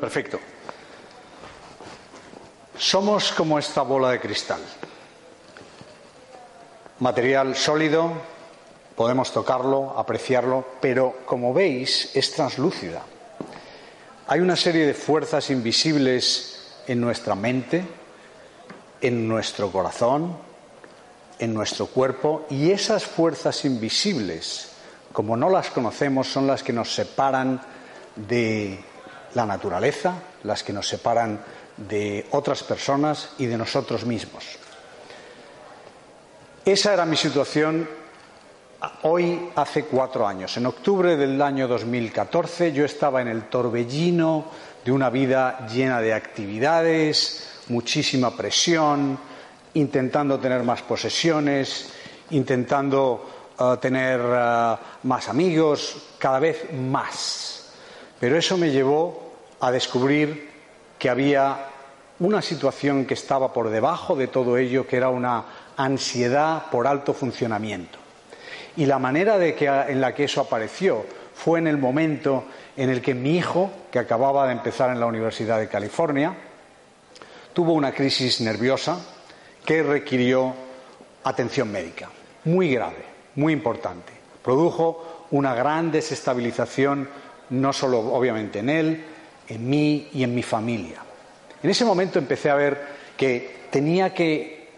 Perfecto. 0.00 0.38
Somos 2.76 3.32
como 3.32 3.58
esta 3.58 3.82
bola 3.82 4.10
de 4.10 4.20
cristal. 4.20 4.60
Material 6.98 7.56
sólido, 7.56 8.12
podemos 8.96 9.32
tocarlo, 9.32 9.98
apreciarlo, 9.98 10.66
pero 10.82 11.20
como 11.24 11.54
veis 11.54 12.14
es 12.14 12.32
translúcida. 12.32 13.02
Hay 14.26 14.40
una 14.40 14.56
serie 14.56 14.84
de 14.86 14.94
fuerzas 14.94 15.48
invisibles 15.48 16.82
en 16.86 17.00
nuestra 17.00 17.34
mente, 17.34 17.82
en 19.00 19.26
nuestro 19.26 19.72
corazón, 19.72 20.49
en 21.40 21.54
nuestro 21.54 21.86
cuerpo, 21.86 22.46
y 22.50 22.70
esas 22.70 23.04
fuerzas 23.04 23.64
invisibles, 23.64 24.68
como 25.12 25.36
no 25.36 25.48
las 25.48 25.70
conocemos, 25.70 26.28
son 26.28 26.46
las 26.46 26.62
que 26.62 26.72
nos 26.72 26.94
separan 26.94 27.60
de 28.14 28.78
la 29.34 29.46
naturaleza, 29.46 30.14
las 30.44 30.62
que 30.62 30.72
nos 30.72 30.86
separan 30.86 31.40
de 31.76 32.26
otras 32.32 32.62
personas 32.62 33.30
y 33.38 33.46
de 33.46 33.56
nosotros 33.56 34.04
mismos. 34.04 34.44
Esa 36.64 36.92
era 36.92 37.06
mi 37.06 37.16
situación 37.16 37.88
hoy 39.02 39.50
hace 39.56 39.84
cuatro 39.84 40.26
años. 40.26 40.56
En 40.58 40.66
octubre 40.66 41.16
del 41.16 41.40
año 41.40 41.66
2014 41.66 42.72
yo 42.72 42.84
estaba 42.84 43.22
en 43.22 43.28
el 43.28 43.44
torbellino 43.44 44.44
de 44.84 44.92
una 44.92 45.08
vida 45.08 45.66
llena 45.66 46.00
de 46.00 46.12
actividades, 46.12 47.48
muchísima 47.68 48.36
presión, 48.36 49.18
intentando 49.74 50.38
tener 50.38 50.62
más 50.62 50.82
posesiones, 50.82 51.90
intentando 52.30 53.28
uh, 53.58 53.76
tener 53.76 54.20
uh, 54.20 54.76
más 55.04 55.28
amigos, 55.28 56.14
cada 56.18 56.38
vez 56.38 56.72
más. 56.72 57.72
Pero 58.18 58.36
eso 58.36 58.56
me 58.56 58.70
llevó 58.70 59.32
a 59.60 59.70
descubrir 59.70 60.50
que 60.98 61.08
había 61.08 61.66
una 62.18 62.42
situación 62.42 63.06
que 63.06 63.14
estaba 63.14 63.52
por 63.52 63.70
debajo 63.70 64.14
de 64.14 64.28
todo 64.28 64.56
ello, 64.58 64.86
que 64.86 64.96
era 64.96 65.08
una 65.08 65.44
ansiedad 65.76 66.64
por 66.70 66.86
alto 66.86 67.14
funcionamiento. 67.14 67.98
Y 68.76 68.86
la 68.86 68.98
manera 68.98 69.38
de 69.38 69.54
que, 69.54 69.66
en 69.66 70.00
la 70.00 70.14
que 70.14 70.24
eso 70.24 70.42
apareció 70.42 71.04
fue 71.34 71.58
en 71.58 71.66
el 71.66 71.78
momento 71.78 72.44
en 72.76 72.90
el 72.90 73.00
que 73.00 73.14
mi 73.14 73.36
hijo, 73.36 73.70
que 73.90 73.98
acababa 73.98 74.46
de 74.46 74.52
empezar 74.52 74.90
en 74.90 75.00
la 75.00 75.06
Universidad 75.06 75.58
de 75.58 75.68
California, 75.68 76.34
tuvo 77.54 77.72
una 77.72 77.92
crisis 77.92 78.40
nerviosa 78.40 79.00
que 79.70 79.84
requirió 79.84 80.52
atención 81.22 81.70
médica, 81.70 82.08
muy 82.44 82.74
grave, 82.74 83.04
muy 83.36 83.52
importante. 83.52 84.12
Produjo 84.42 85.26
una 85.30 85.54
gran 85.54 85.92
desestabilización, 85.92 87.08
no 87.50 87.72
solo 87.72 88.00
obviamente 88.00 88.58
en 88.58 88.68
él, 88.68 89.04
en 89.46 89.70
mí 89.70 90.08
y 90.12 90.24
en 90.24 90.34
mi 90.34 90.42
familia. 90.42 90.96
En 91.62 91.70
ese 91.70 91.84
momento 91.84 92.18
empecé 92.18 92.50
a 92.50 92.56
ver 92.56 92.84
que 93.16 93.68
tenía 93.70 94.12
que 94.12 94.70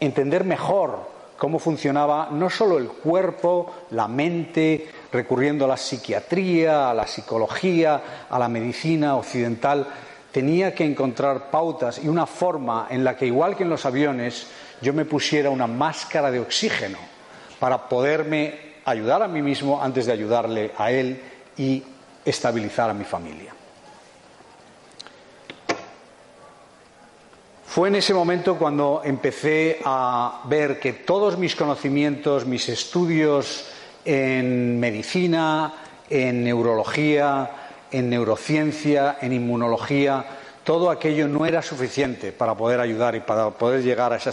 entender 0.00 0.42
mejor 0.42 1.08
cómo 1.38 1.60
funcionaba 1.60 2.30
no 2.32 2.50
solo 2.50 2.78
el 2.78 2.88
cuerpo, 2.88 3.72
la 3.90 4.08
mente, 4.08 4.88
recurriendo 5.12 5.66
a 5.66 5.68
la 5.68 5.76
psiquiatría, 5.76 6.90
a 6.90 6.94
la 6.94 7.06
psicología, 7.06 8.26
a 8.28 8.38
la 8.40 8.48
medicina 8.48 9.14
occidental, 9.14 9.86
tenía 10.32 10.74
que 10.74 10.84
encontrar 10.84 11.50
pautas 11.50 12.00
y 12.02 12.08
una 12.08 12.26
forma 12.26 12.86
en 12.90 13.04
la 13.04 13.16
que, 13.16 13.26
igual 13.26 13.56
que 13.56 13.64
en 13.64 13.70
los 13.70 13.84
aviones, 13.84 14.46
yo 14.80 14.92
me 14.92 15.04
pusiera 15.04 15.50
una 15.50 15.66
máscara 15.66 16.30
de 16.30 16.40
oxígeno 16.40 16.98
para 17.58 17.88
poderme 17.88 18.70
ayudar 18.84 19.22
a 19.22 19.28
mí 19.28 19.42
mismo 19.42 19.82
antes 19.82 20.06
de 20.06 20.12
ayudarle 20.12 20.72
a 20.76 20.90
él 20.90 21.20
y 21.56 21.82
estabilizar 22.24 22.90
a 22.90 22.94
mi 22.94 23.04
familia. 23.04 23.54
Fue 27.66 27.88
en 27.88 27.94
ese 27.94 28.12
momento 28.12 28.56
cuando 28.56 29.02
empecé 29.04 29.78
a 29.84 30.42
ver 30.46 30.80
que 30.80 30.92
todos 30.92 31.38
mis 31.38 31.54
conocimientos, 31.54 32.44
mis 32.44 32.68
estudios 32.68 33.68
en 34.04 34.80
medicina, 34.80 35.72
en 36.08 36.42
neurología, 36.42 37.48
en 37.90 38.10
neurociencia, 38.10 39.18
en 39.20 39.32
inmunología, 39.32 40.24
todo 40.64 40.90
aquello 40.90 41.26
no 41.26 41.46
era 41.46 41.62
suficiente 41.62 42.32
para 42.32 42.54
poder 42.54 42.80
ayudar 42.80 43.14
y 43.14 43.20
para 43.20 43.50
poder 43.50 43.82
llegar 43.82 44.12
a 44.12 44.16
esa 44.16 44.30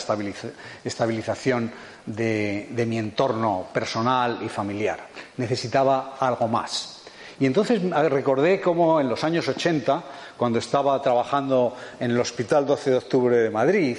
estabilización 0.83 1.71
de, 2.05 2.85
mi 2.87 2.97
entorno 2.97 3.67
personal 3.73 4.39
y 4.43 4.49
familiar. 4.49 4.99
Necesitaba 5.37 6.15
algo 6.19 6.47
más. 6.47 7.01
Y 7.39 7.45
entonces 7.45 7.81
recordé 8.09 8.59
cómo 8.59 8.99
en 8.99 9.09
los 9.09 9.23
años 9.23 9.47
80, 9.47 10.03
cuando 10.37 10.59
estaba 10.59 11.01
trabajando 11.01 11.75
en 11.99 12.11
el 12.11 12.19
Hospital 12.19 12.65
12 12.65 12.89
de 12.91 12.97
Octubre 12.97 13.37
de 13.37 13.49
Madrid, 13.49 13.97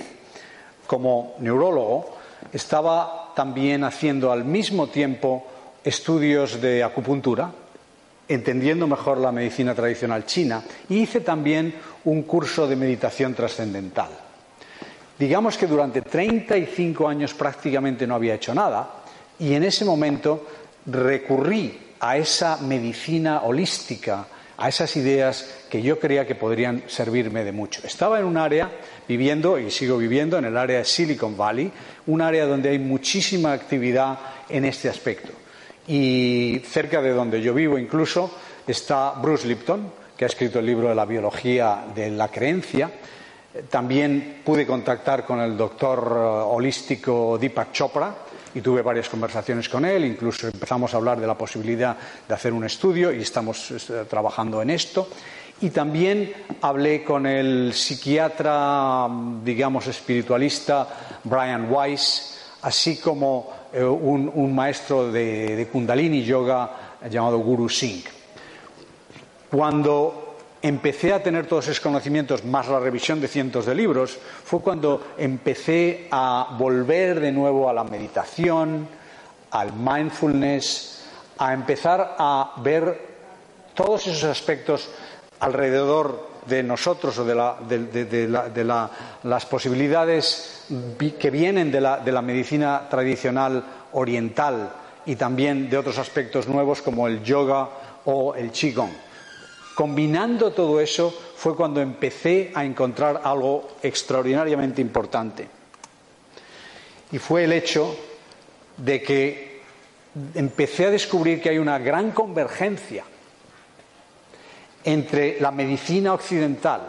como 0.86 1.34
neurólogo, 1.38 2.16
estaba 2.52 3.32
también 3.34 3.84
haciendo 3.84 4.32
al 4.32 4.44
mismo 4.44 4.88
tiempo 4.88 5.46
estudios 5.84 6.60
de 6.60 6.82
acupuntura, 6.82 7.50
entendiendo 8.28 8.86
mejor 8.86 9.18
la 9.18 9.32
medicina 9.32 9.74
tradicional 9.74 10.26
china, 10.26 10.62
y 10.88 10.98
hice 10.98 11.20
también 11.20 11.74
un 12.04 12.22
curso 12.22 12.66
de 12.66 12.76
meditación 12.76 13.34
trascendental. 13.34 14.10
Digamos 15.18 15.56
que 15.56 15.66
durante 15.66 16.02
35 16.02 17.08
años 17.08 17.34
prácticamente 17.34 18.06
no 18.06 18.14
había 18.14 18.34
hecho 18.34 18.54
nada, 18.54 19.02
y 19.38 19.54
en 19.54 19.64
ese 19.64 19.84
momento 19.84 20.46
recurrí 20.86 21.78
a 22.00 22.16
esa 22.16 22.58
medicina 22.58 23.42
holística, 23.42 24.26
a 24.56 24.68
esas 24.68 24.96
ideas 24.96 25.64
que 25.70 25.82
yo 25.82 25.98
creía 25.98 26.26
que 26.26 26.34
podrían 26.34 26.82
servirme 26.88 27.44
de 27.44 27.52
mucho. 27.52 27.80
Estaba 27.84 28.18
en 28.18 28.26
un 28.26 28.36
área 28.36 28.70
viviendo 29.06 29.58
y 29.58 29.70
sigo 29.70 29.96
viviendo 29.98 30.36
en 30.38 30.44
el 30.44 30.56
área 30.56 30.78
de 30.78 30.84
Silicon 30.84 31.36
Valley, 31.36 31.70
un 32.06 32.20
área 32.20 32.46
donde 32.46 32.70
hay 32.70 32.78
muchísima 32.78 33.52
actividad 33.52 34.18
en 34.48 34.64
este 34.64 34.88
aspecto. 34.88 35.37
Y 35.88 36.60
cerca 36.64 37.02
de 37.02 37.12
donde 37.12 37.40
yo 37.40 37.54
vivo 37.54 37.78
incluso 37.78 38.30
está 38.66 39.12
Bruce 39.12 39.46
Lipton, 39.48 39.90
que 40.16 40.24
ha 40.24 40.28
escrito 40.28 40.58
el 40.58 40.66
libro 40.66 40.88
de 40.88 40.94
la 40.94 41.06
biología 41.06 41.84
de 41.94 42.10
la 42.10 42.28
creencia. 42.28 42.90
También 43.70 44.42
pude 44.44 44.66
contactar 44.66 45.24
con 45.24 45.40
el 45.40 45.56
doctor 45.56 46.12
eh, 46.14 46.18
holístico 46.18 47.38
Deepak 47.38 47.72
Chopra, 47.72 48.14
y 48.54 48.60
tuve 48.60 48.82
varias 48.82 49.08
conversaciones 49.08 49.68
con 49.68 49.84
él, 49.84 50.04
incluso 50.04 50.48
empezamos 50.48 50.92
a 50.92 50.96
hablar 50.96 51.20
de 51.20 51.26
la 51.26 51.36
posibilidad 51.36 51.96
de 52.26 52.34
hacer 52.34 52.52
un 52.52 52.64
estudio 52.64 53.12
y 53.12 53.20
estamos 53.20 53.70
eh, 53.70 54.04
trabajando 54.08 54.62
en 54.62 54.70
esto. 54.70 55.08
Y 55.60 55.70
también 55.70 56.32
hablé 56.60 57.02
con 57.02 57.26
el 57.26 57.72
psiquiatra, 57.74 59.08
digamos, 59.42 59.86
espiritualista 59.88 60.88
Brian 61.24 61.70
Weiss, 61.70 62.38
así 62.62 62.98
como 62.98 63.50
eh, 63.72 63.84
un, 63.84 64.54
maestro 64.54 65.10
de, 65.10 65.56
de 65.56 65.66
Kundalini 65.68 66.22
Yoga 66.22 66.98
llamado 67.10 67.38
Guru 67.38 67.68
Singh. 67.68 68.04
Cuando 69.50 70.36
empecé 70.62 71.12
a 71.12 71.22
tener 71.22 71.46
todos 71.46 71.66
esos 71.66 71.80
conocimientos, 71.80 72.44
más 72.44 72.68
la 72.68 72.80
revisión 72.80 73.20
de 73.20 73.28
cientos 73.28 73.66
de 73.66 73.74
libros, 73.74 74.18
fue 74.44 74.60
cuando 74.60 75.14
empecé 75.16 76.08
a 76.10 76.56
volver 76.58 77.20
de 77.20 77.32
nuevo 77.32 77.68
a 77.68 77.72
la 77.72 77.84
meditación, 77.84 78.88
al 79.50 79.72
mindfulness, 79.72 81.04
a 81.38 81.52
empezar 81.52 82.16
a 82.18 82.54
ver 82.58 83.08
todos 83.74 84.06
esos 84.06 84.24
aspectos 84.24 84.90
alrededor 85.40 86.28
de 86.48 86.62
nosotros 86.62 87.18
o 87.18 87.24
de, 87.24 88.84
las 89.24 89.46
posibilidades 89.46 90.64
que 91.18 91.30
vienen 91.30 91.70
de 91.70 91.80
la 91.80 92.22
medicina 92.22 92.88
tradicional 92.88 93.64
oriental 93.92 94.72
y 95.06 95.16
también 95.16 95.70
de 95.70 95.78
otros 95.78 95.98
aspectos 95.98 96.48
nuevos 96.48 96.82
como 96.82 97.08
el 97.08 97.22
yoga 97.22 97.68
o 98.04 98.34
el 98.34 98.50
qigong. 98.50 98.92
Combinando 99.74 100.50
todo 100.50 100.80
eso 100.80 101.14
fue 101.36 101.54
cuando 101.54 101.80
empecé 101.80 102.50
a 102.54 102.64
encontrar 102.64 103.20
algo 103.24 103.76
extraordinariamente 103.82 104.82
importante. 104.82 105.48
Y 107.12 107.18
fue 107.18 107.44
el 107.44 107.52
hecho 107.52 107.96
de 108.76 109.02
que 109.02 109.60
empecé 110.34 110.86
a 110.86 110.90
descubrir 110.90 111.40
que 111.40 111.50
hay 111.50 111.58
una 111.58 111.78
gran 111.78 112.10
convergencia 112.10 113.04
entre 114.84 115.40
la 115.40 115.50
medicina 115.50 116.14
occidental, 116.14 116.80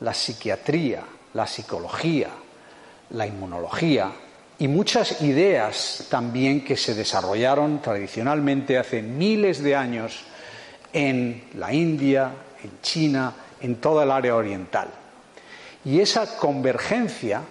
la 0.00 0.14
psiquiatría, 0.14 1.02
la 1.34 1.46
psicología, 1.46 2.28
la 3.10 3.26
inmunología 3.26 4.10
y 4.58 4.68
muchas 4.68 5.22
ideas 5.22 6.06
también 6.08 6.64
que 6.64 6.76
se 6.76 6.94
desarrollaron 6.94 7.82
tradicionalmente 7.82 8.78
hace 8.78 9.02
miles 9.02 9.62
de 9.62 9.74
años 9.74 10.24
en 10.92 11.44
la 11.54 11.72
India, 11.72 12.30
en 12.62 12.80
China, 12.80 13.32
en 13.60 13.76
toda 13.76 14.04
el 14.04 14.10
área 14.10 14.36
oriental. 14.36 14.88
Y 15.84 16.00
esa 16.00 16.36
convergencia 16.38 17.42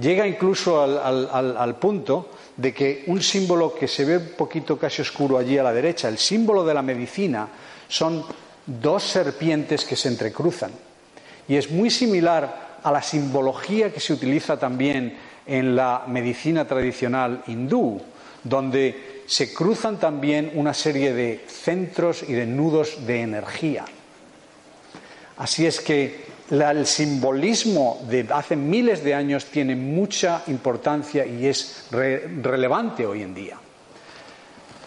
Llega 0.00 0.26
incluso 0.26 0.80
al, 0.80 1.74
punto 1.76 2.30
de 2.56 2.72
que 2.72 3.02
un 3.08 3.20
símbolo 3.20 3.74
que 3.74 3.88
se 3.88 4.04
ve 4.04 4.16
un 4.16 4.28
poquito 4.36 4.78
casi 4.78 5.02
oscuro 5.02 5.38
allí 5.38 5.58
a 5.58 5.62
la 5.64 5.72
derecha, 5.72 6.08
el 6.08 6.18
símbolo 6.18 6.64
de 6.64 6.74
la 6.74 6.82
medicina, 6.82 7.48
son 7.88 8.24
dos 8.68 9.02
serpientes 9.02 9.84
que 9.84 9.96
se 9.96 10.08
entrecruzan. 10.08 10.70
Y 11.48 11.56
es 11.56 11.70
muy 11.70 11.90
similar 11.90 12.78
a 12.82 12.92
la 12.92 13.02
simbología 13.02 13.92
que 13.92 14.00
se 14.00 14.12
utiliza 14.12 14.58
también 14.58 15.16
en 15.46 15.74
la 15.74 16.04
medicina 16.06 16.66
tradicional 16.66 17.42
hindú, 17.46 18.00
donde 18.44 19.22
se 19.26 19.52
cruzan 19.52 19.98
también 19.98 20.52
una 20.54 20.74
serie 20.74 21.12
de 21.12 21.44
centros 21.48 22.22
y 22.22 22.34
de 22.34 22.46
nudos 22.46 23.06
de 23.06 23.22
energía. 23.22 23.84
Así 25.38 25.66
es 25.66 25.80
que 25.80 26.28
el 26.50 26.86
simbolismo 26.86 28.00
de 28.08 28.26
hace 28.30 28.56
miles 28.56 29.04
de 29.04 29.14
años 29.14 29.46
tiene 29.46 29.76
mucha 29.76 30.42
importancia 30.48 31.26
y 31.26 31.46
es 31.46 31.86
relevante 31.90 33.06
hoy 33.06 33.22
en 33.22 33.34
día. 33.34 33.58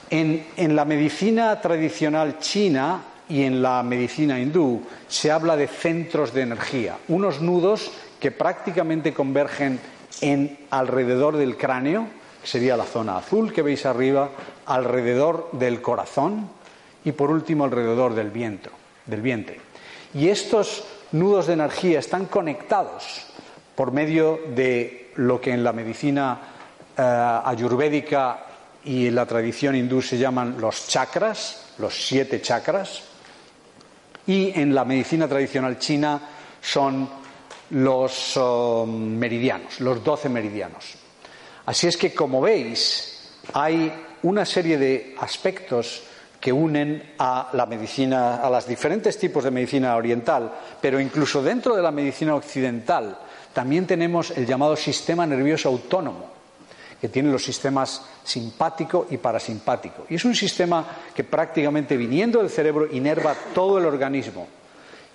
En, 0.09 0.75
la 0.75 0.83
medicina 0.83 1.61
tradicional 1.61 2.37
china 2.39 3.01
y 3.31 3.43
en 3.43 3.61
la 3.61 3.81
medicina 3.81 4.37
hindú 4.37 4.83
se 5.07 5.31
habla 5.31 5.55
de 5.55 5.67
centros 5.67 6.33
de 6.33 6.41
energía, 6.41 6.97
unos 7.07 7.39
nudos 7.39 7.89
que 8.19 8.29
prácticamente 8.29 9.13
convergen 9.13 9.79
en 10.19 10.59
alrededor 10.69 11.37
del 11.37 11.55
cráneo, 11.55 12.07
que 12.41 12.47
sería 12.47 12.75
la 12.75 12.83
zona 12.83 13.17
azul 13.17 13.53
que 13.53 13.61
veis 13.61 13.85
arriba, 13.85 14.29
alrededor 14.65 15.49
del 15.53 15.81
corazón 15.81 16.49
y 17.05 17.13
por 17.13 17.31
último 17.31 17.63
alrededor 17.63 18.15
del 18.15 18.31
vientre. 18.31 18.73
Del 19.05 19.21
vientre. 19.21 19.61
Y 20.13 20.27
estos 20.27 20.83
nudos 21.13 21.47
de 21.47 21.53
energía 21.53 21.99
están 21.99 22.25
conectados 22.25 23.27
por 23.75 23.93
medio 23.93 24.41
de 24.53 25.11
lo 25.15 25.39
que 25.39 25.53
en 25.53 25.63
la 25.63 25.71
medicina 25.71 26.37
eh, 26.97 27.01
ayurvédica 27.45 28.45
y 28.83 29.07
en 29.07 29.15
la 29.15 29.25
tradición 29.25 29.75
hindú 29.75 30.01
se 30.01 30.17
llaman 30.17 30.59
los 30.59 30.87
chakras, 30.87 31.73
los 31.77 32.05
siete 32.05 32.41
chakras, 32.41 33.10
y 34.27 34.59
en 34.59 34.73
la 34.73 34.85
medicina 34.85 35.27
tradicional 35.27 35.79
china 35.79 36.21
son 36.61 37.09
los 37.71 38.37
oh, 38.37 38.85
meridianos, 38.85 39.79
los 39.79 40.03
doce 40.03 40.29
meridianos. 40.29 40.95
Así 41.65 41.87
es 41.87 41.97
que, 41.97 42.13
como 42.13 42.41
veis, 42.41 43.37
hay 43.53 43.91
una 44.23 44.45
serie 44.45 44.77
de 44.77 45.15
aspectos 45.19 46.03
que 46.39 46.51
unen 46.51 47.13
a 47.19 47.49
la 47.53 47.65
medicina, 47.67 48.37
a 48.37 48.49
los 48.49 48.67
diferentes 48.67 49.17
tipos 49.17 49.43
de 49.43 49.51
medicina 49.51 49.95
oriental, 49.95 50.51
pero 50.81 50.99
incluso 50.99 51.41
dentro 51.43 51.75
de 51.75 51.83
la 51.83 51.91
medicina 51.91 52.35
occidental 52.35 53.17
también 53.53 53.85
tenemos 53.85 54.31
el 54.31 54.45
llamado 54.45 54.75
sistema 54.75 55.27
nervioso 55.27 55.69
autónomo, 55.69 56.40
que 57.01 57.09
tiene 57.09 57.31
los 57.31 57.43
sistemas 57.43 58.05
simpático 58.23 59.07
y 59.09 59.17
parasimpático. 59.17 60.05
Y 60.07 60.15
es 60.15 60.25
un 60.25 60.35
sistema 60.35 60.85
que 61.13 61.23
prácticamente 61.23 61.97
viniendo 61.97 62.39
del 62.39 62.51
cerebro 62.51 62.87
inerva 62.93 63.35
todo 63.53 63.79
el 63.79 63.85
organismo. 63.85 64.47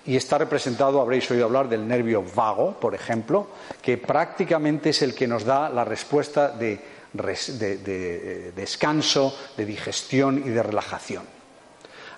Y 0.05 0.15
está 0.15 0.37
representado, 0.37 1.01
habréis 1.01 1.29
oído 1.31 1.45
hablar 1.45 1.67
del 1.67 1.87
nervio 1.87 2.23
vago, 2.35 2.79
por 2.79 2.93
ejemplo, 2.93 3.47
que 3.81 3.97
prácticamente 3.97 4.89
es 4.89 5.01
el 5.01 5.15
que 5.15 5.27
nos 5.27 5.43
da 5.43 5.69
la 5.69 5.83
respuesta 5.83 6.49
de 6.49 6.97
de, 7.13 8.51
descanso, 8.55 9.35
de 9.55 9.65
digestión 9.65 10.43
y 10.45 10.49
de 10.49 10.63
relajación. 10.63 11.23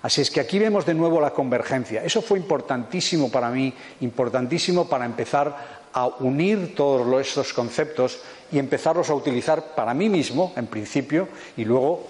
Así 0.02 0.22
es 0.22 0.30
que 0.30 0.40
aquí 0.40 0.58
vemos 0.58 0.86
de 0.86 0.94
nuevo 0.94 1.20
la 1.20 1.30
convergencia. 1.30 2.02
Eso 2.02 2.22
fue 2.22 2.38
importantísimo 2.38 3.30
para 3.30 3.50
mí, 3.50 3.72
importantísimo 4.00 4.88
para 4.88 5.04
empezar 5.04 5.79
a 5.92 6.06
unir 6.06 6.74
todos 6.74 7.26
estos 7.26 7.52
conceptos 7.52 8.20
y 8.52 8.58
empezarlos 8.58 9.10
a 9.10 9.14
utilizar 9.14 9.74
para 9.74 9.94
mí 9.94 10.08
mismo, 10.08 10.52
en 10.56 10.66
principio, 10.66 11.28
y 11.56 11.64
luego 11.64 12.06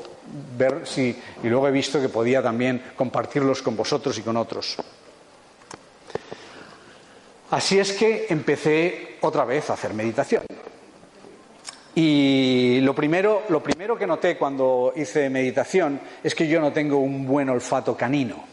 ver 0.56 0.86
si 0.86 1.16
y 1.42 1.48
luego 1.48 1.68
he 1.68 1.72
visto 1.72 2.00
que 2.00 2.08
podía 2.08 2.42
también 2.42 2.82
compartirlos 2.96 3.62
con 3.62 3.76
vosotros 3.76 4.16
y 4.18 4.22
con 4.22 4.36
otros. 4.36 4.76
Así 7.50 7.78
es 7.78 7.92
que 7.92 8.26
empecé 8.28 9.16
otra 9.22 9.44
vez 9.44 9.70
a 9.70 9.72
hacer 9.72 9.92
meditación. 9.92 10.44
Y 11.94 12.80
lo 12.82 12.94
primero, 12.94 13.42
lo 13.48 13.60
primero 13.60 13.98
que 13.98 14.06
noté 14.06 14.38
cuando 14.38 14.92
hice 14.94 15.28
meditación 15.28 16.00
es 16.22 16.34
que 16.34 16.46
yo 16.46 16.60
no 16.60 16.72
tengo 16.72 16.98
un 16.98 17.26
buen 17.26 17.48
olfato 17.48 17.96
canino. 17.96 18.44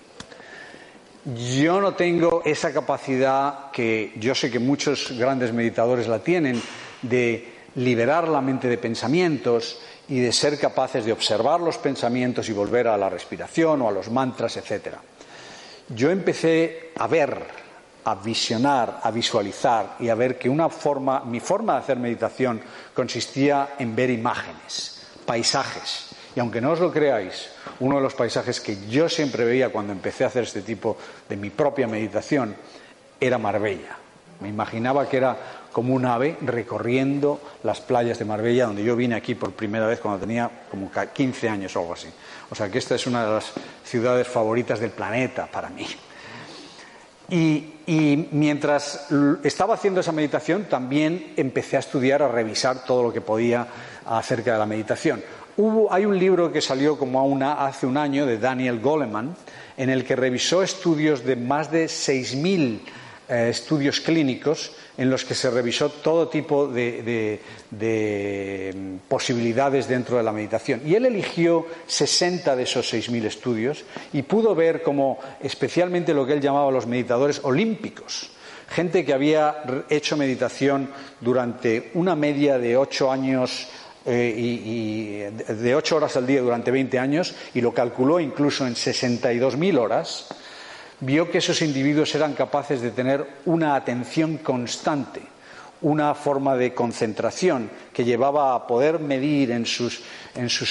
Yo 1.35 1.81
no 1.81 1.93
tengo 1.93 2.41
esa 2.45 2.71
capacidad 2.71 3.69
que 3.71 4.13
yo 4.17 4.33
sé 4.33 4.49
que 4.49 4.59
muchos 4.59 5.11
grandes 5.11 5.51
meditadores 5.51 6.07
la 6.07 6.19
tienen 6.19 6.61
de 7.01 7.53
liberar 7.75 8.29
la 8.29 8.39
mente 8.39 8.69
de 8.69 8.77
pensamientos 8.77 9.77
y 10.07 10.21
de 10.21 10.31
ser 10.31 10.57
capaces 10.57 11.03
de 11.03 11.11
observar 11.11 11.59
los 11.59 11.77
pensamientos 11.79 12.47
y 12.47 12.53
volver 12.53 12.87
a 12.87 12.97
la 12.97 13.09
respiración 13.09 13.81
o 13.81 13.89
a 13.89 13.91
los 13.91 14.09
mantras, 14.09 14.55
etc. 14.55 14.95
Yo 15.89 16.09
empecé 16.11 16.91
a 16.95 17.07
ver 17.07 17.45
a 18.05 18.15
visionar, 18.15 19.01
a 19.03 19.11
visualizar 19.11 19.97
y 19.99 20.07
a 20.07 20.15
ver 20.15 20.37
que 20.37 20.49
una 20.49 20.69
forma, 20.69 21.25
mi 21.25 21.41
forma 21.41 21.73
de 21.73 21.79
hacer 21.79 21.97
meditación 21.97 22.61
consistía 22.93 23.75
en 23.77 23.93
ver 23.93 24.11
imágenes, 24.11 25.01
paisajes. 25.25 26.06
Y 26.37 26.39
aunque 26.39 26.61
no 26.61 26.69
os 26.69 26.79
lo 26.79 26.93
creáis, 26.93 27.49
uno 27.79 27.95
de 27.95 28.03
los 28.03 28.13
paisajes 28.13 28.61
que 28.61 28.77
yo 28.87 29.09
siempre 29.09 29.43
veía 29.43 29.69
cuando 29.69 29.91
empecé 29.91 30.23
a 30.23 30.27
hacer 30.27 30.43
este 30.43 30.61
tipo 30.61 30.95
de 31.27 31.35
mi 31.35 31.49
propia 31.49 31.87
meditación 31.87 32.55
era 33.19 33.39
Marbella. 33.39 33.97
Me 34.41 34.49
imaginaba 34.49 35.09
que 35.09 35.17
era 35.17 35.35
como 35.71 35.95
un 35.95 36.05
ave 36.05 36.37
recorriendo 36.41 37.41
las 37.63 37.81
playas 37.81 38.19
de 38.19 38.25
Marbella, 38.25 38.67
donde 38.67 38.83
yo 38.83 38.95
vine 38.95 39.15
aquí 39.15 39.33
por 39.33 39.53
primera 39.53 39.87
vez 39.87 39.99
cuando 39.99 40.19
tenía 40.19 40.47
como 40.69 40.91
15 40.91 41.49
años 41.49 41.75
o 41.75 41.79
algo 41.79 41.93
así. 41.93 42.09
O 42.51 42.53
sea 42.53 42.69
que 42.69 42.77
esta 42.77 42.93
es 42.93 43.07
una 43.07 43.25
de 43.25 43.31
las 43.31 43.53
ciudades 43.83 44.27
favoritas 44.27 44.79
del 44.79 44.91
planeta 44.91 45.47
para 45.47 45.69
mí. 45.69 45.87
Y, 47.29 47.73
mientras 48.31 49.07
estaba 49.43 49.73
haciendo 49.73 49.99
esa 49.99 50.11
meditación, 50.11 50.65
también 50.65 51.33
empecé 51.35 51.77
a 51.77 51.79
estudiar, 51.79 52.21
a 52.21 52.27
revisar 52.27 52.85
todo 52.85 53.03
lo 53.03 53.11
que 53.11 53.21
podía 53.21 53.67
acerca 54.05 54.53
de 54.53 54.59
la 54.59 54.65
meditación. 54.65 55.21
Hay 55.89 56.05
un 56.05 56.19
libro 56.19 56.51
que 56.51 56.61
salió 56.61 56.99
como 56.99 57.37
hace 57.43 57.87
un 57.87 57.97
año 57.97 58.27
de 58.27 58.37
Daniel 58.37 58.79
Goleman, 58.79 59.35
en 59.75 59.89
el 59.89 60.05
que 60.05 60.15
revisó 60.15 60.61
estudios 60.61 61.23
de 61.23 61.35
más 61.35 61.71
de 61.71 61.85
6.000 61.85 62.79
eh, 63.29 63.47
estudios 63.49 63.99
clínicos 63.99 64.71
en 64.97 65.09
los 65.09 65.25
que 65.25 65.33
se 65.33 65.49
revisó 65.49 65.89
todo 65.89 66.27
tipo 66.29 66.67
de, 66.67 67.41
mm, 67.71 69.09
posibilidades 69.09 69.87
dentro 69.87 70.17
de 70.17 70.23
la 70.23 70.31
meditación. 70.31 70.81
Y 70.85 70.93
él 70.93 71.07
eligió 71.07 71.65
60 71.87 72.55
de 72.55 72.63
esos 72.63 72.93
6.000 72.93 73.25
estudios 73.25 73.83
y 74.13 74.21
pudo 74.21 74.53
ver 74.53 74.83
como 74.83 75.17
especialmente 75.41 76.13
lo 76.13 76.25
que 76.27 76.33
él 76.33 76.41
llamaba 76.41 76.71
los 76.71 76.85
meditadores 76.85 77.41
olímpicos, 77.43 78.29
gente 78.69 79.03
que 79.03 79.13
había 79.13 79.63
hecho 79.89 80.17
meditación 80.17 80.91
durante 81.19 81.89
una 81.95 82.15
media 82.15 82.59
de 82.59 82.77
ocho 82.77 83.11
años 83.11 83.67
eh, 84.07 84.33
y, 84.37 85.17
de 85.53 85.75
ocho 85.75 85.97
horas 85.97 86.15
al 86.15 86.25
día 86.25 86.41
durante 86.41 86.71
20 86.71 86.97
años 86.97 87.35
y 87.53 87.59
lo 87.59 87.73
calculó 87.73 88.19
incluso 88.19 88.65
en 88.65 88.73
62.000 88.73 89.77
horas 89.77 90.29
vio 90.99 91.29
que 91.29 91.39
esos 91.39 91.61
individuos 91.61 92.13
eran 92.15 92.33
capaces 92.33 92.81
de 92.81 92.91
tener 92.91 93.27
una 93.45 93.75
atención 93.75 94.37
constante, 94.37 95.21
una 95.81 96.15
forma 96.15 96.55
de 96.55 96.73
concentración 96.73 97.69
que 97.93 98.03
llevaba 98.03 98.55
a 98.55 98.65
poder 98.65 98.99
medir 98.99 99.51
en 99.51 99.65
sus, 99.65 100.01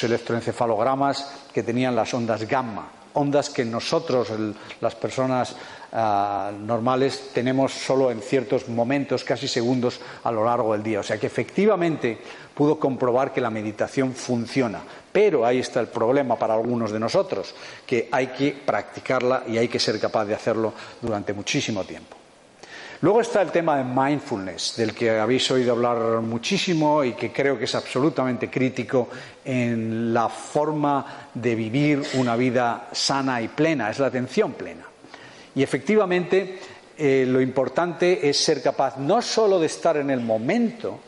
electroencefalogramas 0.03 1.31
que 1.53 1.63
tenían 1.63 1.95
las 1.95 2.13
ondas 2.15 2.47
gamma, 2.49 2.91
ondas 3.17 3.51
que 3.51 3.65
nosotros, 3.65 4.29
las 4.81 4.95
personas 4.95 5.57
ah, 5.93 6.53
normales, 6.59 7.31
tenemos 7.33 7.73
solo 7.73 8.11
en 8.11 8.21
ciertos 8.21 8.69
momentos, 8.69 9.25
casi 9.25 9.49
segundos, 9.49 10.01
a 10.23 10.31
lo 10.31 10.45
largo 10.45 10.73
del 10.73 10.83
día. 10.83 11.01
O 11.01 11.03
sea 11.03 11.19
que 11.19 11.27
efectivamente 11.27 12.19
pudo 12.55 12.79
comprobar 12.79 13.33
que 13.33 13.41
la 13.41 13.51
meditación 13.51 14.15
funciona. 14.15 14.81
Pero 15.13 15.47
ahí 15.47 15.61
está 15.61 15.81
el 15.81 15.89
problema 15.89 16.39
para 16.39 16.55
algunos 16.55 16.93
de 16.93 17.01
nosotros, 17.01 17.55
que 17.87 18.09
hay 18.13 18.29
que 18.29 18.53
practicarla 18.53 19.45
y 19.49 19.59
hay 19.59 19.69
que 19.69 19.79
ser 19.79 19.99
capaz 19.99 20.27
de 20.27 20.35
hacerlo 20.35 20.73
durante 21.01 21.33
muchísimo 21.33 21.85
tiempo. 21.85 22.26
Luego 23.03 23.21
está 23.21 23.43
el 23.43 23.51
tema 23.51 23.77
de 23.77 23.85
mindfulness, 23.85 24.75
del 24.77 24.95
que 24.95 25.11
habéis 25.11 25.51
oído 25.51 25.73
hablar 25.73 26.23
muchísimo 26.23 27.05
y 27.05 27.13
que 27.13 27.31
creo 27.31 27.59
que 27.59 27.67
es 27.67 27.75
absolutamente 27.75 28.49
crítico 28.49 29.09
en 29.45 30.15
la 30.15 30.31
forma 30.31 31.29
de 31.35 31.55
vivir 31.55 32.03
una 32.15 32.37
vida 32.37 32.89
sana 32.93 33.43
y 33.43 33.49
plena, 33.49 33.91
es 33.91 33.99
la 33.99 34.07
atención 34.07 34.55
plena. 34.55 34.85
Y 35.55 35.63
efectivamente 35.63 36.59
eh, 36.97 37.27
lo 37.29 37.43
importante 37.43 38.29
es 38.29 38.39
ser 38.39 38.63
capaz 38.63 38.97
no 38.97 39.21
solo 39.21 39.61
de 39.61 39.67
estar 39.67 39.99
en 39.99 40.11
el 40.11 40.21
momento, 40.21 40.99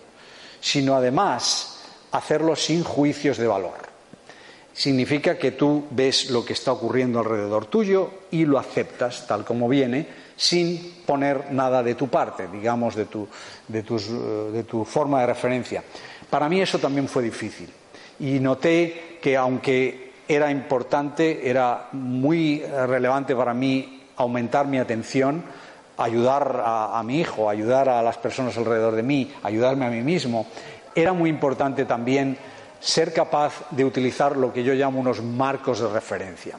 sino 0.61 0.95
además 0.95 1.85
hacerlo 2.13 2.55
sin 2.55 2.85
juicios 2.85 3.39
de 3.39 3.47
valor. 3.47 3.89
Significa 4.75 5.39
que 5.39 5.53
tú 5.53 5.87
ves 5.91 6.31
lo 6.31 6.45
que 6.45 6.53
está 6.53 6.73
ocurriendo 6.73 7.19
alrededor 7.19 7.67
tuyo 7.67 8.11
y 8.31 8.45
lo 8.45 8.59
aceptas 8.59 9.27
tal 9.27 9.45
como 9.45 9.69
viene, 9.69 10.28
sin 10.39 11.03
poner 11.05 11.53
nada 11.53 11.83
de 11.83 11.97
tu 11.97 12.09
parte, 12.09 12.47
digamos, 12.47 12.95
de 12.95 13.07
tu, 13.07 13.29
de 13.67 14.63
tu 14.63 14.85
forma 14.85 15.21
de 15.21 15.27
referencia. 15.27 15.83
Para 16.31 16.49
mí 16.49 16.61
eso 16.61 16.79
también 16.79 17.09
fue 17.09 17.25
difícil 17.25 17.69
y 18.21 18.39
noté 18.39 19.19
que 19.21 19.37
aunque 19.37 20.13
era 20.29 20.51
importante, 20.51 21.49
era 21.49 21.89
muy 21.93 22.63
relevante 22.63 23.35
para 23.35 23.53
mí 23.53 24.05
aumentar 24.17 24.67
mi 24.67 24.79
atención, 24.79 25.43
ayudar 25.97 26.63
a, 26.65 27.03
mi 27.05 27.21
hijo, 27.21 27.51
ayudar 27.51 27.89
a 27.89 28.03
las 28.03 28.19
personas 28.19 28.57
alrededor 28.57 28.95
de 28.95 29.03
mí, 29.03 29.33
ayudarme 29.43 29.87
a 29.87 29.91
mí 29.91 30.03
mismo, 30.03 30.47
era 30.95 31.13
muy 31.13 31.31
importante 31.31 31.85
también 31.85 32.37
ser 32.79 33.13
capaz 33.13 33.65
de 33.71 33.85
utilizar 33.85 34.37
lo 34.37 34.53
que 34.53 34.63
yo 34.63 34.75
llamo 34.75 35.01
unos 35.01 35.23
marcos 35.23 35.81
de 35.81 35.89
referencia. 35.89 36.59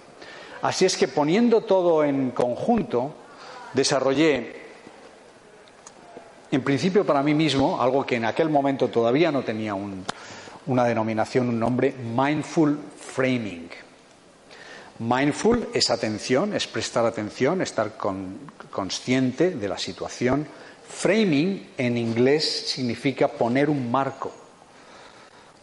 Así 0.62 0.84
es 0.84 0.98
que 0.98 1.08
poniendo 1.08 1.62
todo 1.62 2.04
en 2.04 2.32
conjunto, 2.32 3.14
desarrollé, 3.74 4.56
en 6.52 6.64
principio 6.64 7.06
para 7.06 7.22
mí 7.22 7.34
mismo, 7.34 7.82
algo 7.82 8.06
que 8.06 8.16
en 8.16 8.26
aquel 8.26 8.50
momento 8.50 8.88
todavía 8.88 9.32
no 9.32 9.44
tenía 9.44 9.76
una 9.76 10.84
denominación, 10.86 11.50
un 11.50 11.60
nombre, 11.60 11.94
mindful 11.94 12.80
framing. 12.98 13.70
Mindful 15.00 15.70
es 15.74 15.90
atención, 15.92 16.54
es 16.54 16.68
prestar 16.68 17.06
atención, 17.06 17.62
estar 17.62 17.94
consciente 18.70 19.52
de 19.52 19.70
la 19.70 19.78
situación. 19.78 20.46
Framing 20.88 21.70
en 21.78 21.98
inglés 21.98 22.66
significa 22.68 23.28
poner 23.28 23.70
un 23.70 23.90
marco, 23.90 24.32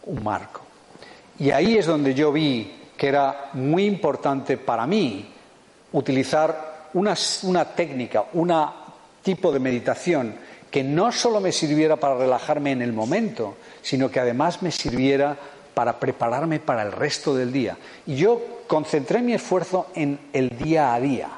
un 0.05 0.23
marco. 0.23 0.61
Y 1.37 1.51
ahí 1.51 1.77
es 1.77 1.85
donde 1.85 2.15
yo 2.15 2.31
vi 2.31 2.73
que 2.97 3.07
era 3.07 3.51
muy 3.53 3.85
importante 3.85 4.57
para 4.57 4.87
mí 4.87 5.31
utilizar 5.91 6.76
una, 6.93 7.65
técnica, 7.75 8.25
un 8.33 8.53
tipo 9.21 9.51
de 9.51 9.59
meditación 9.59 10.35
que 10.69 10.83
no 10.83 11.11
solo 11.11 11.39
me 11.39 11.51
sirviera 11.51 11.95
para 11.95 12.17
relajarme 12.17 12.71
en 12.71 12.81
el 12.81 12.93
momento, 12.93 13.55
sino 13.81 14.11
que 14.11 14.19
además 14.19 14.61
me 14.61 14.71
sirviera 14.71 15.37
para 15.73 15.99
prepararme 15.99 16.59
para 16.59 16.83
el 16.83 16.91
resto 16.91 17.35
del 17.35 17.51
día. 17.53 17.77
Y 18.05 18.15
yo 18.15 18.63
concentré 18.67 19.21
mi 19.21 19.33
esfuerzo 19.33 19.87
en 19.95 20.19
el 20.33 20.57
día 20.57 20.93
a 20.93 20.99
día. 20.99 21.29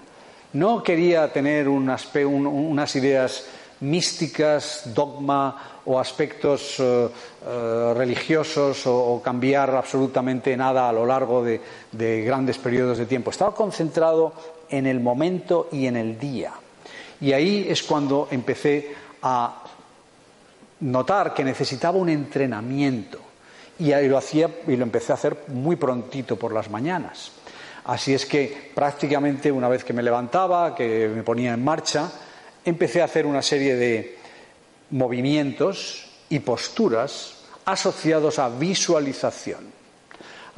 No 0.53 0.81
quería 0.81 1.31
tener 1.31 1.67
unas 1.67 2.95
ideas 2.95 3.45
místicas, 3.81 4.91
dogma 4.93 5.81
o 5.85 5.99
aspectos 5.99 6.79
eh, 6.79 7.09
eh, 7.45 7.93
religiosos 7.95 8.85
o, 8.85 9.21
cambiar 9.23 9.75
absolutamente 9.75 10.55
nada 10.57 10.89
a 10.89 10.93
lo 10.93 11.05
largo 11.05 11.43
de, 11.43 11.61
de 11.91 12.21
grandes 12.21 12.57
periodos 12.57 12.97
de 12.97 13.05
tiempo. 13.05 13.31
Estaba 13.31 13.55
concentrado 13.55 14.33
en 14.69 14.87
el 14.87 14.99
momento 14.99 15.69
y 15.71 15.85
en 15.87 15.97
el 15.97 16.19
día. 16.19 16.53
Y 17.21 17.33
ahí 17.33 17.67
es 17.69 17.83
cuando 17.83 18.27
empecé 18.31 18.93
a 19.21 19.63
notar 20.81 21.33
que 21.33 21.43
necesitaba 21.43 21.97
un 21.97 22.09
entrenamiento 22.09 23.19
y 23.79 23.91
lo 24.07 24.17
hacía 24.17 24.49
y 24.67 24.75
lo 24.75 24.83
empecé 24.83 25.11
a 25.11 25.15
hacer 25.15 25.45
muy 25.47 25.75
prontito 25.75 26.37
por 26.37 26.53
las 26.53 26.69
mañanas. 26.69 27.31
Así 27.85 28.13
es 28.13 28.25
que 28.25 28.71
prácticamente 28.75 29.51
una 29.51 29.69
vez 29.69 29.83
que 29.83 29.93
me 29.93 30.03
levantaba, 30.03 30.75
que 30.75 31.09
me 31.13 31.23
ponía 31.23 31.53
en 31.53 31.63
marcha, 31.63 32.11
empecé 32.63 33.01
a 33.01 33.05
hacer 33.05 33.25
una 33.25 33.41
serie 33.41 33.75
de 33.75 34.17
movimientos 34.91 36.07
y 36.29 36.39
posturas 36.39 37.35
asociados 37.65 38.37
a 38.39 38.49
visualización. 38.49 39.78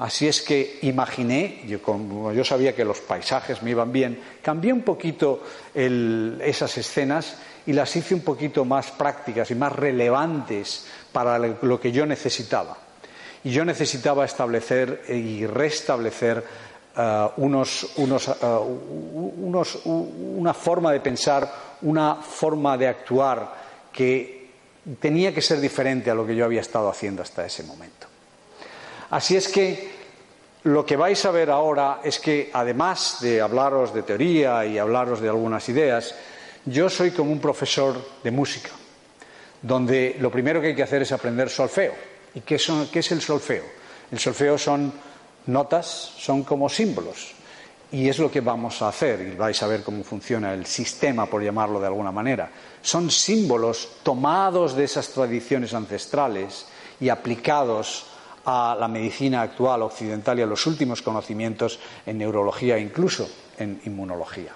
Así 0.02 0.28
es 0.28 0.42
que 0.42 0.80
imaginé, 0.82 1.62
yo, 1.68 1.80
como 1.80 2.34
yo 2.34 2.44
sabía 2.44 2.76
que 2.76 2.84
los 2.84 3.02
paisajes 3.02 3.62
me 3.62 3.70
iban 3.70 3.92
bien, 3.92 4.20
cambié 4.42 4.74
un 4.74 4.82
poquito 4.82 5.44
esas 5.76 6.76
escenas 6.80 7.38
y 7.68 7.74
las 7.74 7.96
hice 7.96 8.16
un 8.16 8.22
poquito 8.22 8.66
más 8.66 8.90
prácticas 8.90 9.52
y 9.52 9.56
más 9.56 9.72
relevantes 9.72 10.88
para 11.12 11.38
lo 11.38 11.80
que 11.80 11.92
yo 11.92 12.08
necesitaba. 12.08 12.80
Y 13.44 13.52
yo 13.52 13.64
necesitaba 13.64 14.26
establecer 14.26 15.04
y 15.08 15.46
restablecer 15.46 16.44
eh, 16.98 17.28
eh, 17.38 17.40
una 20.36 20.54
forma 20.56 20.92
de 20.94 21.00
pensar, 21.00 21.54
una 21.84 22.16
forma 22.16 22.76
de 22.76 22.88
actuar 22.88 23.54
que 23.94 24.50
tenía 25.00 25.32
que 25.32 25.44
ser 25.44 25.60
diferente 25.60 26.10
a 26.10 26.16
lo 26.16 26.26
que 26.26 26.36
yo 26.36 26.44
había 26.44 26.62
estado 26.62 26.90
haciendo 26.90 27.22
hasta 27.22 27.46
ese 27.46 27.62
momento. 27.62 28.11
Así 29.12 29.36
es 29.36 29.48
que 29.48 29.92
lo 30.64 30.86
que 30.86 30.96
vais 30.96 31.24
a 31.26 31.32
ver 31.32 31.52
ahora 31.52 32.00
es 32.04 32.20
que, 32.20 32.50
además 32.54 33.18
de 33.22 33.42
hablaros 33.42 33.94
de 33.94 34.04
teoría 34.04 34.66
y 34.66 34.78
hablaros 34.78 35.22
de 35.22 35.30
algunas 35.30 35.68
ideas, 35.70 36.16
yo 36.66 36.90
soy 36.90 37.12
como 37.12 37.32
un 37.32 37.40
profesor 37.40 37.96
de 38.24 38.32
música, 38.32 38.70
donde 39.62 40.16
lo 40.20 40.32
primero 40.32 40.62
que 40.62 40.68
hay 40.68 40.76
que 40.76 40.84
hacer 40.84 41.02
es 41.02 41.12
aprender 41.12 41.50
solfeo 41.50 42.12
¿Y 42.34 42.42
qué, 42.42 42.56
es 42.56 43.12
el 43.12 43.22
solfeo? 43.22 43.64
El 44.12 44.20
solfeo 44.20 44.58
son 44.58 44.94
notas, 45.48 46.14
son 46.18 46.44
como 46.44 46.70
símbolos. 46.70 47.34
Y 47.92 48.08
es 48.08 48.20
lo 48.20 48.32
que 48.32 48.40
vamos 48.40 48.82
a 48.82 48.88
hacer, 48.88 49.20
y 49.20 49.36
vais 49.36 49.62
a 49.62 49.68
ver 49.68 49.84
cómo 49.84 50.04
funciona 50.04 50.54
el 50.54 50.66
sistema, 50.66 51.26
por 51.26 51.44
llamarlo 51.44 51.82
de 51.82 51.88
alguna 51.88 52.12
manera. 52.12 52.50
Son 52.82 53.12
símbolos 53.12 53.98
tomados 54.04 54.76
de 54.76 54.86
esas 54.86 55.10
tradiciones 55.10 55.74
ancestrales 55.74 56.68
y 57.02 57.10
aplicados 57.10 58.06
a 58.46 58.76
la 58.80 58.88
medicina 58.88 59.42
actual 59.42 59.84
occidental 59.84 60.40
y 60.40 60.42
a 60.42 60.48
los 60.48 60.66
últimos 60.66 61.02
conocimientos 61.02 61.80
en 62.06 62.18
neurología 62.18 62.78
e 62.78 62.82
incluso 62.82 63.30
en 63.58 63.82
inmunología. 63.86 64.54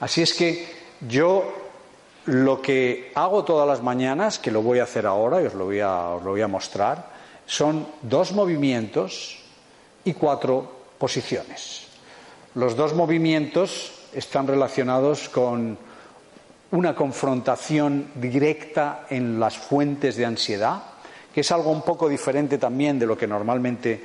Así 0.00 0.22
es 0.22 0.32
que 0.34 0.66
yo 1.08 1.44
lo 2.26 2.60
que 2.60 3.12
hago 3.14 3.44
todas 3.44 3.66
las 3.66 3.82
mañanas, 3.82 4.38
que 4.38 4.50
lo 4.50 4.62
voy 4.62 4.78
a 4.78 4.84
hacer 4.84 5.06
ahora 5.06 5.42
y 5.42 5.46
os 5.46 5.54
lo 5.54 5.64
voy 5.64 5.80
a, 5.80 6.48
mostrar, 6.48 7.10
son 7.46 7.86
dos 8.02 8.32
movimientos 8.32 9.38
y 10.04 10.14
cuatro 10.14 10.70
posiciones. 10.98 11.86
Los 12.54 12.76
dos 12.76 12.94
movimientos 12.94 13.92
están 14.14 14.46
relacionados 14.46 15.28
con 15.28 15.78
una 16.72 16.94
confrontación 16.94 18.10
directa 18.14 19.06
en 19.10 19.40
las 19.40 19.56
fuentes 19.56 20.16
de 20.16 20.26
ansiedad, 20.26 20.82
que 21.34 21.40
es 21.40 21.52
algo 21.52 21.70
un 21.70 21.82
poco 21.82 22.08
diferente 22.08 22.58
también 22.58 22.98
de 22.98 23.06
lo 23.06 23.16
que 23.16 23.26
normalmente 23.26 24.02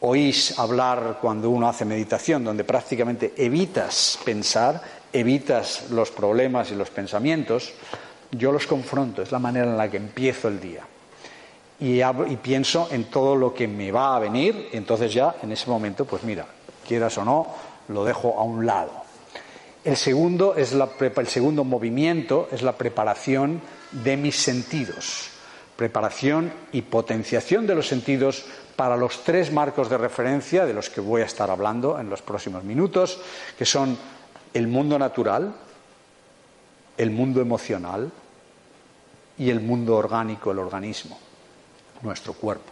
oís 0.00 0.58
hablar 0.58 1.18
cuando 1.20 1.50
uno 1.50 1.68
hace 1.68 1.84
meditación, 1.84 2.44
donde 2.44 2.64
prácticamente 2.64 3.32
evitas 3.36 4.18
pensar, 4.24 4.80
evitas 5.12 5.90
los 5.90 6.10
problemas 6.10 6.70
y 6.70 6.74
los 6.74 6.90
pensamientos, 6.90 7.72
yo 8.30 8.52
los 8.52 8.66
confronto, 8.66 9.22
es 9.22 9.32
la 9.32 9.38
manera 9.38 9.66
en 9.66 9.76
la 9.76 9.90
que 9.90 9.96
empiezo 9.96 10.48
el 10.48 10.60
día. 10.60 10.82
Y, 11.80 12.00
pienso 12.36 12.88
en 12.90 13.04
todo 13.04 13.34
lo 13.34 13.52
que 13.52 13.66
me 13.66 13.90
va 13.90 14.16
a 14.16 14.20
venir, 14.20 14.68
entonces 14.72 15.12
ya 15.12 15.36
en 15.42 15.52
ese 15.52 15.68
momento, 15.68 16.04
pues 16.04 16.22
mira, 16.22 16.46
quieras 16.86 17.18
o 17.18 17.24
no, 17.24 17.46
lo 17.88 18.04
dejo 18.04 18.38
a 18.38 18.42
un 18.42 18.64
lado. 18.64 18.92
El 19.84 19.96
segundo, 19.96 20.54
es 20.54 20.72
el 20.72 21.26
segundo 21.26 21.64
movimiento 21.64 22.48
es 22.50 22.62
la 22.62 22.72
preparación 22.72 23.60
de 23.92 24.16
mis 24.16 24.36
sentidos, 24.36 25.30
preparación 25.76 26.52
y 26.72 26.82
potenciación 26.82 27.66
de 27.66 27.74
los 27.74 27.88
sentidos 27.88 28.44
para 28.76 28.96
los 28.96 29.24
tres 29.24 29.52
marcos 29.52 29.88
de 29.90 29.98
referencia 29.98 30.66
de 30.66 30.74
los 30.74 30.90
que 30.90 31.00
voy 31.00 31.22
a 31.22 31.26
estar 31.26 31.50
hablando 31.50 31.98
en 31.98 32.10
los 32.10 32.22
próximos 32.22 32.64
minutos, 32.64 33.20
que 33.58 33.64
son 33.64 33.96
el 34.52 34.68
mundo 34.68 34.98
natural, 34.98 35.54
el 36.96 37.10
mundo 37.10 37.40
emocional 37.40 38.10
y 39.38 39.50
el 39.50 39.60
mundo 39.60 39.96
orgánico, 39.96 40.52
el 40.52 40.58
organismo, 40.58 41.18
nuestro 42.02 42.34
cuerpo. 42.34 42.70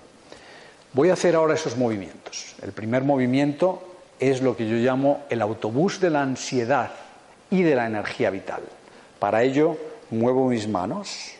Voy 0.92 1.10
a 1.10 1.14
hacer 1.14 1.34
ahora 1.34 1.54
esos 1.54 1.76
movimientos. 1.76 2.54
El 2.62 2.72
primer 2.72 3.02
movimiento 3.02 3.82
es 4.20 4.42
lo 4.42 4.56
que 4.56 4.68
yo 4.68 4.76
llamo 4.76 5.24
el 5.30 5.42
autobús 5.42 5.98
de 6.00 6.10
la 6.10 6.22
ansiedad 6.22 6.92
y 7.50 7.62
de 7.62 7.74
la 7.74 7.86
energía 7.86 8.30
vital. 8.30 8.62
Para 9.18 9.42
ello 9.42 9.76
muevo 10.10 10.48
mis 10.48 10.68
manos 10.68 11.32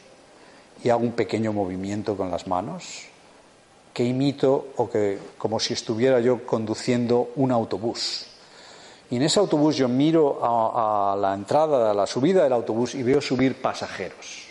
y 0.83 0.91
hago 0.91 1.03
un 1.03 1.13
pequeño 1.13 1.53
movimiento 1.53 2.17
con 2.17 2.31
las 2.31 2.47
manos 2.47 3.13
que 3.93 4.05
imito 4.05 4.73
o 4.77 4.89
que 4.89 5.19
como 5.37 5.61
si 5.61 5.75
estuviera 5.75 6.21
yo 6.21 6.47
conduciendo 6.47 7.33
un 7.37 7.53
autobús. 7.53 8.27
Y 9.11 9.17
en 9.17 9.23
ese 9.23 9.39
autobús 9.39 9.77
yo 9.77 9.89
miro 9.89 10.41
a, 10.43 11.15
la 11.17 11.35
entrada, 11.35 11.91
a 11.91 11.95
la 11.95 12.07
subida 12.07 12.45
del 12.45 12.55
autobús 12.55 12.95
y 12.95 13.03
veo 13.03 13.21
subir 13.21 13.61
pasajeros. 13.61 14.49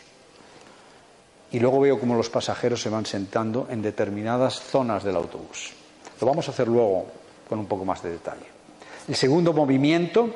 Y 1.51 1.59
luego 1.59 1.79
veo 1.79 1.99
cómo 1.99 2.15
los 2.15 2.29
pasajeros 2.29 2.81
se 2.81 2.89
van 2.89 3.05
sentando 3.05 3.67
en 3.69 3.81
determinadas 3.81 4.61
zonas 4.61 5.03
del 5.03 5.15
autobús. 5.15 5.73
Lo 6.21 6.27
vamos 6.27 6.47
a 6.47 6.51
hacer 6.51 6.67
luego 6.67 7.07
con 7.49 7.57
un 7.57 7.65
poco 7.65 7.83
más 7.83 8.03
de 8.03 8.11
detalle. 8.11 8.45
El 9.07 9.15
segundo 9.15 9.51
movimiento 9.51 10.29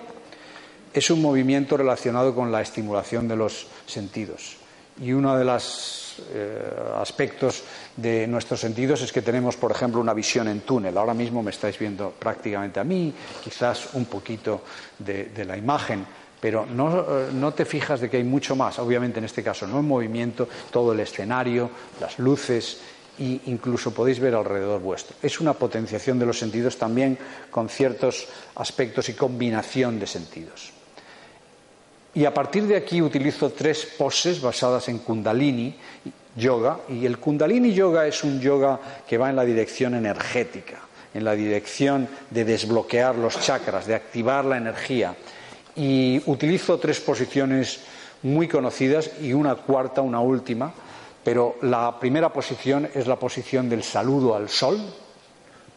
es 0.92 1.10
un 1.12 1.22
movimiento 1.22 1.78
relacionado 1.78 2.34
con 2.34 2.52
la 2.52 2.62
estimulación 2.62 3.28
de 3.28 3.36
los 3.36 3.68
sentidos. 3.86 4.58
Y 5.02 5.12
uno 5.12 5.38
de 5.38 5.44
los 5.44 6.06
eh, 6.34 6.62
aspectos 6.98 7.64
de 7.98 8.26
nuestros 8.28 8.62
sentidos 8.62 9.02
es 9.02 9.12
que 9.12 9.22
tenemos, 9.22 9.58
por 9.58 9.72
ejemplo, 9.72 10.00
una 10.00 10.14
visión 10.14 10.48
en 10.48 10.62
túnel. 10.62 10.98
Ahora 10.98 11.14
mismo 11.14 11.44
me 11.44 11.52
estáis 11.52 11.78
viendo 11.78 12.12
prácticamente 12.12 12.80
a 12.80 12.84
mí, 12.86 13.14
quizás 13.44 13.94
un 13.94 14.06
poquito 14.06 14.62
de, 15.00 15.46
la 15.46 15.58
imagen, 15.58 16.06
pero 16.40 16.66
no, 16.66 17.02
eh, 17.02 17.30
no, 17.34 17.54
te 17.54 17.66
fijas 17.66 18.00
de 18.00 18.10
que 18.10 18.18
hay 18.18 18.24
mucho 18.24 18.56
más. 18.56 18.80
Obviamente 18.80 19.20
en 19.20 19.26
este 19.26 19.44
caso 19.44 19.68
no 19.68 19.80
en 19.80 19.88
movimiento, 19.88 20.48
todo 20.72 20.94
el 20.94 21.02
escenario, 21.02 21.70
las 22.00 22.18
luces 22.20 22.80
e 23.18 23.40
incluso 23.48 23.94
podéis 23.94 24.20
ver 24.20 24.36
alrededor 24.36 24.82
vuestro. 24.82 25.16
Es 25.22 25.40
una 25.40 25.54
potenciación 25.54 26.20
de 26.20 26.26
los 26.26 26.40
sentidos 26.40 26.78
también 26.78 27.18
con 27.50 27.70
ciertos 27.70 28.28
aspectos 28.56 29.08
y 29.10 29.14
combinación 29.14 30.00
de 30.00 30.08
sentidos. 30.08 30.75
Y 32.16 32.24
a 32.24 32.34
partir 32.34 32.64
de 32.64 32.78
aquí 32.78 33.02
utilizo 33.02 33.50
tres 33.50 33.86
poses 33.98 34.42
basadas 34.42 34.88
en 34.88 35.00
kundalini 35.00 35.76
yoga. 36.38 36.80
Y 36.88 37.06
el 37.06 37.20
kundalini 37.20 37.74
yoga 37.74 38.08
es 38.08 38.24
un 38.24 38.40
yoga 38.40 38.80
que 39.06 39.18
va 39.18 39.30
en 39.30 39.36
la 39.36 39.44
dirección 39.44 39.96
energética, 39.96 40.80
en 41.14 41.26
la 41.26 41.36
dirección 41.36 42.08
de 42.30 42.46
desbloquear 42.46 43.16
los 43.16 43.42
chakras, 43.42 43.86
de 43.86 43.96
activar 43.96 44.46
la 44.46 44.56
energía. 44.56 45.14
Y 45.76 46.22
utilizo 46.26 46.80
tres 46.80 47.02
posiciones 47.02 47.82
muy 48.24 48.48
conocidas 48.48 49.12
y 49.22 49.34
una 49.34 49.56
cuarta, 49.56 50.02
una 50.02 50.22
última, 50.22 50.74
pero 51.22 51.58
la 51.64 52.00
primera 52.00 52.32
posición 52.32 52.90
es 52.94 53.08
la 53.08 53.18
posición 53.18 53.68
del 53.68 53.84
saludo 53.84 54.36
al 54.36 54.48
sol, 54.48 54.80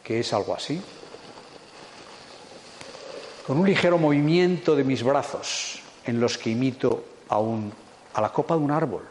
que 0.05 0.21
es 0.21 0.33
algo 0.33 0.55
así, 0.55 0.81
con 3.45 3.59
un 3.59 3.67
ligero 3.67 3.99
movimiento 3.99 4.77
de 4.77 4.85
mis 4.85 5.03
brazos 5.03 5.78
en 6.09 6.21
los 6.21 6.39
que 6.39 6.49
imito 6.49 7.05
a, 7.29 7.39
a 8.15 8.21
la 8.23 8.33
copa 8.33 8.57
de 8.57 8.61
un 8.63 8.71
árbol, 8.71 9.03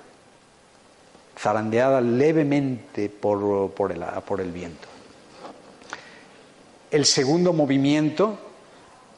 zarandeada 1.38 2.02
levemente 2.02 3.08
por, 3.08 3.92
el, 3.92 4.04
por 4.26 4.42
el 4.42 4.52
viento. 4.52 4.88
El 6.90 7.06
segundo 7.06 7.54
movimiento 7.54 8.36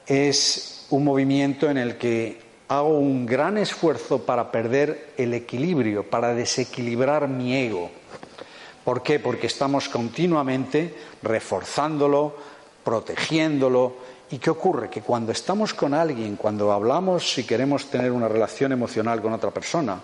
es 0.05 0.87
un 0.89 1.05
movimiento 1.05 1.69
en 1.69 1.77
el 1.77 1.97
que 1.97 2.41
hago 2.67 2.99
un 2.99 3.25
gran 3.25 3.57
esfuerzo 3.57 4.25
para 4.25 4.51
perder 4.51 5.13
el 5.15 5.33
equilibrio, 5.33 6.03
para 6.09 6.33
desequilibrar 6.33 7.29
mi 7.29 7.55
ego. 7.55 7.89
¿Por 8.83 9.03
qué? 9.03 9.19
Porque 9.19 9.47
estamos 9.47 9.87
continuamente 9.87 10.93
reforzándolo, 11.23 12.35
protegiéndolo. 12.83 13.93
¿Y 14.31 14.37
qué 14.37 14.49
ocurre? 14.49 14.89
Que 14.89 15.01
cuando 15.01 15.31
estamos 15.31 15.73
con 15.73 15.93
alguien, 15.93 16.35
cuando 16.35 16.71
hablamos 16.71 17.37
y 17.39 17.45
queremos 17.45 17.89
tener 17.89 18.11
una 18.11 18.27
relación 18.27 18.71
emocional 18.71 19.21
con 19.21 19.33
otra 19.33 19.49
persona, 19.49 19.99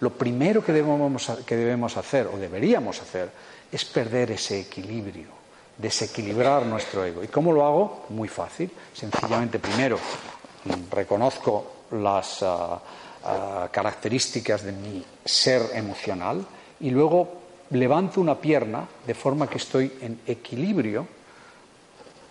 lo 0.00 0.10
primero 0.10 0.62
que 0.62 0.72
debemos, 0.72 1.30
que 1.46 1.56
debemos 1.56 1.96
hacer, 1.96 2.26
o 2.26 2.36
deberíamos 2.36 3.00
hacer, 3.00 3.30
es 3.72 3.84
perder 3.86 4.32
ese 4.32 4.60
equilibrio, 4.60 5.28
desequilibrar 5.78 6.66
nuestro 6.66 7.04
ego. 7.04 7.24
¿Y 7.24 7.28
cómo 7.28 7.52
lo 7.52 7.64
hago? 7.64 8.06
Muy 8.10 8.28
fácil. 8.28 8.70
Sencillamente, 8.92 9.58
primero, 9.58 9.98
reconozco 10.90 11.72
las 11.92 12.42
ah, 12.42 12.80
ah, 13.24 13.68
características 13.70 14.62
de 14.62 14.72
mi 14.72 15.04
ser 15.24 15.70
emocional 15.74 16.44
y 16.80 16.90
luego 16.90 17.40
levanto 17.70 18.20
una 18.20 18.38
pierna 18.38 18.86
de 19.06 19.14
forma 19.14 19.48
que 19.48 19.58
estoy 19.58 19.92
en 20.00 20.20
equilibrio 20.26 21.06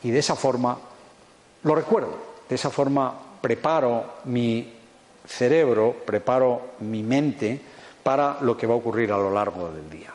y 0.03 0.11
de 0.11 0.19
esa 0.19 0.35
forma 0.35 0.77
lo 1.63 1.75
recuerdo, 1.75 2.17
de 2.47 2.55
esa 2.55 2.69
forma 2.69 3.13
preparo 3.41 4.15
mi 4.25 4.73
cerebro, 5.25 5.95
preparo 6.05 6.71
mi 6.79 7.03
mente 7.03 7.59
para 8.03 8.37
lo 8.41 8.57
que 8.57 8.67
va 8.67 8.73
a 8.73 8.77
ocurrir 8.77 9.11
a 9.11 9.17
lo 9.17 9.31
largo 9.31 9.69
del 9.69 9.89
día. 9.89 10.13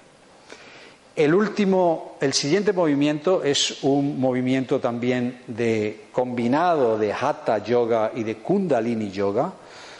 El 1.16 1.32
último, 1.32 2.16
el 2.20 2.32
siguiente 2.32 2.72
movimiento 2.72 3.44
es 3.44 3.84
un 3.84 4.18
movimiento 4.18 4.80
también 4.80 5.42
de 5.46 6.06
combinado 6.10 6.98
de 6.98 7.12
Hatha 7.12 7.58
Yoga 7.58 8.10
y 8.16 8.24
de 8.24 8.38
Kundalini 8.38 9.12
Yoga, 9.12 9.52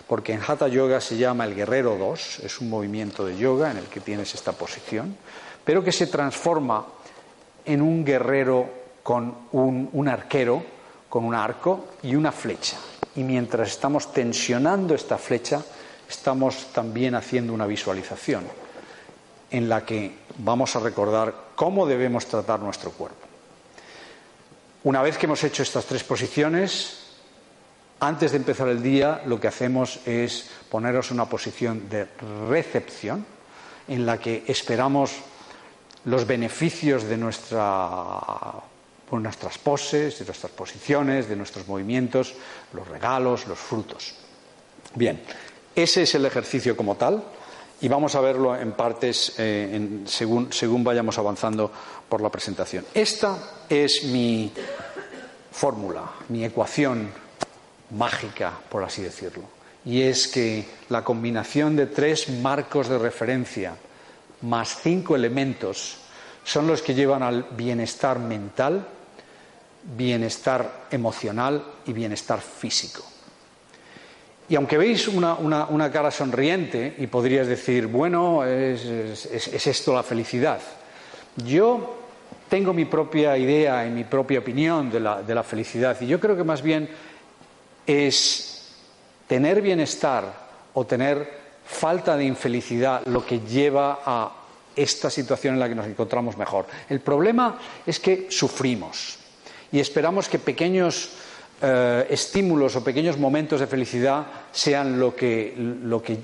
porque 0.08 0.32
en 0.32 0.40
Hatha 0.44 0.66
Yoga 0.66 1.00
se 1.00 1.16
llama 1.16 1.44
el 1.44 1.54
Guerrero 1.54 1.96
2, 1.96 2.40
es 2.40 2.60
un 2.60 2.68
movimiento 2.68 3.24
de 3.24 3.36
yoga 3.36 3.70
en 3.70 3.76
el 3.76 3.84
que 3.84 4.00
tienes 4.00 4.34
esta 4.34 4.52
posición, 4.52 5.16
pero 5.64 5.84
que 5.84 5.92
se 5.92 6.08
transforma 6.08 6.84
en 7.64 7.80
un 7.80 8.04
guerrero 8.04 8.68
con 9.04 9.34
un, 9.52 9.88
un 9.92 10.08
arquero, 10.08 10.64
con 11.14 11.24
un 11.24 11.34
arco 11.36 11.90
y 12.02 12.16
una 12.16 12.32
flecha. 12.32 12.76
Y 13.14 13.22
mientras 13.22 13.68
estamos 13.68 14.12
tensionando 14.12 14.96
esta 14.96 15.16
flecha, 15.16 15.62
estamos 16.08 16.72
también 16.72 17.14
haciendo 17.14 17.54
una 17.54 17.68
visualización 17.68 18.42
en 19.48 19.68
la 19.68 19.86
que 19.86 20.12
vamos 20.38 20.74
a 20.74 20.80
recordar 20.80 21.32
cómo 21.54 21.86
debemos 21.86 22.26
tratar 22.26 22.58
nuestro 22.58 22.90
cuerpo. 22.90 23.28
Una 24.82 25.02
vez 25.02 25.16
que 25.16 25.26
hemos 25.26 25.44
hecho 25.44 25.62
estas 25.62 25.86
tres 25.86 26.02
posiciones, 26.02 27.04
antes 28.00 28.32
de 28.32 28.38
empezar 28.38 28.66
el 28.66 28.82
día 28.82 29.22
lo 29.24 29.38
que 29.38 29.46
hacemos 29.46 30.00
es 30.06 30.50
poneros 30.68 31.12
una 31.12 31.26
posición 31.26 31.88
de 31.88 32.08
recepción 32.48 33.24
en 33.86 34.04
la 34.04 34.18
que 34.18 34.42
esperamos 34.48 35.12
los 36.06 36.26
beneficios 36.26 37.04
de 37.04 37.16
nuestra, 37.16 38.18
nuestras 39.10 39.58
poses, 39.58 40.18
de 40.18 40.24
nuestras 40.24 40.52
posiciones, 40.52 41.28
de 41.28 41.36
nuestros 41.36 41.68
movimientos, 41.68 42.34
los 42.72 42.88
regalos, 42.88 43.46
los 43.46 43.58
frutos. 43.58 44.14
Bien, 44.94 45.20
ese 45.74 46.02
es 46.02 46.14
el 46.14 46.26
ejercicio 46.26 46.76
como 46.76 46.96
tal 46.96 47.22
y 47.80 47.88
vamos 47.88 48.14
a 48.14 48.20
verlo 48.20 48.56
en 48.56 48.72
partes 48.72 49.34
eh, 49.38 50.00
según, 50.06 50.52
según 50.52 50.84
vayamos 50.84 51.18
avanzando 51.18 51.70
por 52.08 52.20
la 52.20 52.30
presentación. 52.30 52.84
Esta 52.94 53.36
es 53.68 54.04
mi 54.04 54.52
fórmula, 55.52 56.10
mi 56.28 56.44
ecuación 56.44 57.10
mágica, 57.90 58.52
por 58.68 58.84
así 58.84 59.02
decirlo. 59.02 59.44
Y 59.84 60.02
es 60.02 60.28
que 60.28 60.66
la 60.88 61.04
combinación 61.04 61.76
de 61.76 61.86
tres 61.86 62.30
marcos 62.30 62.88
de 62.88 62.98
referencia 62.98 63.76
más 64.42 64.80
cinco 64.82 65.14
elementos 65.14 65.98
son 66.44 66.66
los 66.66 66.82
que 66.82 66.94
llevan 66.94 67.22
al 67.22 67.42
bienestar 67.56 68.18
mental, 68.18 68.86
bienestar 69.96 70.86
emocional 70.90 71.64
y 71.86 71.92
bienestar 71.92 72.40
físico. 72.40 73.02
Y 74.48 74.56
aunque 74.56 74.76
veis 74.76 75.08
una, 75.08 75.90
cara 75.90 76.10
sonriente 76.10 76.96
y 76.98 77.06
podrías 77.06 77.46
decir, 77.46 77.86
bueno, 77.86 78.44
es, 78.44 78.86
esto 79.66 79.94
la 79.94 80.02
felicidad, 80.02 80.60
yo 81.36 81.96
tengo 82.50 82.74
mi 82.74 82.84
propia 82.84 83.38
idea 83.38 83.86
y 83.86 83.90
mi 83.90 84.04
propia 84.04 84.40
opinión 84.40 84.90
de 84.90 85.00
la, 85.00 85.22
de 85.22 85.34
la 85.34 85.42
felicidad 85.42 85.98
y 86.00 86.06
yo 86.06 86.20
creo 86.20 86.36
que 86.36 86.44
más 86.44 86.62
bien 86.62 86.88
es 87.86 88.70
tener 89.26 89.62
bienestar 89.62 90.24
o 90.74 90.84
tener 90.84 91.42
falta 91.64 92.16
de 92.16 92.24
infelicidad 92.24 93.04
lo 93.06 93.24
que 93.24 93.40
lleva 93.40 94.00
a 94.04 94.43
esta 94.76 95.10
situación 95.10 95.54
en 95.54 95.60
la 95.60 95.68
que 95.68 95.74
nos 95.74 95.86
encontramos 95.86 96.36
mejor. 96.36 96.66
El 96.88 97.00
problema 97.00 97.58
es 97.86 98.00
que 98.00 98.26
sufrimos 98.30 99.18
y 99.72 99.80
esperamos 99.80 100.28
que 100.28 100.38
pequeños 100.38 101.10
eh, 101.62 102.06
estímulos 102.10 102.76
o 102.76 102.84
pequeños 102.84 103.16
momentos 103.16 103.60
de 103.60 103.66
felicidad 103.66 104.26
sean 104.52 104.98
lo 104.98 105.14
que, 105.16 105.54
lo 105.56 106.02
que 106.02 106.18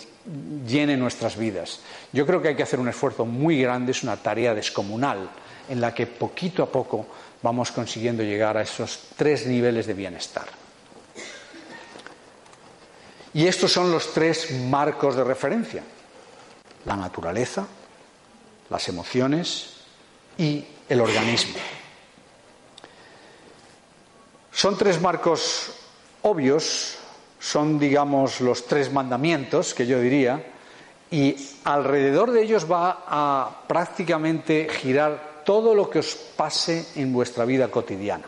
llene 0.67 0.97
nuestras 0.97 1.37
vidas. 1.37 1.81
Yo 2.13 2.27
creo 2.27 2.43
que 2.43 2.49
hay 2.49 2.57
que 2.57 2.63
hacer 2.63 2.81
un 2.81 2.89
esfuerzo 2.89 3.25
muy 3.25 3.61
grande, 3.63 3.93
es 3.93 4.03
una 4.03 4.17
tarea 4.17 4.55
descomunal, 4.55 5.31
en 5.69 5.81
la 5.81 5.95
que 5.95 6.07
poquito 6.07 6.63
a 6.63 6.71
poco 6.71 7.07
vamos 7.43 7.73
consiguiendo 7.73 8.23
llegar 8.23 8.57
a 8.57 8.63
esos 8.63 9.01
tres 9.17 9.47
niveles 9.47 9.87
de 9.87 9.95
bienestar. 9.95 10.47
Y 13.33 13.47
estos 13.47 13.73
son 13.73 13.91
los 13.91 14.13
tres 14.13 14.51
marcos 14.51 15.15
de 15.15 15.25
referencia. 15.25 15.83
La 16.85 16.97
naturaleza, 16.97 17.67
las 18.71 18.89
emociones 18.89 19.75
y 20.39 20.65
el 20.89 21.01
organismo. 21.01 21.59
Son 24.53 24.77
tres 24.79 25.01
marcos 25.01 25.73
obvios, 26.23 26.97
son, 27.39 27.79
digamos, 27.79 28.41
los 28.41 28.67
tres 28.67 28.93
mandamientos, 28.93 29.75
que 29.75 29.87
yo 29.87 30.01
diría, 30.01 30.45
y 31.11 31.35
alrededor 31.65 32.31
de 32.31 32.43
ellos 32.43 32.71
va 32.71 33.05
a 33.07 33.63
prácticamente 33.67 34.69
girar 34.69 35.43
todo 35.45 35.75
lo 35.75 35.91
que 35.91 36.01
os 36.01 36.15
pase 36.15 36.87
en 36.97 37.13
vuestra 37.13 37.45
vida 37.45 37.69
cotidiana. 37.69 38.27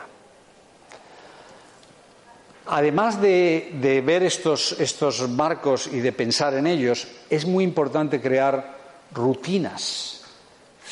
Además 2.66 3.20
de, 3.20 4.02
ver 4.04 4.22
estos, 4.22 4.72
estos 4.80 5.28
marcos 5.28 5.88
y 5.88 6.00
de 6.00 6.12
pensar 6.12 6.54
en 6.54 6.66
ellos, 6.66 7.06
es 7.28 7.44
muy 7.44 7.64
importante 7.64 8.20
crear 8.20 8.78
rutinas, 9.12 10.21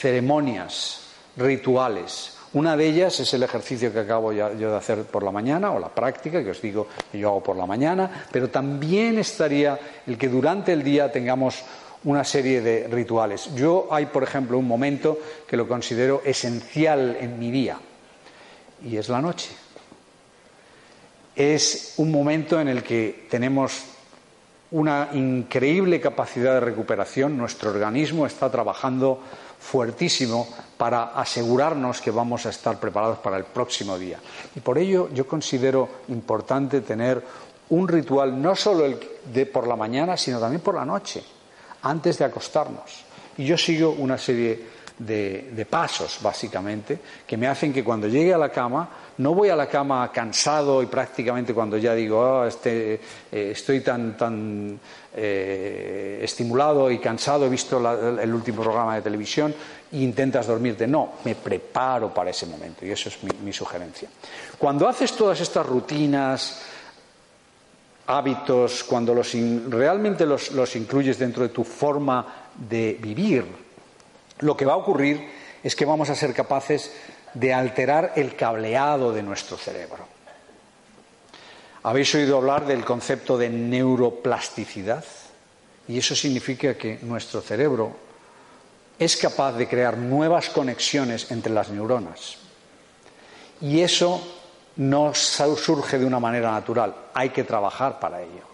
ceremonias, 0.00 1.02
rituales, 1.36 2.38
una 2.52 2.76
de 2.76 2.86
ellas 2.86 3.20
es 3.20 3.32
el 3.34 3.44
ejercicio 3.44 3.92
que 3.92 4.00
acabo 4.00 4.32
yo 4.32 4.50
de 4.50 4.76
hacer 4.76 5.04
por 5.04 5.22
la 5.22 5.30
mañana, 5.30 5.70
o 5.70 5.78
la 5.78 5.88
práctica 5.88 6.42
que 6.42 6.50
os 6.50 6.60
digo 6.60 6.88
que 7.12 7.18
yo 7.18 7.28
hago 7.28 7.42
por 7.42 7.56
la 7.56 7.66
mañana, 7.66 8.26
pero 8.32 8.48
también 8.48 9.18
estaría 9.18 9.78
el 10.06 10.18
que 10.18 10.28
durante 10.28 10.72
el 10.72 10.82
día 10.82 11.12
tengamos 11.12 11.62
una 12.02 12.24
serie 12.24 12.60
de 12.60 12.88
rituales. 12.88 13.54
Yo 13.54 13.86
hay, 13.90 14.06
por 14.06 14.24
ejemplo, 14.24 14.58
un 14.58 14.66
momento 14.66 15.18
que 15.46 15.56
lo 15.56 15.68
considero 15.68 16.22
esencial 16.24 17.18
en 17.20 17.38
mi 17.38 17.52
día, 17.52 17.78
y 18.82 18.96
es 18.96 19.08
la 19.08 19.20
noche. 19.20 19.50
es 21.36 21.94
un 21.98 22.10
momento 22.10 22.60
en 22.60 22.68
el 22.68 22.82
que 22.82 23.26
tenemos 23.30 23.84
una 24.72 25.08
increíble 25.12 26.00
capacidad 26.00 26.54
de 26.54 26.60
recuperación. 26.60 27.38
Nuestro 27.38 27.70
organismo 27.70 28.26
está 28.26 28.50
trabajando 28.50 29.20
fuertísimo 29.60 30.48
para 30.76 31.12
asegurarnos 31.14 32.00
que 32.00 32.10
vamos 32.10 32.46
a 32.46 32.50
estar 32.50 32.80
preparados 32.80 33.18
para 33.18 33.36
el 33.36 33.44
próximo 33.44 33.98
día. 33.98 34.18
Y 34.56 34.60
por 34.60 34.78
ello 34.78 35.10
yo 35.12 35.26
considero 35.26 35.88
importante 36.08 36.80
tener 36.80 37.22
un 37.68 37.86
ritual 37.86 38.40
no 38.40 38.56
solo 38.56 38.84
el 38.84 38.98
de 39.32 39.46
por 39.46 39.68
la 39.68 39.76
mañana, 39.76 40.16
sino 40.16 40.40
también 40.40 40.62
por 40.62 40.74
la 40.74 40.84
noche, 40.84 41.22
antes 41.82 42.18
de 42.18 42.24
acostarnos. 42.24 43.04
Y 43.36 43.44
yo 43.44 43.56
sigo 43.56 43.90
una 43.90 44.18
serie 44.18 44.80
de, 44.98 45.66
pasos, 45.68 46.18
básicamente, 46.20 46.98
que 47.26 47.36
me 47.36 47.46
hacen 47.46 47.72
que 47.72 47.84
cuando 47.84 48.08
llegue 48.08 48.34
a 48.34 48.38
la 48.38 48.50
cama, 48.50 48.88
no 49.20 49.34
voy 49.34 49.50
a 49.50 49.56
la 49.56 49.68
cama 49.68 50.10
cansado 50.10 50.82
y 50.82 50.86
prácticamente 50.86 51.52
cuando 51.52 51.76
ya 51.76 51.94
digo, 51.94 52.18
oh, 52.18 52.46
este, 52.46 52.94
eh, 53.30 53.50
estoy 53.52 53.80
tan, 53.80 54.16
tan 54.16 54.80
eh, 55.14 56.20
estimulado 56.22 56.90
y 56.90 56.98
cansado, 56.98 57.44
he 57.44 57.50
visto 57.50 57.78
el 58.18 58.34
último 58.34 58.62
programa 58.62 58.96
de 58.96 59.02
televisión, 59.02 59.54
e 59.92 59.98
intentas 59.98 60.46
dormirte. 60.46 60.86
No, 60.86 61.20
me 61.24 61.34
preparo 61.34 62.14
para 62.14 62.30
ese 62.30 62.46
momento 62.46 62.86
y 62.86 62.92
eso 62.92 63.10
es 63.10 63.18
mi, 63.42 63.52
sugerencia. 63.52 64.08
Cuando 64.58 64.88
haces 64.88 65.12
todas 65.12 65.38
estas 65.38 65.66
rutinas, 65.66 66.62
hábitos, 68.06 68.84
cuando 68.84 69.12
los 69.12 69.34
realmente 69.68 70.24
los 70.24 70.76
incluyes 70.76 71.18
dentro 71.18 71.42
de 71.42 71.50
tu 71.50 71.62
forma 71.62 72.48
de 72.56 72.96
vivir, 72.98 73.44
lo 74.38 74.56
que 74.56 74.64
va 74.64 74.72
a 74.72 74.76
ocurrir 74.76 75.28
es 75.62 75.76
que 75.76 75.84
vamos 75.84 76.08
a 76.08 76.14
ser 76.14 76.32
capaces 76.32 76.90
de 77.34 77.54
alterar 77.54 78.12
el 78.16 78.36
cableado 78.36 79.12
de 79.12 79.22
nuestro 79.22 79.56
cerebro. 79.56 80.06
Habéis 81.82 82.14
oído 82.14 82.36
hablar 82.36 82.66
del 82.66 82.84
concepto 82.84 83.38
de 83.38 83.48
neuroplasticidad 83.48 85.04
y 85.88 85.98
eso 85.98 86.14
significa 86.14 86.76
que 86.76 86.98
nuestro 87.02 87.40
cerebro 87.40 87.96
es 88.98 89.16
capaz 89.16 89.52
de 89.52 89.66
crear 89.66 89.96
nuevas 89.96 90.50
conexiones 90.50 91.30
entre 91.30 91.52
las 91.52 91.70
neuronas. 91.70 92.36
Y 93.62 93.80
eso 93.80 94.20
no 94.76 95.14
surge 95.14 95.98
de 95.98 96.04
una 96.04 96.20
manera 96.20 96.50
natural, 96.52 96.94
hay 97.14 97.30
que 97.30 97.44
trabajar 97.44 97.98
para 97.98 98.20
ello. 98.20 98.44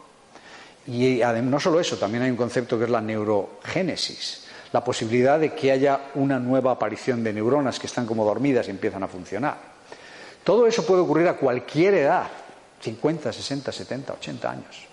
Y 0.87 1.21
no 1.43 1.59
solo 1.59 1.81
eso, 1.81 1.97
también 1.97 2.23
hay 2.23 2.31
un 2.31 2.37
concepto 2.37 2.79
que 2.79 2.85
es 2.85 2.91
la 2.91 3.01
neurogénesis, 3.01 4.46
la 4.77 4.85
posibilidad 4.85 5.41
de 5.41 5.55
que 5.55 5.73
haya 5.73 6.11
una 6.17 6.39
nueva 6.39 6.73
aparición 6.73 7.25
de 7.25 7.33
neuronas 7.33 7.79
que 7.79 7.87
están 7.87 8.05
como 8.05 8.27
dormidas 8.27 8.69
y 8.69 8.73
empiezan 8.73 9.03
a 9.03 9.09
funcionar. 9.09 9.57
Todo 10.45 10.67
eso 10.67 10.85
puede 10.85 11.01
ocurrir 11.01 11.27
a 11.29 11.39
cualquier 11.39 11.95
edad, 11.95 12.27
50, 12.83 13.33
60, 13.33 13.73
70, 13.73 14.12
80 14.12 14.51
años. 14.51 14.87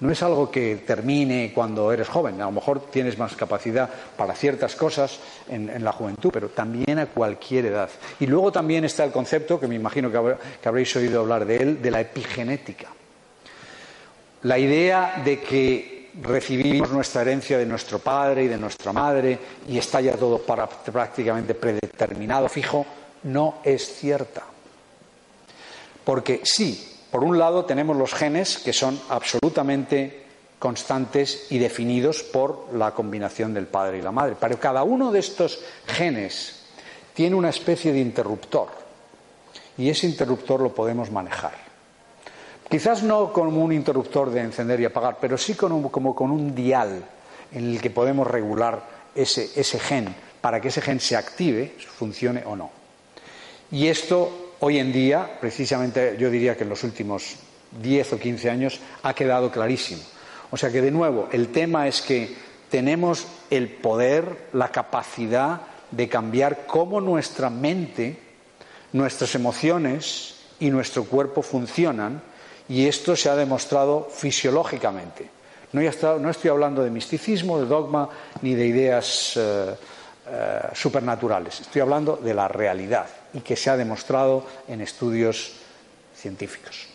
No 0.00 0.10
es 0.10 0.20
algo 0.24 0.50
que 0.50 0.82
termine 0.84 1.52
cuando 1.54 1.92
eres 1.92 2.08
joven, 2.08 2.40
a 2.40 2.46
lo 2.46 2.50
mejor 2.50 2.90
tienes 2.90 3.16
más 3.16 3.36
capacidad 3.36 3.88
para 4.16 4.34
ciertas 4.34 4.74
cosas 4.74 5.20
en, 5.48 5.84
la 5.84 5.92
juventud, 5.92 6.30
pero 6.32 6.48
también 6.48 6.98
a 6.98 7.06
cualquier 7.06 7.66
edad. 7.66 7.90
Y 8.18 8.26
luego 8.26 8.50
también 8.50 8.84
está 8.84 9.04
el 9.04 9.12
concepto, 9.12 9.60
que 9.60 9.68
me 9.68 9.76
imagino 9.76 10.10
que 10.10 10.68
habréis 10.68 10.96
oído 10.96 11.20
hablar 11.20 11.46
de 11.46 11.58
él, 11.58 11.80
de 11.80 11.92
la 11.92 12.00
epigenética. 12.00 12.88
La 14.42 14.58
idea 14.58 15.22
de 15.24 15.38
que 15.38 16.01
recibimos 16.20 16.90
nuestra 16.90 17.22
herencia 17.22 17.58
de 17.58 17.66
nuestro 17.66 17.98
padre 17.98 18.44
y 18.44 18.48
de 18.48 18.58
nuestra 18.58 18.92
madre 18.92 19.38
y 19.68 19.78
está 19.78 20.00
ya 20.00 20.16
todo 20.16 20.38
prácticamente 20.38 21.54
predeterminado, 21.54 22.48
fijo, 22.48 22.84
no 23.24 23.56
es 23.64 23.94
cierta. 23.94 24.42
Porque 26.04 26.40
sí, 26.44 26.98
por 27.10 27.24
un 27.24 27.38
lado 27.38 27.64
tenemos 27.64 27.96
los 27.96 28.12
genes 28.12 28.58
que 28.58 28.72
son 28.72 29.00
absolutamente 29.08 30.22
constantes 30.58 31.46
y 31.50 31.58
definidos 31.58 32.22
por 32.22 32.68
la 32.74 32.92
combinación 32.92 33.54
del 33.54 33.66
padre 33.66 33.98
y 33.98 34.02
la 34.02 34.12
madre, 34.12 34.36
pero 34.38 34.58
cada 34.60 34.82
uno 34.82 35.10
de 35.10 35.18
estos 35.18 35.60
genes 35.86 36.62
tiene 37.14 37.36
una 37.36 37.50
especie 37.50 37.92
de 37.92 38.00
interruptor 38.00 38.68
y 39.76 39.90
ese 39.90 40.06
interruptor 40.06 40.60
lo 40.60 40.74
podemos 40.74 41.10
manejar. 41.10 41.71
Quizás 42.72 43.02
no 43.02 43.34
como 43.34 43.62
un 43.62 43.70
interruptor 43.70 44.30
de 44.30 44.40
encender 44.40 44.80
y 44.80 44.86
apagar, 44.86 45.18
pero 45.20 45.36
sí 45.36 45.52
como 45.52 45.90
con 45.90 46.30
un 46.30 46.54
dial 46.54 47.04
en 47.52 47.66
el 47.66 47.82
que 47.82 47.90
podemos 47.90 48.26
regular 48.26 48.82
ese, 49.14 49.50
ese 49.56 49.78
gen 49.78 50.14
para 50.40 50.58
que 50.58 50.68
ese 50.68 50.80
gen 50.80 50.98
se 50.98 51.14
active, 51.14 51.74
funcione 51.78 52.42
o 52.46 52.56
no. 52.56 52.70
Y 53.70 53.88
esto 53.88 54.54
hoy 54.60 54.78
en 54.78 54.90
día, 54.90 55.36
precisamente 55.38 56.16
yo 56.18 56.30
diría 56.30 56.56
que 56.56 56.62
en 56.62 56.70
los 56.70 56.82
últimos 56.82 57.36
10 57.78 58.14
o 58.14 58.18
15 58.18 58.48
años, 58.48 58.80
ha 59.02 59.12
quedado 59.12 59.50
clarísimo. 59.50 60.00
O 60.50 60.56
sea 60.56 60.72
que, 60.72 60.80
de 60.80 60.90
nuevo, 60.90 61.28
el 61.30 61.48
tema 61.48 61.86
es 61.86 62.00
que 62.00 62.34
tenemos 62.70 63.26
el 63.50 63.68
poder, 63.68 64.48
la 64.54 64.68
capacidad 64.68 65.60
de 65.90 66.08
cambiar 66.08 66.64
cómo 66.66 67.02
nuestra 67.02 67.50
mente, 67.50 68.16
nuestras 68.94 69.34
emociones 69.34 70.36
y 70.58 70.70
nuestro 70.70 71.04
cuerpo 71.04 71.42
funcionan 71.42 72.31
y 72.68 72.86
esto 72.86 73.16
se 73.16 73.28
ha 73.28 73.36
demostrado 73.36 74.08
fisiológicamente. 74.10 75.28
No, 75.72 75.80
estoy 75.80 76.50
hablando 76.50 76.82
de 76.82 76.90
misticismo, 76.90 77.58
de 77.58 77.66
dogma, 77.66 78.08
ni 78.42 78.54
de 78.54 78.66
ideas 78.66 79.32
eh, 79.36 79.74
eh, 80.28 80.60
supernaturales. 80.74 81.60
Estoy 81.60 81.80
hablando 81.80 82.16
de 82.16 82.34
la 82.34 82.46
realidad 82.46 83.06
y 83.32 83.40
que 83.40 83.56
se 83.56 83.70
ha 83.70 83.76
demostrado 83.76 84.44
en 84.68 84.82
estudios 84.82 85.54
científicos. 86.14 86.88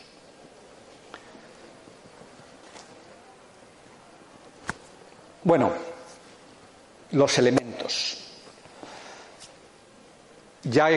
Bueno, 5.44 5.72
los 7.12 7.38
elementos. 7.40 8.27
Ya, 10.70 10.90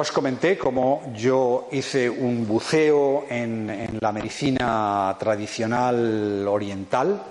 os 0.00 0.10
comenté 0.10 0.56
cómo 0.56 1.12
yo 1.14 1.68
hice 1.72 2.08
un 2.08 2.46
buceo 2.46 3.26
en, 3.28 3.98
la 4.00 4.10
medicina 4.10 5.14
tradicional 5.18 6.46
oriental 6.48 7.22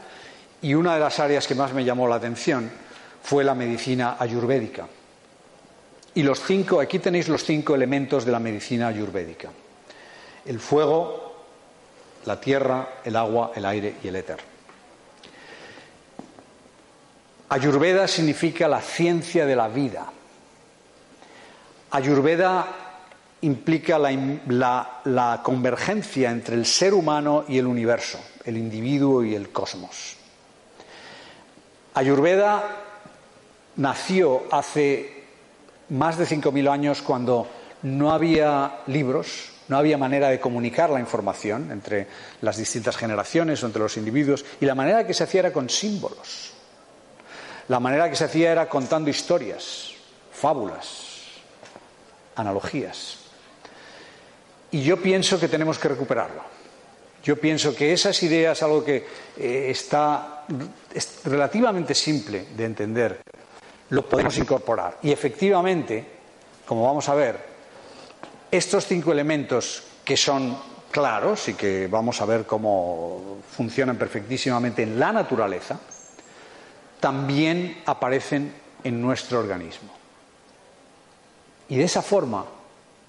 y 0.62 0.76
una 0.76 0.94
de 0.94 1.00
las 1.00 1.20
áreas 1.20 1.48
que 1.48 1.56
más 1.56 1.74
me 1.74 1.84
llamó 1.84 2.08
la 2.08 2.18
atención 2.18 2.70
fue 3.24 3.44
la 3.44 3.56
medicina 3.56 4.18
ayurvédica. 4.20 4.86
Y 6.14 6.22
los 6.22 6.40
cinco, 6.40 6.80
aquí 6.80 7.00
tenéis 7.00 7.30
los 7.30 7.44
cinco 7.44 7.74
elementos 7.74 8.26
de 8.26 8.32
la 8.32 8.40
medicina 8.40 8.90
ayurvédica. 8.90 9.50
El 10.46 10.60
fuego, 10.60 11.46
la 12.26 12.40
tierra, 12.40 12.90
el 13.06 13.16
agua, 13.16 13.54
el 13.56 13.66
aire 13.66 13.96
y 14.04 14.08
el 14.08 14.18
éter. 14.18 14.38
Ayurveda 17.50 18.08
significa 18.08 18.68
la 18.68 18.82
ciencia 18.82 19.48
de 19.48 19.56
la 19.56 19.68
vida 19.68 20.12
Ayurveda 21.92 22.68
implica 23.42 23.98
la, 24.00 25.42
convergencia 25.44 26.32
entre 26.32 26.56
el 26.56 26.66
ser 26.66 26.94
humano 26.94 27.46
y 27.48 27.58
el 27.58 27.68
universo, 27.68 28.20
el 28.44 28.58
individuo 28.58 29.24
y 29.24 29.36
el 29.36 29.50
cosmos. 29.50 30.18
Ayurveda 31.94 32.64
nació 33.78 34.44
hace 34.52 35.24
más 35.90 36.18
de 36.18 36.26
5.000 36.26 36.70
años 36.70 37.02
cuando 37.02 37.48
no 37.84 38.12
había 38.12 38.82
libros, 38.88 39.52
no 39.68 39.78
había 39.78 39.98
manera 39.98 40.30
de 40.30 40.40
comunicar 40.40 40.90
la 40.90 41.00
información 41.00 41.72
entre 41.72 42.08
las 42.42 42.58
distintas 42.58 42.98
generaciones 42.98 43.64
o 43.64 43.68
entre 43.68 43.82
los 43.82 43.98
individuos, 43.98 44.46
y 44.60 44.66
la 44.66 44.76
manera 44.76 45.06
que 45.06 45.14
se 45.14 45.24
hacía 45.24 45.42
era 45.42 45.54
con 45.54 45.70
símbolos. 45.70 46.54
La 47.68 47.80
manera 47.80 48.10
que 48.10 48.16
se 48.16 48.26
hacía 48.26 48.52
era 48.52 48.70
contando 48.70 49.10
historias, 49.10 49.92
fábulas, 50.32 51.07
analogías. 52.38 53.18
Y 54.72 54.82
yo 54.82 55.02
pienso 55.02 55.40
que 55.40 55.48
tenemos 55.48 55.78
que 55.78 55.90
recuperarlo. 55.90 56.42
Yo 57.24 57.36
pienso 57.36 57.76
que 57.76 57.92
esas 57.92 58.22
ideas, 58.24 58.64
algo 58.64 58.84
que 58.84 59.06
eh, 59.38 59.68
está 59.70 60.46
es 60.94 61.22
relativamente 61.26 61.94
simple 61.94 62.48
de 62.56 62.66
entender, 62.66 63.22
lo 63.90 64.08
podemos 64.08 64.38
incorporar. 64.38 64.98
Y 65.04 65.12
efectivamente, 65.12 66.06
como 66.66 66.86
vamos 66.86 67.10
a 67.10 67.16
ver, 67.16 67.38
estos 68.50 68.86
cinco 68.86 69.12
elementos 69.12 69.84
que 70.06 70.16
son 70.16 70.58
claros 70.90 71.50
y 71.50 71.54
que 71.56 71.88
vamos 71.88 72.22
a 72.22 72.26
ver 72.26 72.46
cómo 72.46 73.40
funcionan 73.52 73.98
perfectísimamente 73.98 74.84
en 74.84 74.98
la 75.00 75.12
naturaleza, 75.12 75.80
también 77.00 77.82
aparecen 77.86 78.54
en 78.84 79.02
nuestro 79.02 79.40
organismo. 79.40 79.97
Y 81.70 81.78
de 81.78 81.84
esa 81.84 82.02
forma 82.02 82.46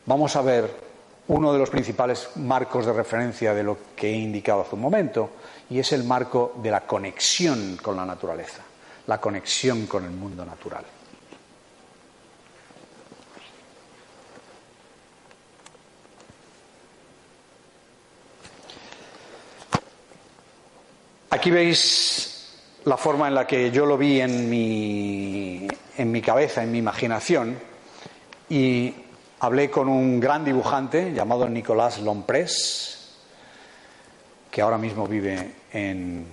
vamos 0.06 0.34
a 0.36 0.42
ver 0.42 0.88
uno 1.28 1.52
de 1.52 1.58
los 1.58 1.70
principales 1.70 2.30
marcos 2.36 2.86
de 2.86 2.92
referencia 2.92 3.52
de 3.54 3.62
lo 3.62 3.78
que 3.94 4.08
he 4.08 4.16
indicado 4.16 4.62
hace 4.62 4.74
un 4.74 4.80
momento, 4.80 5.30
y 5.68 5.78
es 5.78 5.92
el 5.92 6.04
marco 6.04 6.54
de 6.62 6.70
la 6.70 6.86
conexión 6.86 7.78
con 7.82 7.96
la 7.96 8.06
naturaleza, 8.06 8.62
la 9.06 9.20
conexión 9.20 9.86
con 9.86 10.04
el 10.04 10.10
mundo 10.10 10.44
natural. 10.44 10.84
Aquí 21.30 21.50
veis 21.50 22.54
la 22.86 22.96
forma 22.96 23.28
en 23.28 23.34
la 23.34 23.46
que 23.46 23.70
yo 23.70 23.84
lo 23.84 23.98
vi 23.98 24.20
en 24.22 24.48
mi, 24.48 25.68
en 25.98 26.10
mi 26.10 26.22
cabeza, 26.22 26.62
en 26.62 26.72
mi 26.72 26.78
imaginación, 26.78 27.58
y 28.48 28.94
hablé 29.40 29.70
con 29.70 29.88
un 29.88 30.20
gran 30.20 30.44
dibujante 30.44 31.12
llamado 31.12 31.48
Nicolás 31.48 32.00
Lomprés, 32.00 33.16
que 34.50 34.62
ahora 34.62 34.78
mismo 34.78 35.06
vive 35.06 35.54
en 35.72 36.26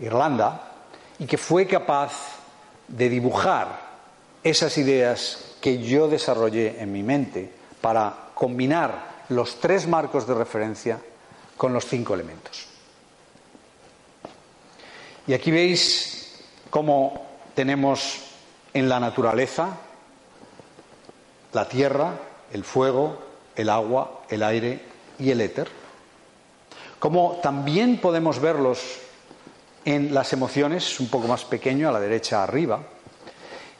Irlanda, 0.00 0.72
y 1.18 1.26
que 1.26 1.38
fue 1.38 1.66
capaz 1.66 2.12
de 2.88 3.08
dibujar 3.08 3.92
esas 4.42 4.76
ideas 4.78 5.56
que 5.60 5.82
yo 5.82 6.08
desarrollé 6.08 6.80
en 6.80 6.92
mi 6.92 7.02
mente 7.02 7.50
para 7.80 8.30
combinar 8.34 9.24
los 9.28 9.60
tres 9.60 9.86
marcos 9.86 10.26
de 10.26 10.34
referencia 10.34 10.98
con 11.56 11.72
los 11.72 11.86
cinco 11.86 12.14
elementos. 12.14 12.66
Y 15.26 15.34
aquí 15.34 15.50
veis 15.50 16.34
cómo 16.70 17.24
tenemos 17.54 18.20
en 18.74 18.88
la 18.88 18.98
naturaleza 18.98 19.78
la 21.52 21.68
tierra, 21.68 22.14
el 22.52 22.64
fuego, 22.64 23.18
el 23.56 23.68
agua, 23.68 24.22
el 24.28 24.42
aire 24.42 24.80
y 25.18 25.30
el 25.30 25.40
éter. 25.40 25.68
Como 26.98 27.40
también 27.42 27.98
podemos 27.98 28.38
verlos 28.40 28.80
en 29.84 30.14
las 30.14 30.32
emociones, 30.32 31.00
un 31.00 31.08
poco 31.08 31.26
más 31.26 31.44
pequeño, 31.44 31.88
a 31.88 31.92
la 31.92 32.00
derecha 32.00 32.42
arriba, 32.42 32.80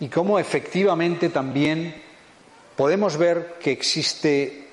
y 0.01 0.09
cómo 0.09 0.39
efectivamente 0.39 1.29
también 1.29 2.03
podemos 2.77 3.17
ver 3.17 3.59
que 3.61 3.71
existe 3.71 4.69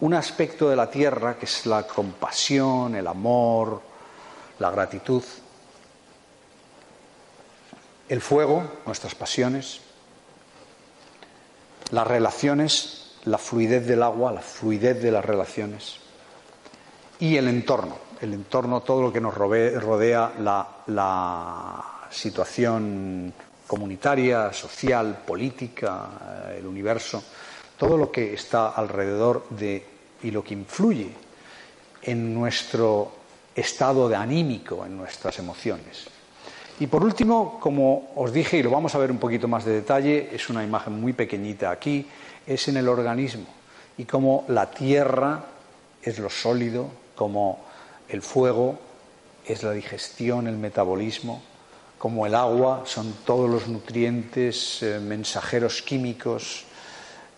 un 0.00 0.12
aspecto 0.12 0.68
de 0.68 0.76
la 0.76 0.90
tierra 0.90 1.38
que 1.38 1.46
es 1.46 1.64
la 1.64 1.86
compasión, 1.86 2.94
el 2.94 3.06
amor, 3.06 3.80
la 4.58 4.70
gratitud, 4.70 5.22
el 8.08 8.20
fuego, 8.20 8.64
nuestras 8.84 9.14
pasiones, 9.14 9.80
las 11.94 12.06
relaciones, 12.06 13.12
la 13.24 13.38
fluidez 13.38 13.86
del 13.86 14.02
agua, 14.02 14.32
la 14.32 14.40
fluidez 14.40 15.00
de 15.00 15.12
las 15.12 15.24
relaciones 15.24 15.96
y 17.20 17.36
el 17.36 17.46
entorno, 17.46 17.96
el 18.20 18.34
entorno, 18.34 18.80
todo 18.80 19.00
lo 19.00 19.12
que 19.12 19.20
nos 19.20 19.34
rodea, 19.34 20.32
la, 20.38 21.90
situación 22.10 23.32
comunitaria, 23.66 24.52
social, 24.52 25.22
política, 25.26 26.10
eh, 26.48 26.56
el 26.58 26.66
universo, 26.66 27.24
todo 27.76 27.96
lo 27.96 28.10
que 28.10 28.34
está 28.34 28.68
alrededor 28.68 29.48
de 29.50 29.84
y 30.22 30.30
lo 30.30 30.44
que 30.44 30.54
influye 30.54 31.10
en 32.02 32.32
nuestro 32.32 33.12
estado 33.54 34.08
de 34.08 34.14
anímico, 34.14 34.86
en 34.86 34.96
nuestras 34.96 35.38
emociones. 35.40 36.06
Y 36.80 36.88
por 36.88 37.04
último, 37.04 37.58
como 37.60 38.10
os 38.16 38.32
dije, 38.32 38.58
y 38.58 38.62
lo 38.62 38.70
vamos 38.70 38.94
a 38.94 38.98
ver 38.98 39.10
un 39.10 39.18
poquito 39.18 39.46
más 39.46 39.64
de 39.64 39.72
detalle, 39.72 40.30
es 40.32 40.50
una 40.50 40.64
imagen 40.64 41.00
muy 41.00 41.12
pequeñita 41.12 41.70
aquí, 41.70 42.06
es 42.46 42.66
en 42.68 42.76
el 42.76 42.88
organismo 42.88 43.46
y 43.96 44.04
como 44.04 44.44
la 44.48 44.70
tierra 44.70 45.44
es 46.02 46.18
lo 46.18 46.28
sólido, 46.28 46.88
como 47.14 47.64
el 48.08 48.22
fuego 48.22 48.78
es 49.46 49.62
la 49.62 49.72
digestión, 49.72 50.46
el 50.46 50.56
metabolismo, 50.56 51.42
como 51.98 52.26
el 52.26 52.34
agua 52.34 52.82
son 52.86 53.14
todos 53.24 53.48
los 53.48 53.68
nutrientes, 53.68 54.82
eh, 54.82 54.98
mensajeros 55.00 55.80
químicos 55.82 56.64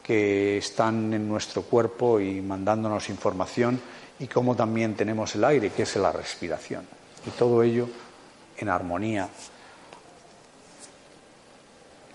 que 0.02 0.58
están 0.58 1.12
en 1.12 1.28
nuestro 1.28 1.62
cuerpo 1.62 2.20
y 2.20 2.40
mandándonos 2.40 3.10
información, 3.10 3.80
y 4.18 4.28
como 4.28 4.56
también 4.56 4.94
tenemos 4.94 5.34
el 5.34 5.44
aire, 5.44 5.70
que 5.70 5.82
es 5.82 5.96
la 5.96 6.10
respiración. 6.10 6.86
Y 7.26 7.30
todo 7.30 7.62
ello 7.62 7.88
en 8.58 8.68
armonía 8.68 9.28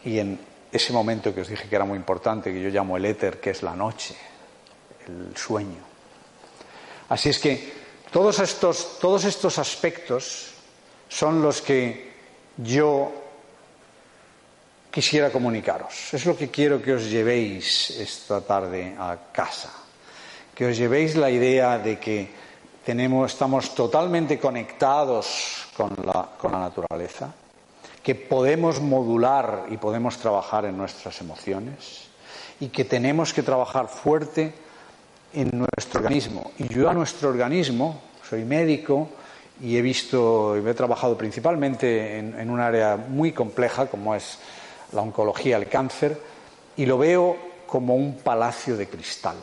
y 0.03 0.19
en 0.19 0.39
ese 0.71 0.93
momento 0.93 1.33
que 1.33 1.41
os 1.41 1.47
dije 1.47 1.67
que 1.67 1.75
era 1.75 1.85
muy 1.85 1.97
importante, 1.97 2.51
que 2.51 2.61
yo 2.61 2.69
llamo 2.69 2.97
el 2.97 3.05
éter, 3.05 3.39
que 3.39 3.51
es 3.51 3.61
la 3.61 3.75
noche, 3.75 4.15
el 5.07 5.35
sueño. 5.35 5.83
Así 7.09 7.29
es 7.29 7.39
que 7.39 7.73
todos 8.11 8.39
estos, 8.39 8.99
todos 8.99 9.25
estos 9.25 9.59
aspectos 9.59 10.53
son 11.09 11.41
los 11.41 11.61
que 11.61 12.11
yo 12.57 13.11
quisiera 14.89 15.29
comunicaros. 15.29 16.13
Es 16.13 16.25
lo 16.25 16.37
que 16.37 16.49
quiero 16.49 16.81
que 16.81 16.93
os 16.93 17.09
llevéis 17.09 17.91
esta 17.91 18.41
tarde 18.41 18.95
a 18.97 19.17
casa. 19.31 19.71
Que 20.55 20.65
os 20.65 20.77
llevéis 20.77 21.15
la 21.15 21.29
idea 21.29 21.77
de 21.79 21.99
que 21.99 22.29
estamos 23.25 23.75
totalmente 23.75 24.39
conectados 24.39 25.67
con 25.77 25.95
la, 26.03 26.29
con 26.37 26.51
la 26.51 26.59
naturaleza, 26.59 27.31
que 28.03 28.15
podemos 28.15 28.81
modular 28.81 29.65
y 29.69 29.77
podemos 29.77 30.17
trabajar 30.17 30.65
en 30.65 30.77
nuestras 30.77 31.21
emociones 31.21 32.07
y 32.59 32.69
que 32.69 32.85
tenemos 32.85 33.33
que 33.33 33.43
trabajar 33.43 33.87
fuerte 33.87 34.53
en 35.33 35.49
nuestro 35.53 36.01
organismo. 36.01 36.51
Y 36.57 36.67
yo 36.73 36.89
a 36.89 36.93
nuestro 36.93 37.29
organismo, 37.29 38.01
soy 38.27 38.43
médico 38.43 39.09
y 39.61 39.77
he 39.77 39.81
visto 39.81 40.57
y 40.57 40.67
he 40.67 40.73
trabajado 40.73 41.17
principalmente 41.17 42.17
en, 42.17 42.39
en 42.39 42.49
un 42.49 42.59
área 42.59 42.97
muy 42.97 43.31
compleja 43.31 43.85
como 43.85 44.15
es 44.15 44.39
la 44.91 45.01
oncología, 45.01 45.57
el 45.57 45.69
cáncer, 45.69 46.19
y 46.75 46.85
lo 46.85 46.97
veo 46.97 47.37
como 47.67 47.95
un 47.95 48.17
palacio 48.17 48.75
de 48.75 48.87
cristal 48.87 49.37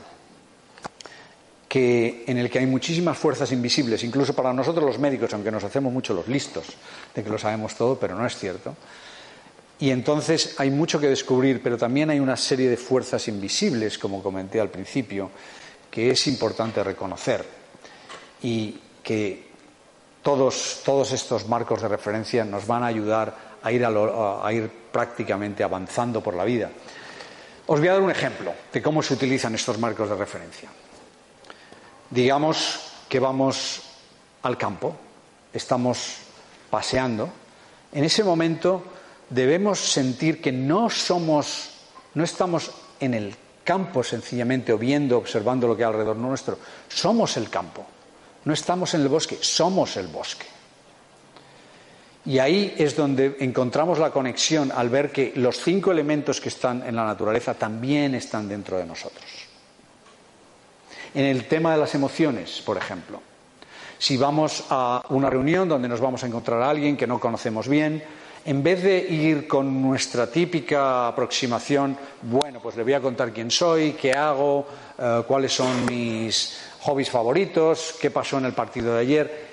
que, 1.68 2.24
en 2.26 2.38
el 2.38 2.50
que 2.50 2.59
hay 2.59 2.66
muchísimas 2.66 3.18
fuerzas 3.18 3.52
invisibles, 3.52 4.02
incluso 4.02 4.35
para 4.35 4.52
nosotros 4.52 4.85
los 4.85 4.98
médicos, 4.98 5.33
aunque 5.35 5.50
nos 5.50 5.64
hacemos 5.64 5.92
mucho 5.92 6.14
los 6.14 6.26
listos 6.26 6.66
de 7.14 7.22
que 7.22 7.31
lo 7.31 7.38
sabemos 7.38 7.74
todo, 7.74 7.98
pero 7.98 8.14
no 8.16 8.26
es 8.26 8.37
cierto. 8.37 8.74
Y 9.81 9.90
entonces 9.90 10.54
hay 10.59 10.70
mucho 10.70 10.98
que 10.98 11.07
descubrir, 11.07 11.62
pero 11.62 11.76
también 11.76 12.11
hay 12.11 12.18
una 12.18 12.37
serie 12.37 12.68
de 12.68 12.76
fuerzas 12.76 13.28
invisibles, 13.28 13.98
como 13.98 14.22
comenté 14.22 14.61
al 14.61 14.70
principio, 14.70 15.31
que 15.90 16.11
es 16.11 16.26
importante 16.26 16.83
reconocer 16.83 17.44
y 18.42 18.76
que 19.02 19.46
todos, 20.22 20.83
todos 20.85 21.12
estos 21.12 21.46
marcos 21.48 21.83
de 21.83 21.88
referencia 21.88 22.44
nos 22.44 22.66
van 22.66 22.83
a 22.83 22.87
ayudar 22.87 23.48
a 23.62 23.70
ir, 23.70 23.85
a 23.85 24.52
ir 24.52 24.70
prácticamente 24.90 25.62
avanzando 25.62 26.22
por 26.22 26.35
la 26.35 26.44
vida. 26.44 26.70
Os 27.66 27.78
voy 27.78 27.88
a 27.88 27.92
dar 27.92 28.02
un 28.02 28.11
ejemplo 28.11 28.52
de 28.72 28.83
cómo 28.83 29.02
se 29.02 29.14
utilizan 29.14 29.54
estos 29.54 29.78
marcos 29.78 30.09
de 30.09 30.16
referencia. 30.16 30.68
Digamos 32.11 32.81
que 33.09 33.21
vamos 33.21 33.83
al 34.42 34.57
campo, 34.57 34.97
estamos 35.53 36.16
paseando. 36.71 37.29
En 37.92 38.05
ese 38.05 38.25
momento 38.25 38.83
debemos 39.31 39.79
sentir 39.79 40.40
que 40.40 40.53
no 40.53 40.90
somos, 40.90 41.71
no 42.14 42.25
estamos 42.25 42.71
en 43.01 43.14
el 43.14 43.35
campo 43.64 44.03
sencillamente 44.03 44.73
o 44.73 44.79
viendo, 44.79 45.18
observando 45.18 45.68
lo 45.68 45.77
que 45.77 45.85
hay 45.85 45.88
alrededor 45.88 46.16
nuestro. 46.16 46.59
Somos 46.88 47.37
el 47.37 47.51
campo. 47.51 47.85
No 48.44 48.55
estamos 48.55 48.94
en 48.94 49.03
el 49.03 49.09
bosque, 49.09 49.38
somos 49.42 49.97
el 49.97 50.07
bosque. 50.07 50.47
Y 52.25 52.38
ahí 52.38 52.75
es 52.79 52.97
donde 52.97 53.37
encontramos 53.40 53.99
la 53.99 54.11
conexión 54.11 54.73
al 54.75 54.88
ver 54.88 55.12
que 55.12 55.33
los 55.37 55.59
cinco 55.59 55.92
elementos 55.92 56.40
que 56.40 56.49
están 56.49 56.87
en 56.87 56.97
la 56.97 57.05
naturaleza 57.05 57.55
también 57.55 58.14
están 58.14 58.49
dentro 58.49 58.77
de 58.79 58.87
nosotros. 58.87 59.38
En 61.14 61.25
el 61.25 61.47
tema 61.47 61.73
de 61.73 61.79
las 61.79 61.94
emociones, 61.94 62.62
por 62.64 62.77
ejemplo. 62.77 63.21
Si 63.99 64.16
vamos 64.16 64.64
a 64.71 65.03
una 65.09 65.29
reunión 65.29 65.68
donde 65.68 65.88
nos 65.88 66.01
vamos 66.01 66.23
a 66.23 66.27
encontrar 66.27 66.62
a 66.62 66.71
alguien 66.71 66.97
que 66.97 67.07
no 67.07 67.18
conocemos 67.18 67.66
bien, 67.66 68.03
en 68.44 68.62
vez 68.62 68.83
de 68.83 68.99
ir 68.99 69.49
con 69.49 69.83
nuestra 69.83 70.31
típica 70.31 71.09
aproximación, 71.09 71.97
bueno, 72.23 72.61
pues 72.62 72.77
le 72.77 72.85
voy 72.85 72.94
a 72.94 73.01
contar 73.01 73.33
quién 73.33 73.51
soy, 73.51 73.92
qué 73.92 74.12
hago, 74.12 74.66
eh, 74.99 75.23
cuáles 75.27 75.53
son 75.53 75.85
mis 75.87 76.59
hobbies 76.81 77.11
favoritos, 77.11 77.97
qué 78.01 78.11
pasó 78.11 78.38
en 78.38 78.47
el 78.47 78.53
partido 78.53 78.94
de 78.94 79.01
ayer, 79.01 79.49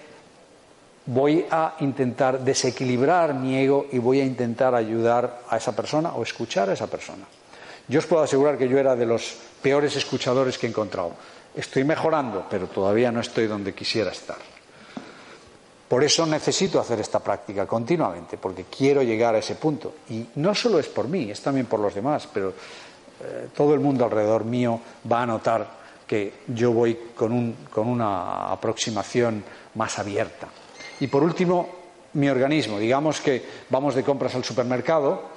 voy 1.07 1.45
a 1.51 1.75
intentar 1.79 2.39
desequilibrar 2.39 3.33
mi 3.33 3.57
ego 3.57 3.87
y 3.91 3.97
voy 3.97 4.21
a 4.21 4.25
intentar 4.25 4.73
ayudar 4.75 5.41
a 5.49 5.57
esa 5.57 5.75
persona 5.75 6.13
o 6.13 6.23
escuchar 6.23 6.69
a 6.69 6.73
esa 6.73 6.87
persona. 6.87 7.25
Yo 7.87 7.99
os 7.99 8.05
puedo 8.05 8.23
asegurar 8.23 8.57
que 8.57 8.67
yo 8.67 8.79
era 8.79 8.95
de 8.95 9.05
los 9.05 9.35
peores 9.61 9.95
escuchadores 9.95 10.57
que 10.57 10.67
he 10.67 10.69
encontrado. 10.69 11.13
Estoy 11.55 11.83
mejorando, 11.83 12.45
pero 12.49 12.67
todavía 12.67 13.11
no 13.11 13.21
estoy 13.21 13.47
donde 13.47 13.73
quisiera 13.73 14.11
estar. 14.11 14.37
Por 15.87 16.03
eso 16.03 16.25
necesito 16.25 16.79
hacer 16.79 16.99
esta 16.99 17.19
práctica 17.19 17.65
continuamente, 17.65 18.37
porque 18.37 18.65
quiero 18.65 19.03
llegar 19.03 19.35
a 19.35 19.37
ese 19.37 19.55
punto. 19.55 19.95
Y 20.09 20.25
no 20.35 20.53
solo 20.55 20.79
es 20.79 20.87
por 20.87 21.07
mí, 21.07 21.29
es 21.29 21.41
también 21.41 21.67
por 21.67 21.79
los 21.79 21.93
demás, 21.93 22.27
pero 22.33 22.49
eh, 22.49 23.47
todo 23.55 23.73
el 23.73 23.79
mundo 23.79 24.03
alrededor 24.03 24.43
mío 24.43 24.79
va 25.09 25.21
a 25.21 25.25
notar 25.25 25.85
que 26.05 26.33
yo 26.47 26.71
voy 26.71 26.95
con, 27.15 27.55
con 27.71 27.87
una 27.87 28.51
aproximación 28.51 29.43
más 29.75 29.97
abierta. 29.99 30.47
Y 30.99 31.07
por 31.07 31.23
último, 31.23 31.69
mi 32.13 32.29
organismo. 32.29 32.79
Digamos 32.79 33.21
que 33.21 33.43
vamos 33.69 33.95
de 33.95 34.03
compras 34.03 34.35
al 34.35 34.43
supermercado 34.43 35.29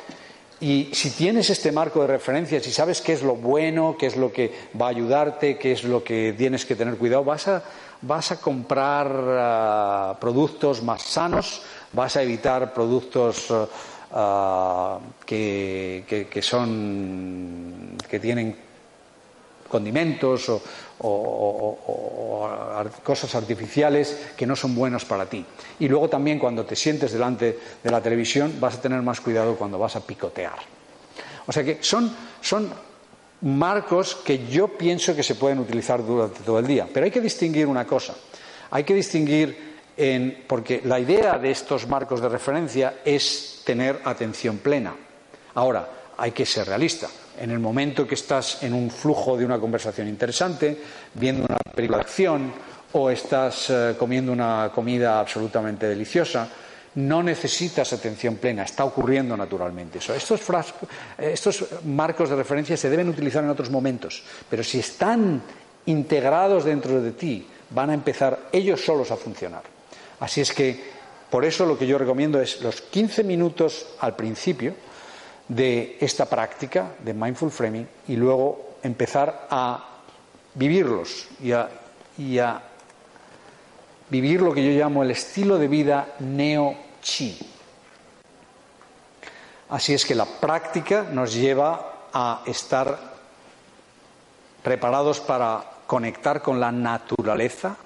Y 0.60 0.88
si 0.92 1.10
tienes 1.10 1.50
este 1.50 1.70
marco 1.70 2.00
de 2.00 2.08
referencia, 2.08 2.60
si 2.60 2.72
sabes 2.72 3.00
qué 3.00 3.12
es 3.12 3.22
lo 3.22 3.36
bueno, 3.36 3.96
qué 3.96 4.06
es 4.06 4.16
lo 4.16 4.32
que 4.32 4.52
va 4.80 4.86
a 4.86 4.90
ayudarte, 4.90 5.56
qué 5.56 5.70
es 5.72 5.84
lo 5.84 6.02
que 6.02 6.34
tienes 6.36 6.64
que 6.64 6.74
tener 6.74 6.96
cuidado, 6.96 7.22
vas 7.22 7.46
a, 7.46 7.62
vas 8.02 8.32
a 8.32 8.40
comprar 8.40 9.06
ah, 9.08 10.16
productos 10.20 10.82
más 10.82 11.02
sanos, 11.02 11.62
vas 11.92 12.16
a 12.16 12.22
evitar 12.22 12.74
productos 12.74 13.46
ah, 14.12 14.98
que, 15.24 16.26
que, 16.28 16.42
son 16.42 17.96
que 18.10 18.18
tienen 18.18 18.56
condimentos 19.68 20.48
o, 20.48 20.60
o, 21.00 22.88
cosas 23.02 23.34
artificiales 23.34 24.32
que 24.36 24.46
no 24.46 24.56
son 24.56 24.74
buenas 24.74 25.04
para 25.04 25.26
ti. 25.26 25.44
Y 25.78 25.88
luego 25.88 26.08
también 26.08 26.38
cuando 26.38 26.64
te 26.64 26.76
sientes 26.76 27.12
delante 27.12 27.58
de 27.82 27.90
la 27.90 28.00
televisión 28.00 28.54
vas 28.60 28.76
a 28.76 28.80
tener 28.80 29.02
más 29.02 29.20
cuidado 29.20 29.56
cuando 29.56 29.78
vas 29.78 29.96
a 29.96 30.00
picotear. 30.00 30.58
O 31.46 31.52
sea 31.52 31.64
que 31.64 31.78
son, 31.80 32.14
son 32.40 32.70
marcos 33.42 34.16
que 34.16 34.46
yo 34.46 34.68
pienso 34.68 35.14
que 35.14 35.22
se 35.22 35.34
pueden 35.34 35.58
utilizar 35.58 36.04
durante 36.04 36.40
todo 36.40 36.58
el 36.58 36.66
día. 36.66 36.86
Pero 36.92 37.04
hay 37.04 37.10
que 37.10 37.20
distinguir 37.20 37.66
una 37.66 37.86
cosa. 37.86 38.14
Hay 38.70 38.84
que 38.84 38.94
distinguir 38.94 39.68
en, 39.96 40.44
porque 40.46 40.82
la 40.84 41.00
idea 41.00 41.38
de 41.38 41.50
estos 41.50 41.88
marcos 41.88 42.20
de 42.20 42.28
referencia 42.28 43.00
es 43.04 43.62
tener 43.64 44.00
atención 44.04 44.58
plena. 44.58 44.94
Ahora, 45.54 45.88
hay 46.16 46.32
que 46.32 46.44
ser 46.44 46.66
realista 46.66 47.08
en 47.40 47.50
el 47.50 47.58
momento 47.58 48.06
que 48.06 48.14
estás 48.14 48.62
en 48.62 48.74
un 48.74 48.90
flujo 48.90 49.36
de 49.36 49.44
una 49.44 49.58
conversación 49.58 50.08
interesante, 50.08 50.76
viendo 51.14 51.44
una 51.44 51.58
película 51.74 51.98
de 51.98 52.04
acción 52.04 52.52
o 52.92 53.10
estás 53.10 53.70
eh, 53.70 53.94
comiendo 53.98 54.32
una 54.32 54.70
comida 54.74 55.20
absolutamente 55.20 55.86
deliciosa, 55.86 56.48
no 56.94 57.22
necesitas 57.22 57.92
atención 57.92 58.36
plena, 58.36 58.64
está 58.64 58.84
ocurriendo 58.84 59.36
naturalmente 59.36 59.98
eso. 59.98 60.14
Estos, 60.14 60.40
estos 61.18 61.64
marcos 61.84 62.30
de 62.30 62.36
referencia 62.36 62.76
se 62.76 62.90
deben 62.90 63.08
utilizar 63.08 63.44
en 63.44 63.50
otros 63.50 63.70
momentos, 63.70 64.22
pero 64.48 64.64
si 64.64 64.80
están 64.80 65.42
integrados 65.86 66.64
dentro 66.64 67.00
de 67.00 67.12
ti, 67.12 67.46
van 67.70 67.90
a 67.90 67.94
empezar 67.94 68.48
ellos 68.52 68.84
solos 68.84 69.10
a 69.10 69.16
funcionar. 69.16 69.62
Así 70.20 70.40
es 70.40 70.52
que, 70.52 70.98
por 71.30 71.44
eso 71.44 71.66
lo 71.66 71.78
que 71.78 71.86
yo 71.86 71.98
recomiendo 71.98 72.40
es 72.40 72.62
los 72.62 72.80
15 72.80 73.22
minutos 73.22 73.86
al 74.00 74.16
principio, 74.16 74.74
de 75.48 75.96
esta 76.00 76.26
práctica 76.26 76.92
de 76.98 77.14
mindful 77.14 77.50
framing 77.50 77.88
y 78.06 78.16
luego 78.16 78.76
empezar 78.82 79.48
a 79.50 79.84
vivirlos 80.54 81.28
y 81.40 81.52
a, 82.38 82.62
vivir 84.10 84.40
lo 84.40 84.54
que 84.54 84.64
yo 84.64 84.78
llamo 84.78 85.02
el 85.02 85.10
estilo 85.10 85.58
de 85.58 85.68
vida 85.68 86.14
neo-chi. 86.20 87.38
Así 89.70 89.92
es 89.92 90.06
que 90.06 90.14
la 90.14 90.24
práctica 90.24 91.02
nos 91.02 91.34
lleva 91.34 92.08
a 92.12 92.42
estar 92.46 92.98
preparados 94.62 95.20
para 95.20 95.62
conectar 95.86 96.40
con 96.40 96.58
la 96.58 96.72
naturaleza, 96.72 97.76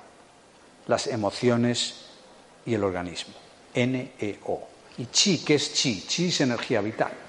las 0.86 1.08
emociones 1.08 2.06
y 2.64 2.74
el 2.74 2.84
organismo. 2.84 3.34
N-E-O. 3.74 4.68
¿Y 4.98 5.06
chi 5.06 5.38
qué 5.44 5.56
es 5.56 5.72
chi? 5.74 6.04
Chi 6.06 6.28
es 6.28 6.40
energía 6.40 6.80
vital 6.80 7.21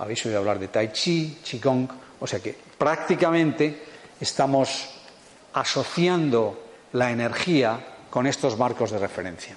habéis 0.00 0.24
oído 0.24 0.38
hablar 0.38 0.58
de 0.58 0.68
Tai 0.68 0.88
Chi, 0.92 1.38
Qigong, 1.44 1.88
o 2.20 2.26
sea 2.26 2.40
que 2.40 2.56
prácticamente 2.56 3.84
estamos 4.18 4.88
asociando 5.52 6.88
la 6.92 7.10
energía 7.10 8.08
con 8.08 8.26
estos 8.26 8.56
marcos 8.58 8.90
de 8.90 8.98
referencia. 8.98 9.56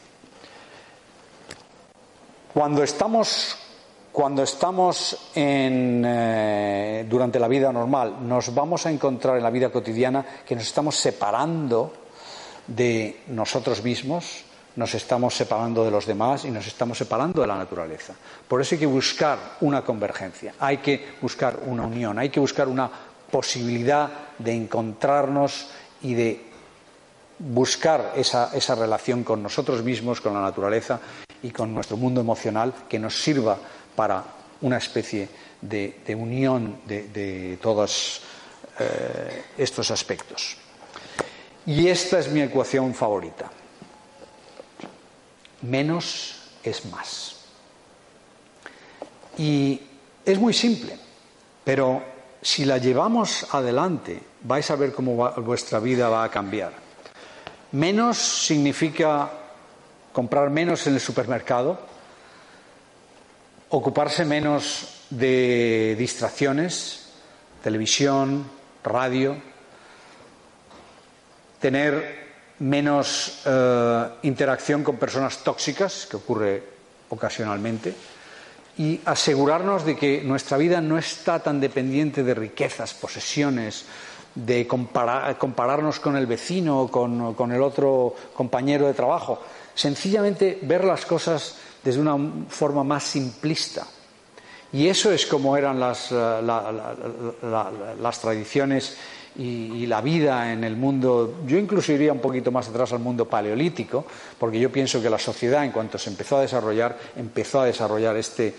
Cuando 2.53 2.84
estamos, 2.84 3.58
cuando 4.12 4.43
estamos 4.43 5.32
eh, 5.34 7.06
durante 7.10 7.39
la 7.39 7.47
vida 7.47 7.71
normal, 7.71 8.27
nos 8.27 8.53
vamos 8.53 8.86
a 8.86 8.91
encontrar 8.91 9.38
en 9.38 9.43
la 9.43 9.49
vida 9.49 9.71
cotidiana 9.71 10.23
que 10.45 10.56
nos 10.56 10.65
estamos 10.65 10.95
separando 10.95 11.93
de 12.67 13.23
nosotros 13.27 13.82
mismos, 13.82 14.43
nos 14.75 14.93
estamos 14.95 15.36
separando 15.36 15.86
de 15.86 15.91
los 15.91 16.05
demás 16.05 16.45
y 16.45 16.51
nos 16.51 16.65
estamos 16.65 16.97
separando 16.97 17.41
de 17.41 17.47
la 17.47 17.57
naturaleza. 17.57 18.13
Por 18.47 18.62
eso 18.62 18.75
hay 18.75 18.79
que 18.79 18.86
buscar 18.86 19.57
una 19.62 19.83
convergencia, 19.83 20.55
hay 20.59 20.77
que 20.77 21.15
buscar 21.21 21.59
una 21.65 21.83
unión, 21.83 22.17
hay 22.17 22.29
que 22.29 22.39
buscar 22.39 22.67
una 22.67 22.89
posibilidad 23.29 24.09
de 24.38 24.53
encontrarnos 24.53 25.67
y 26.01 26.13
de 26.13 26.41
buscar 27.39 28.13
esa, 28.15 28.75
relación 28.75 29.23
con 29.23 29.43
nosotros 29.43 29.83
mismos, 29.83 30.21
con 30.21 30.33
la 30.33 30.41
naturaleza 30.41 30.99
y 31.41 31.51
con 31.51 31.73
nuestro 31.73 31.97
mundo 31.97 32.21
emocional 32.21 32.73
que 32.88 32.99
nos 32.99 33.21
sirva 33.21 33.57
para 33.95 34.23
una 34.62 34.77
especie 34.77 35.29
de, 35.62 36.15
unión 36.17 36.79
de, 36.86 37.57
todos 37.62 38.21
eh, 38.79 39.43
estos 39.57 39.91
aspectos. 39.91 40.57
Y 41.65 41.88
esta 41.88 42.19
es 42.19 42.29
mi 42.29 42.41
ecuación 42.41 42.93
favorita 42.93 43.49
menos 45.63 46.36
es 46.63 46.86
más. 46.86 47.36
Y 49.38 49.82
es 50.23 50.38
muy 50.38 50.54
simple, 50.54 50.97
pero 51.63 52.04
si 52.41 52.65
la 52.65 52.78
llevamos 52.78 53.47
adelante, 53.54 54.21
vais 54.41 54.69
a 54.69 54.76
ver 54.76 54.93
cómo 54.93 55.15
vuestra 55.38 55.80
vida 55.80 56.10
va 56.10 56.23
a 56.23 56.30
cambiar. 56.30 56.73
Menos 57.71 58.17
significa 58.17 59.32
comprar 60.12 60.49
menos 60.49 60.86
en 60.86 60.93
el 60.93 60.99
supermercado, 60.99 61.80
ocuparse 63.69 64.26
menos 64.26 65.06
de 65.10 65.95
distracciones, 65.97 67.10
televisión, 67.63 68.45
radio, 68.84 69.36
tener 71.60 72.22
menos 72.63 73.41
eh, 73.45 74.06
interacción 74.23 74.84
con 74.84 74.95
personas 74.95 75.43
tóxicas, 75.43 76.08
que 76.10 76.17
ocurre 76.17 76.63
ocasionalmente, 77.10 77.93
y 78.78 78.99
asegurarnos 79.06 79.86
de 79.86 79.95
que 79.95 80.23
nuestra 80.23 80.58
vida 80.58 80.82
no 80.82 80.97
está 80.97 81.39
tan 81.39 81.60
dependiente 81.60 82.23
de 82.23 82.34
riquezas, 82.34 82.93
posesiones, 82.93 83.86
de 84.34 84.65
compararnos 84.65 85.99
con 85.99 86.15
el 86.15 86.26
vecino 86.26 86.82
o 86.82 86.88
con, 86.89 87.52
el 87.52 87.62
otro 87.62 88.15
compañero 88.34 88.88
de 88.88 88.93
trabajo. 88.93 89.39
Sencillamente 89.76 90.58
ver 90.63 90.84
las 90.86 91.06
cosas 91.06 91.58
desde 91.84 91.99
una 91.99 92.17
forma 92.49 92.84
más 92.84 93.04
simplista. 93.04 93.86
Y 94.71 94.88
eso 94.88 95.12
es 95.12 95.28
como 95.28 95.56
eran 95.56 95.80
las, 95.80 96.12
eh, 96.12 96.41
las 98.02 98.19
tradiciones 98.19 98.97
y, 99.36 99.86
la 99.88 100.02
vida 100.02 100.52
en 100.52 100.63
el 100.63 100.76
mundo, 100.76 101.41
yo 101.46 101.58
incluso 101.58 101.91
iría 101.91 102.13
un 102.13 102.19
poquito 102.19 102.52
más 102.52 102.69
atrás 102.69 102.93
al 102.93 103.00
mundo 103.00 103.28
paleolítico, 103.28 104.06
porque 104.39 104.60
yo 104.60 104.72
pienso 104.72 105.02
que 105.02 105.10
la 105.10 105.19
sociedad, 105.19 105.63
en 105.63 105.72
cuanto 105.72 105.98
se 105.98 106.10
empezó 106.10 106.38
a 106.38 106.41
desarrollar, 106.41 106.98
empezó 107.15 107.62
a 107.62 107.65
desarrollar 107.65 108.15
este 108.17 108.54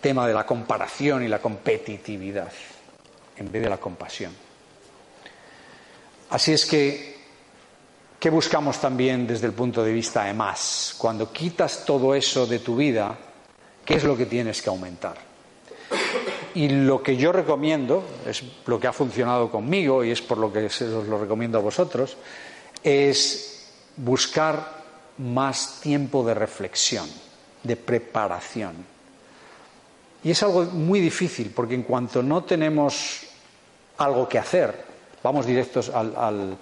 tema 0.00 0.26
de 0.26 0.34
la 0.34 0.44
comparación 0.44 1.22
y 1.22 1.28
la 1.28 1.38
competitividad, 1.38 2.52
en 3.36 3.52
vez 3.52 3.62
de 3.62 3.70
la 3.70 3.78
compasión. 3.78 4.32
Así 6.30 6.52
es 6.52 6.66
que, 6.66 7.16
¿qué 8.18 8.30
buscamos 8.30 8.80
también 8.80 9.26
desde 9.26 9.46
el 9.46 9.52
punto 9.52 9.82
de 9.84 9.92
vista 9.92 10.24
de 10.24 10.34
más? 10.34 10.94
Cuando 10.98 11.32
quitas 11.32 11.84
todo 11.84 12.14
eso 12.14 12.46
de 12.46 12.58
tu 12.58 12.76
vida, 12.76 13.16
¿qué 13.84 13.94
es 13.94 14.04
lo 14.04 14.16
que 14.16 14.26
tienes 14.26 14.60
que 14.60 14.68
aumentar? 14.68 15.25
Y 16.56 16.70
lo 16.70 17.02
que 17.02 17.18
yo 17.18 17.32
recomiendo, 17.32 18.02
es 18.26 18.42
lo 18.64 18.80
que 18.80 18.86
ha 18.86 18.92
funcionado 18.94 19.50
conmigo 19.50 20.02
y 20.02 20.10
es 20.10 20.22
por 20.22 20.38
lo 20.38 20.50
que 20.50 20.64
os 20.64 20.80
lo 20.80 21.20
recomiendo 21.20 21.58
a 21.58 21.60
vosotros, 21.60 22.16
es 22.82 23.68
buscar 23.94 24.72
más 25.18 25.80
tiempo 25.82 26.24
de 26.24 26.32
reflexión, 26.32 27.06
de 27.62 27.76
preparación. 27.76 28.72
Y 30.24 30.30
es 30.30 30.42
algo 30.42 30.64
muy 30.64 30.98
difícil 30.98 31.52
porque 31.54 31.74
en 31.74 31.82
cuanto 31.82 32.22
no 32.22 32.44
tenemos 32.44 33.26
algo 33.98 34.26
que 34.26 34.38
hacer, 34.38 34.82
vamos 35.22 35.44
directos 35.44 35.90
al, 35.90 36.56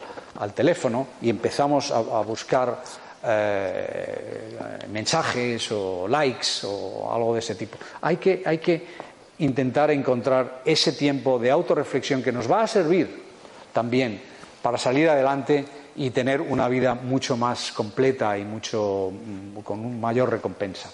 teléfono 0.56 1.06
y 1.22 1.30
empezamos 1.30 1.92
a, 1.92 2.00
buscar 2.22 2.82
eh, 3.22 4.48
mensajes 4.90 5.70
o 5.70 6.08
likes 6.08 6.64
o 6.64 7.14
algo 7.14 7.34
de 7.34 7.38
ese 7.38 7.54
tipo. 7.54 7.78
Hay 8.00 8.16
que, 8.16 8.42
hay 8.44 8.58
que 8.58 9.03
intentar 9.38 9.90
encontrar 9.90 10.62
ese 10.64 10.92
tiempo 10.92 11.38
de 11.38 11.50
autorreflexión 11.50 12.22
que 12.22 12.32
nos 12.32 12.50
va 12.50 12.62
a 12.62 12.66
servir 12.66 13.24
también 13.72 14.20
para 14.62 14.78
salir 14.78 15.08
adelante 15.08 15.64
y 15.96 16.10
tener 16.10 16.40
una 16.40 16.68
vida 16.68 16.94
mucho 16.94 17.36
más 17.36 17.72
completa 17.72 18.36
y 18.38 18.44
mucho 18.44 19.12
mm, 19.12 19.60
con 19.60 20.00
mayor 20.00 20.30
recompensa. 20.30 20.90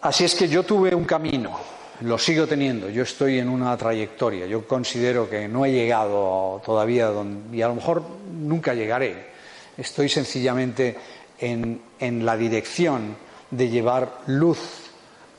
Así 0.00 0.24
es 0.24 0.34
que 0.34 0.48
yo 0.48 0.64
tuve 0.64 0.94
un 0.94 1.04
camino, 1.04 1.58
lo 2.02 2.18
sigo 2.18 2.46
teniendo, 2.46 2.90
yo 2.90 3.04
estoy 3.04 3.38
en 3.38 3.48
una 3.48 3.74
trayectoria, 3.76 4.46
yo 4.46 4.66
considero 4.68 5.30
que 5.30 5.48
no 5.48 5.64
he 5.64 5.72
llegado 5.72 6.60
todavía 6.64 7.10
y 7.50 7.62
a 7.62 7.68
lo 7.68 7.74
mejor 7.76 8.02
nunca 8.30 8.74
llegaré. 8.74 9.32
Estoy 9.78 10.10
sencillamente 10.10 10.96
en, 11.38 11.80
en 11.98 12.24
la 12.26 12.36
dirección 12.36 13.16
de 13.56 13.68
llevar 13.68 14.22
luz 14.26 14.58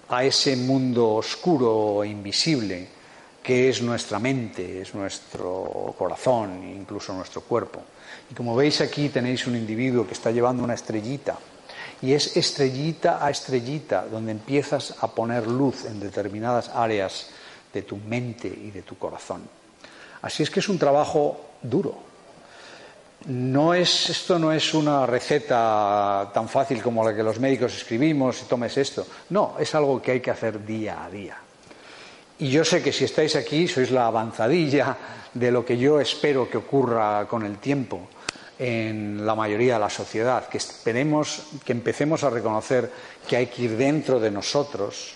a 0.10 0.24
ese 0.24 0.56
mundo 0.56 1.16
oscuro 1.16 2.04
e 2.04 2.08
invisible 2.08 2.88
que 3.44 3.70
es 3.70 3.82
nuestra 3.82 4.18
mente, 4.20 4.82
es 4.82 4.96
nuestro 4.96 5.94
corazón, 5.98 6.64
incluso 6.64 7.14
nuestro 7.14 7.42
cuerpo. 7.42 7.82
Y 8.32 8.34
como 8.34 8.56
veis 8.56 8.82
aquí 8.82 9.10
tenéis 9.10 9.46
un 9.46 9.56
individuo 9.56 10.08
que 10.08 10.14
está 10.14 10.32
llevando 10.32 10.64
una 10.64 10.74
estrellita 10.74 11.38
y 12.02 12.14
es 12.14 12.38
estrellita 12.38 13.24
a 13.24 13.30
estrellita 13.30 14.06
donde 14.06 14.32
empiezas 14.32 14.96
a 15.02 15.08
poner 15.08 15.46
luz 15.48 15.86
en 15.86 16.00
determinadas 16.00 16.70
áreas 16.70 17.28
de 17.74 17.84
tu 17.84 17.98
mente 17.98 18.48
y 18.48 18.72
de 18.72 18.82
tu 18.82 18.98
corazón. 18.98 19.42
Así 20.22 20.42
es 20.42 20.50
que 20.50 20.60
es 20.60 20.70
un 20.70 20.80
trabajo 20.80 21.40
duro. 21.62 22.15
No 23.28 23.74
es, 23.74 24.10
esto 24.10 24.38
no 24.38 24.52
es 24.52 24.74
una 24.74 25.06
receta 25.06 26.30
tan 26.32 26.48
fácil 26.48 26.82
como 26.82 27.04
la 27.04 27.16
que 27.16 27.24
los 27.24 27.40
médicos 27.40 27.76
escribimos 27.76 28.42
y 28.42 28.46
tomes 28.46 28.78
esto. 28.78 29.06
No, 29.30 29.56
es 29.60 29.74
algo 29.74 30.02
que 30.02 30.12
hay 30.12 30.20
que 30.20 30.30
hacer 30.30 30.64
día 30.64 31.04
a 31.04 31.10
día. 31.10 31.38
Y 32.38 32.50
yo 32.50 32.64
sé 32.64 32.84
que 32.84 32.92
si 32.92 33.06
estáis 33.06 33.36
aquí 33.36 33.68
sois 33.68 33.90
la 33.92 34.08
avanzadilla 34.08 34.96
de 35.34 35.52
lo 35.52 35.66
que 35.66 35.78
yo 35.78 36.00
espero 36.00 36.50
que 36.50 36.58
ocurra 36.58 37.26
con 37.28 37.44
el 37.44 37.58
tiempo 37.58 38.08
en 38.60 39.26
la 39.26 39.36
mayoría 39.36 39.76
de 39.76 39.80
la 39.80 39.90
sociedad, 39.90 40.48
que 40.48 40.58
esperemos 40.58 41.44
que 41.64 41.72
empecemos 41.72 42.24
a 42.24 42.30
reconocer 42.30 42.92
que 43.28 43.38
hay 43.38 43.48
que 43.48 43.64
ir 43.64 43.78
dentro 43.78 44.20
de 44.20 44.32
nosotros 44.32 45.16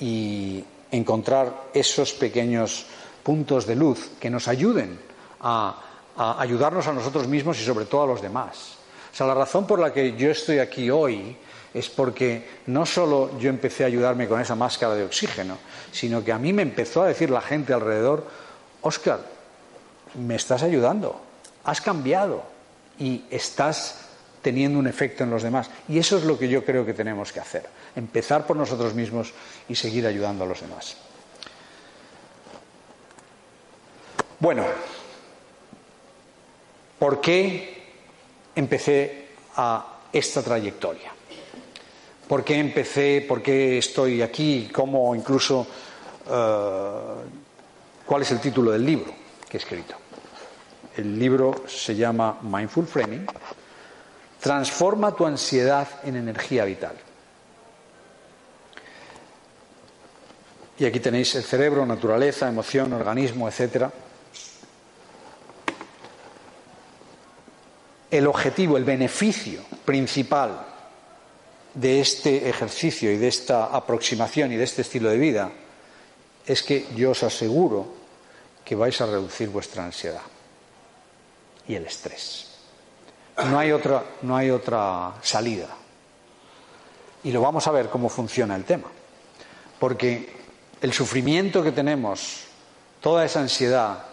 y 0.00 0.64
encontrar 0.90 1.70
esos 1.72 2.12
pequeños 2.12 2.86
puntos 3.22 3.66
de 3.66 3.76
luz 3.76 4.10
que 4.20 4.30
nos 4.30 4.48
ayuden 4.48 4.98
a, 5.40 5.85
a, 6.16 6.40
ayudarnos 6.40 6.86
a 6.86 6.92
nosotros 6.92 7.26
mismos 7.26 7.60
y 7.60 7.64
sobre 7.64 7.86
todo 7.86 8.02
a 8.02 8.06
los 8.06 8.22
demás. 8.22 8.76
O 9.12 9.16
sea, 9.16 9.26
la 9.26 9.34
razón 9.34 9.66
por 9.66 9.78
la 9.78 9.92
que 9.92 10.16
yo 10.16 10.30
estoy 10.30 10.58
aquí 10.58 10.90
hoy 10.90 11.36
es 11.72 11.88
porque 11.88 12.48
no 12.66 12.86
solo 12.86 13.38
yo 13.38 13.48
empecé 13.50 13.84
a 13.84 13.86
ayudarme 13.88 14.28
con 14.28 14.40
esa 14.40 14.54
máscara 14.54 14.94
de 14.94 15.04
oxígeno, 15.04 15.58
sino 15.92 16.24
que 16.24 16.32
a 16.32 16.38
mí 16.38 16.52
me 16.52 16.62
empezó 16.62 17.02
a 17.02 17.08
decir 17.08 17.30
la 17.30 17.40
gente 17.40 17.72
alrededor, 17.72 18.26
Oscar, 18.82 19.20
me 20.14 20.36
estás 20.36 20.62
ayudando, 20.62 21.20
has 21.64 21.80
cambiado, 21.80 22.56
y 22.98 23.24
estás 23.30 24.06
teniendo 24.42 24.78
un 24.78 24.86
efecto 24.86 25.24
en 25.24 25.30
los 25.30 25.42
demás. 25.42 25.70
Y 25.88 25.98
eso 25.98 26.16
es 26.16 26.24
lo 26.24 26.38
que 26.38 26.48
yo 26.48 26.64
creo 26.64 26.86
que 26.86 26.94
tenemos 26.94 27.32
que 27.32 27.40
hacer, 27.40 27.66
empezar 27.94 28.46
por 28.46 28.56
nosotros 28.56 28.94
mismos 28.94 29.32
y 29.68 29.74
seguir 29.74 30.06
ayudando 30.06 30.44
a 30.44 30.46
los 30.46 30.60
demás. 30.60 30.96
Bueno, 34.38 34.64
¿por 36.98 37.20
qué 37.20 37.82
empecé 38.54 39.28
a 39.56 40.00
esta 40.12 40.42
trayectoria? 40.42 41.12
¿Por 42.28 42.42
qué 42.42 42.58
empecé? 42.58 43.24
¿Por 43.26 43.42
qué 43.42 43.78
estoy 43.78 44.22
aquí? 44.22 44.68
¿Cómo 44.72 45.14
incluso? 45.14 45.66
Uh, 46.26 47.46
¿Cuál 48.04 48.22
es 48.22 48.30
el 48.32 48.40
título 48.40 48.72
del 48.72 48.84
libro 48.84 49.12
que 49.48 49.56
he 49.56 49.60
escrito? 49.60 49.94
El 50.96 51.18
libro 51.18 51.64
se 51.68 51.94
llama 51.94 52.38
Mindful 52.42 52.86
Framing. 52.86 53.26
Transforma 54.40 55.14
tu 55.14 55.26
ansiedad 55.26 55.86
en 56.04 56.16
energía 56.16 56.64
vital. 56.64 56.96
Y 60.78 60.84
aquí 60.84 61.00
tenéis 61.00 61.34
el 61.34 61.42
cerebro, 61.42 61.86
naturaleza, 61.86 62.48
emoción, 62.48 62.92
organismo, 62.92 63.48
etc. 63.48 63.86
El 68.10 68.26
objetivo, 68.26 68.76
el 68.76 68.84
beneficio 68.84 69.60
principal 69.84 70.66
de 71.74 72.00
este 72.00 72.48
ejercicio 72.48 73.12
y 73.12 73.16
de 73.16 73.28
esta 73.28 73.66
aproximación 73.66 74.52
y 74.52 74.56
de 74.56 74.64
este 74.64 74.82
estilo 74.82 75.10
de 75.10 75.18
vida 75.18 75.50
es 76.46 76.62
que 76.62 76.86
yo 76.94 77.10
os 77.10 77.22
aseguro 77.22 77.86
que 78.64 78.74
vais 78.74 79.00
a 79.00 79.06
reducir 79.06 79.48
vuestra 79.48 79.84
ansiedad 79.84 80.22
y 81.68 81.74
el 81.74 81.86
estrés. 81.86 82.46
No 83.44 83.58
hay 83.58 83.72
otra, 83.72 84.04
no 84.22 84.36
hay 84.36 84.50
otra 84.50 85.14
salida. 85.20 85.68
Y 87.24 87.32
lo 87.32 87.40
vamos 87.40 87.66
a 87.66 87.72
ver 87.72 87.88
cómo 87.88 88.08
funciona 88.08 88.56
el 88.56 88.64
tema. 88.64 88.88
Porque 89.78 90.32
el 90.80 90.92
sufrimiento 90.92 91.62
que 91.62 91.72
tenemos, 91.72 92.44
toda 93.00 93.24
esa 93.24 93.40
ansiedad, 93.40 94.04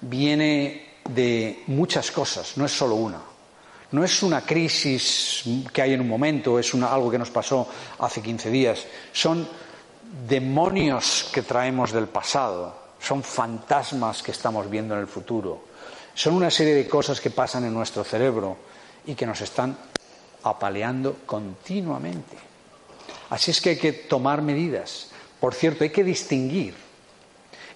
viene 0.00 0.83
de 1.08 1.62
muchas 1.66 2.10
cosas, 2.10 2.56
no 2.56 2.64
es 2.64 2.72
solo 2.72 2.94
una. 2.96 3.20
No 3.92 4.02
es 4.02 4.22
una 4.22 4.40
crisis 4.40 5.42
que 5.72 5.82
hay 5.82 5.92
en 5.92 6.00
un 6.00 6.08
momento, 6.08 6.58
es 6.58 6.74
algo 6.74 7.10
que 7.10 7.18
nos 7.18 7.30
pasó 7.30 7.68
hace 7.98 8.20
15 8.20 8.50
días. 8.50 8.84
Son 9.12 9.46
demonios 10.28 11.30
que 11.32 11.42
traemos 11.42 11.92
del 11.92 12.08
pasado, 12.08 12.74
son 13.00 13.22
fantasmas 13.22 14.22
que 14.22 14.32
estamos 14.32 14.68
viendo 14.68 14.94
en 14.94 15.00
el 15.00 15.06
futuro 15.06 15.74
son 16.14 16.34
una 16.34 16.50
serie 16.50 16.74
de 16.74 16.88
cosas 16.88 17.20
que 17.20 17.30
pasan 17.30 17.64
en 17.64 17.74
nuestro 17.74 18.04
cerebro 18.04 18.56
y 19.04 19.14
que 19.14 19.26
nos 19.26 19.40
están 19.40 19.76
apaleando 20.44 21.18
continuamente. 21.26 22.36
Así 23.30 23.50
es 23.50 23.60
que 23.60 23.70
hay 23.70 23.78
que 23.78 23.92
tomar 23.92 24.40
medidas. 24.40 25.08
Por 25.40 25.54
cierto, 25.54 25.82
hay 25.82 25.90
que 25.90 26.04
distinguir 26.04 26.74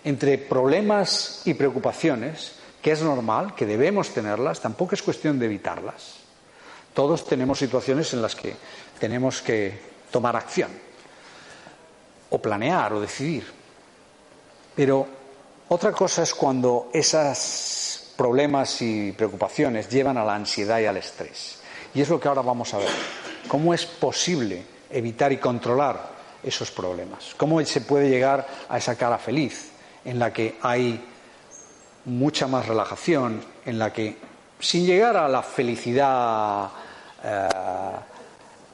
entre 0.05 0.39
problemas 0.39 1.43
y 1.45 1.55
preocupaciones, 1.55 2.53
que 2.89 2.93
es 2.93 3.03
normal, 3.03 3.55
que 3.55 3.67
debemos 3.67 4.15
tenerlas, 4.15 4.61
tampoco 4.61 4.95
es 4.95 5.03
cuestión 5.03 5.39
de 5.39 5.45
evitarlas. 5.45 6.15
Todos 6.95 7.27
tenemos 7.27 7.59
situaciones 7.59 8.15
en 8.15 8.23
las 8.23 8.35
que 8.35 8.57
tenemos 8.99 9.43
que 9.43 9.79
tomar 10.11 10.35
acción, 10.35 10.71
o 12.31 12.41
planear, 12.41 12.95
o 12.95 13.01
decidir. 13.03 13.45
Pero 14.75 15.07
otra 15.69 15.93
cosa 15.93 16.23
es 16.23 16.33
cuando 16.33 16.89
esas 16.91 18.15
problemas 18.17 18.81
y 18.81 19.13
preocupaciones 19.13 19.91
llevan 19.91 20.17
a 20.17 20.25
la 20.25 20.37
ansiedad 20.37 20.81
y 20.81 20.87
al 20.87 20.97
estrés. 20.97 21.61
Y 21.93 22.01
es 22.01 22.09
lo 22.09 22.19
que 22.19 22.29
ahora 22.29 22.41
vamos 22.41 22.73
a 22.73 22.79
ver. 22.79 22.89
¿Cómo 23.49 23.75
es 23.75 23.85
posible 23.85 24.65
evitar 24.89 25.31
y 25.31 25.37
controlar 25.37 26.09
esos 26.43 26.71
problemas? 26.71 27.35
¿Cómo 27.37 27.63
se 27.67 27.83
puede 27.83 28.09
llegar 28.09 28.47
a 28.67 28.79
esa 28.79 28.97
cara 28.97 29.19
feliz 29.19 29.73
en 30.07 30.19
la 30.19 30.33
que 30.33 30.57
hay 30.63 31.05
mucha 32.09 32.47
más 32.47 32.67
relajación, 32.67 33.41
en 33.65 33.79
la 33.79 33.93
que, 33.93 34.17
sin 34.59 34.87
llegar 34.87 35.17
a 35.17 35.29
la 35.29 35.43
felicidad 35.43 36.71
eh, 37.23 37.49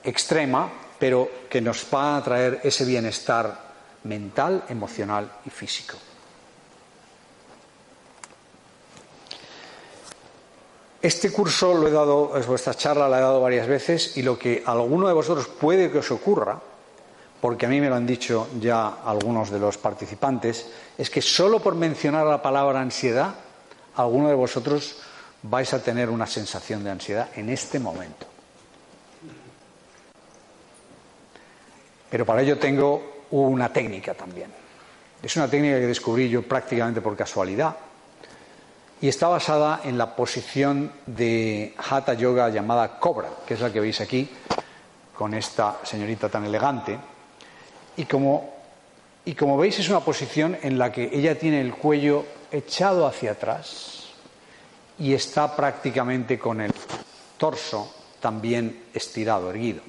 extrema, 0.04 0.70
pero 0.98 1.28
que 1.50 1.60
nos 1.60 1.86
va 1.92 2.16
a 2.16 2.22
traer 2.22 2.60
ese 2.62 2.84
bienestar 2.84 3.58
mental, 4.04 4.64
emocional 4.68 5.30
y 5.44 5.50
físico? 5.50 5.96
Este 11.02 11.30
curso 11.30 11.74
lo 11.74 11.86
he 11.86 11.90
dado, 11.90 12.28
vuestra 12.46 12.72
charla 12.72 13.08
la 13.10 13.18
he 13.18 13.20
dado 13.20 13.38
varias 13.38 13.66
veces 13.66 14.16
y 14.16 14.22
lo 14.22 14.38
que 14.38 14.62
a 14.64 14.72
alguno 14.72 15.06
de 15.06 15.12
vosotros 15.12 15.48
puede 15.48 15.90
que 15.90 15.98
os 15.98 16.10
ocurra, 16.10 16.58
porque 17.44 17.66
a 17.66 17.68
mí 17.68 17.78
me 17.78 17.90
lo 17.90 17.96
han 17.96 18.06
dicho 18.06 18.48
ya 18.58 19.02
algunos 19.04 19.50
de 19.50 19.58
los 19.58 19.76
participantes, 19.76 20.66
es 20.96 21.10
que 21.10 21.20
solo 21.20 21.60
por 21.60 21.74
mencionar 21.74 22.24
la 22.24 22.40
palabra 22.40 22.80
ansiedad, 22.80 23.34
alguno 23.96 24.30
de 24.30 24.34
vosotros 24.34 24.96
vais 25.42 25.70
a 25.74 25.82
tener 25.82 26.08
una 26.08 26.26
sensación 26.26 26.82
de 26.82 26.90
ansiedad 26.92 27.28
en 27.36 27.50
este 27.50 27.78
momento. 27.78 28.24
Pero 32.08 32.24
para 32.24 32.40
ello 32.40 32.58
tengo 32.58 33.26
una 33.32 33.70
técnica 33.70 34.14
también. 34.14 34.50
Es 35.22 35.36
una 35.36 35.46
técnica 35.46 35.78
que 35.78 35.86
descubrí 35.86 36.30
yo 36.30 36.48
prácticamente 36.48 37.02
por 37.02 37.14
casualidad 37.14 37.76
y 39.02 39.08
está 39.08 39.28
basada 39.28 39.82
en 39.84 39.98
la 39.98 40.16
posición 40.16 40.90
de 41.04 41.74
Hatha 41.76 42.14
Yoga 42.14 42.48
llamada 42.48 42.98
Cobra, 42.98 43.28
que 43.46 43.52
es 43.52 43.60
la 43.60 43.70
que 43.70 43.80
veis 43.80 44.00
aquí, 44.00 44.30
con 45.14 45.34
esta 45.34 45.80
señorita 45.82 46.30
tan 46.30 46.46
elegante. 46.46 47.12
Y 47.96 48.04
como, 48.06 48.54
y 49.24 49.34
como 49.34 49.56
veis 49.56 49.78
es 49.78 49.88
una 49.88 50.00
posición 50.00 50.56
en 50.62 50.78
la 50.78 50.90
que 50.90 51.10
ella 51.12 51.38
tiene 51.38 51.60
el 51.60 51.74
cuello 51.74 52.24
echado 52.50 53.06
hacia 53.06 53.32
atrás 53.32 54.04
y 54.98 55.14
está 55.14 55.54
prácticamente 55.54 56.38
con 56.38 56.60
el 56.60 56.72
torso 57.36 57.92
también 58.20 58.84
estirado, 58.92 59.50
erguido. 59.50 59.82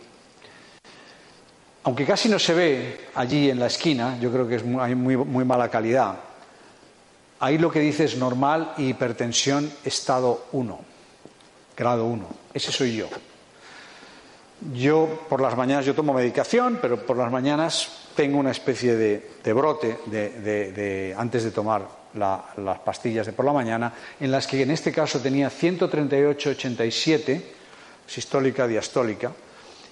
Aunque 1.84 2.06
casi 2.06 2.30
no 2.30 2.40
se 2.40 2.54
ve 2.54 3.08
allí 3.16 3.50
en 3.50 3.60
la 3.60 3.68
esquina, 3.68 4.18
yo 4.20 4.32
creo 4.32 4.48
que 4.48 4.56
es 4.56 4.66
muy, 4.66 5.18
muy 5.18 5.46
mala 5.46 5.70
calidad, 5.70 6.18
Ahí 7.40 7.58
lo 7.58 7.72
que 7.72 7.80
dice 7.80 8.06
es 8.06 8.18
normal 8.18 8.74
y 8.78 8.90
hipertensión 8.90 9.70
estado 9.84 10.46
1, 10.54 10.80
grado 11.76 12.06
1. 12.06 12.28
Ese 12.54 12.72
soy 12.72 12.96
yo. 12.96 13.10
Yo 14.74 15.26
por 15.30 15.42
las 15.42 15.56
mañanas 15.56 15.86
yo 15.86 15.94
tomo 15.94 16.14
medicación, 16.14 16.80
pero 16.82 17.06
por 17.06 17.18
las 17.18 17.32
mañanas 17.32 18.10
tengo 18.16 18.40
una 18.40 18.52
especie 18.52 18.96
de, 18.96 19.54
brote 19.54 20.00
de, 20.08 21.14
antes 21.18 21.44
de 21.44 21.52
tomar 21.52 21.88
las 22.14 22.80
pastillas 22.80 23.26
de 23.26 23.34
por 23.34 23.46
la 23.46 23.54
mañana, 23.54 23.94
en 24.20 24.32
las 24.32 24.48
que 24.48 24.62
en 24.62 24.72
este 24.72 24.92
caso 24.92 25.20
tenía 25.20 25.52
138-87 25.52 27.42
sistólica 28.08 28.68
diastólica 28.68 29.32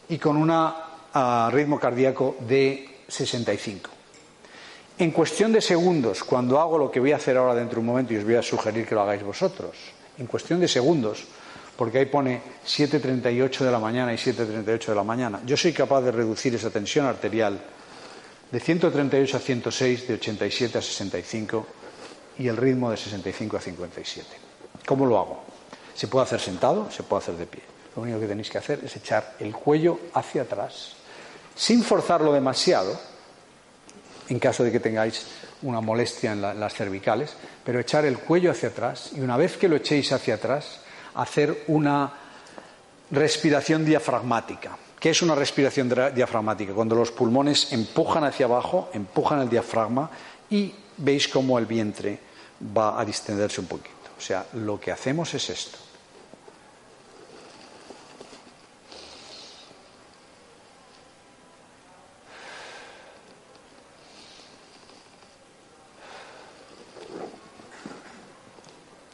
y 0.09 0.17
con 0.17 0.37
una 0.37 1.49
ritmo 1.51 1.79
cardíaco 1.79 2.37
de 2.39 3.01
65. 3.07 3.89
En 4.97 5.11
cuestión 5.11 5.51
de 5.51 5.61
segundos, 5.61 6.23
cuando 6.23 6.59
hago 6.59 6.77
lo 6.77 6.89
que 6.89 6.99
voy 6.99 7.11
a 7.11 7.17
hacer 7.17 7.37
ahora 7.37 7.55
dentro 7.55 7.75
de 7.75 7.79
un 7.81 7.87
momento 7.87 8.13
y 8.13 8.17
os 8.17 8.23
voy 8.23 8.35
a 8.35 8.41
sugerir 8.41 8.87
que 8.87 8.95
lo 8.95 9.01
hagáis 9.01 9.23
vosotros, 9.23 9.75
en 10.17 10.27
cuestión 10.27 10.59
de 10.59 10.67
segundos, 10.67 11.25
porque 11.75 11.99
ahí 11.99 12.05
pone 12.05 12.41
7.38 12.65 13.59
de 13.59 13.71
la 13.71 13.79
mañana 13.79 14.13
y 14.13 14.17
7.38 14.17 14.85
de 14.87 14.95
la 14.95 15.03
mañana, 15.03 15.41
yo 15.45 15.57
soy 15.57 15.73
capaz 15.73 16.01
de 16.01 16.11
reducir 16.11 16.53
esa 16.55 16.69
tensión 16.69 17.05
arterial 17.05 17.59
de 18.51 18.59
138 18.59 19.37
a 19.37 19.39
106, 19.39 20.07
de 20.07 20.13
87 20.13 20.77
a 20.77 20.81
65 20.81 21.67
y 22.37 22.47
el 22.47 22.57
ritmo 22.57 22.91
de 22.91 22.97
65 22.97 23.57
a 23.57 23.61
57. 23.61 24.27
¿Cómo 24.85 25.05
lo 25.05 25.17
hago? 25.17 25.43
Se 25.95 26.07
puede 26.07 26.25
hacer 26.25 26.39
sentado, 26.39 26.91
se 26.91 27.03
puede 27.03 27.23
hacer 27.23 27.35
de 27.35 27.45
pie. 27.47 27.61
Lo 27.95 28.03
único 28.03 28.19
que 28.19 28.27
tenéis 28.27 28.49
que 28.49 28.57
hacer 28.57 28.79
es 28.83 28.95
echar 28.95 29.35
el 29.39 29.53
cuello 29.53 29.99
hacia 30.13 30.43
atrás, 30.43 30.93
sin 31.55 31.83
forzarlo 31.83 32.33
demasiado, 32.33 32.99
en 34.29 34.39
caso 34.39 34.63
de 34.63 34.71
que 34.71 34.79
tengáis 34.79 35.25
una 35.63 35.81
molestia 35.81 36.33
en 36.33 36.41
las 36.41 36.73
cervicales, 36.73 37.33
pero 37.63 37.79
echar 37.79 38.05
el 38.05 38.19
cuello 38.19 38.51
hacia 38.51 38.69
atrás 38.69 39.11
y 39.15 39.21
una 39.21 39.37
vez 39.37 39.57
que 39.57 39.67
lo 39.67 39.75
echéis 39.75 40.11
hacia 40.11 40.35
atrás, 40.35 40.81
hacer 41.15 41.65
una 41.67 42.11
respiración 43.11 43.85
diafragmática. 43.85 44.77
¿Qué 44.99 45.09
es 45.09 45.21
una 45.21 45.35
respiración 45.35 45.93
diafragmática? 46.15 46.73
Cuando 46.73 46.95
los 46.95 47.11
pulmones 47.11 47.73
empujan 47.73 48.23
hacia 48.23 48.45
abajo, 48.45 48.89
empujan 48.93 49.41
el 49.41 49.49
diafragma 49.49 50.09
y 50.49 50.73
veis 50.97 51.27
cómo 51.27 51.59
el 51.59 51.65
vientre 51.65 52.19
va 52.75 52.99
a 52.99 53.03
distenderse 53.03 53.59
un 53.59 53.67
poquito. 53.67 54.11
O 54.17 54.21
sea, 54.21 54.45
lo 54.53 54.79
que 54.79 54.91
hacemos 54.91 55.33
es 55.33 55.49
esto. 55.49 55.77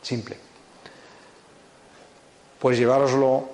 Simple. 0.03 0.48
Pues 2.59 2.77
llevároslo 2.77 3.49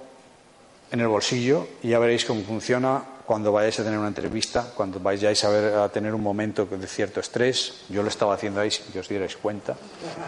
en 0.92 1.00
el 1.00 1.08
bolsillo 1.08 1.68
y 1.84 1.90
ya 1.90 2.00
veréis 2.00 2.26
cómo 2.26 2.42
funciona 2.44 3.04
cuando 3.26 3.52
vayáis 3.52 3.80
a 3.80 3.84
tener 3.84 3.98
una 4.00 4.08
entrevista, 4.08 4.72
cuando 4.76 5.00
vayáis 5.00 5.44
a, 5.44 5.50
ver, 5.50 5.76
a 5.76 5.90
tener 5.90 6.14
un 6.14 6.22
momento 6.22 6.66
de 6.66 6.88
cierto 6.88 7.20
estrés. 7.20 7.86
Yo 7.90 8.04
lo 8.04 8.10
estaba 8.10 8.36
haciendo 8.36 8.62
ahí 8.62 8.70
que 8.92 9.00
os 9.00 9.08
dierais 9.08 9.36
cuenta 9.38 9.76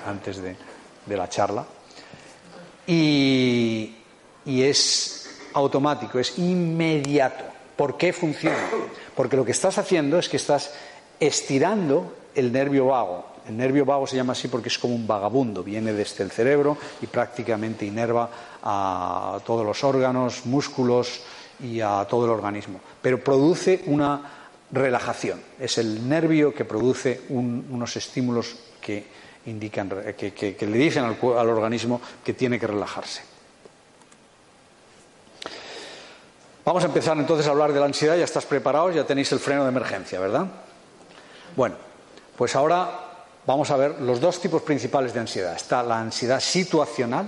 antes 0.06 0.42
de, 0.42 0.56
la 1.16 1.30
charla. 1.30 1.66
Y 2.86 3.94
es 4.46 5.18
automático, 5.54 6.20
es 6.20 6.38
inmediato. 6.38 7.46
¿Por 7.76 7.98
qué 7.98 8.14
funciona? 8.14 8.58
Porque 9.16 9.38
lo 9.38 9.46
que 9.46 9.52
estás 9.52 9.78
haciendo 9.78 10.18
es 10.18 10.30
que 10.30 10.38
estás 10.38 10.72
estirando 11.20 12.14
el 12.38 12.52
nervio 12.52 12.86
vago, 12.86 13.26
el 13.48 13.58
nervio 13.58 13.84
vago 13.84 14.06
se 14.06 14.16
llama 14.16 14.34
así 14.34 14.48
porque 14.48 14.70
es 14.70 14.78
como 14.78 14.94
un 14.94 15.08
vagabundo, 15.08 15.64
viene 15.64 15.92
desde 15.92 16.24
el 16.24 16.32
cerebro 16.32 16.78
y 17.02 17.08
prácticamente 17.08 17.86
inerva 17.86 18.30
a 18.62 19.40
todos 19.46 19.66
los 19.66 19.84
órganos, 19.84 20.46
músculos 20.46 21.22
y 21.64 21.82
a 21.82 22.06
todo 22.10 22.26
el 22.26 22.32
organismo. 22.32 22.80
Pero 23.02 23.24
produce 23.24 23.84
una 23.88 24.22
relajación. 24.72 25.42
Es 25.60 25.78
el 25.78 26.08
nervio 26.08 26.54
que 26.54 26.66
produce 26.66 27.22
unos 27.30 27.96
estímulos 27.96 28.56
que 28.80 29.06
indican, 29.48 29.90
que, 30.18 30.56
le 30.60 30.78
dicen 30.78 31.06
al, 31.06 31.18
organismo 31.22 32.02
que 32.24 32.34
tiene 32.34 32.60
que 32.60 32.68
relajarse. 32.68 33.22
Vamos 36.66 36.84
a 36.84 36.88
empezar 36.88 37.18
entonces 37.18 37.48
a 37.48 37.52
hablar 37.52 37.72
de 37.72 37.80
la 37.80 37.86
ansiedad. 37.86 38.18
Ya 38.18 38.26
estás 38.26 38.46
preparado, 38.46 38.92
ya 38.92 39.06
tenéis 39.06 39.32
el 39.32 39.40
freno 39.40 39.64
de 39.64 39.70
emergencia, 39.70 40.20
¿verdad? 40.20 40.48
Bueno, 41.56 41.87
pues 42.38 42.56
ahora 42.56 43.00
vamos 43.48 43.72
a 43.72 43.78
ver 43.78 44.00
los 44.02 44.22
dos 44.22 44.40
tipos 44.40 44.62
principales 44.62 45.14
de 45.14 45.20
ansiedad. 45.20 45.56
Está 45.56 45.82
la 45.82 46.00
ansiedad 46.00 46.40
situacional 46.40 47.28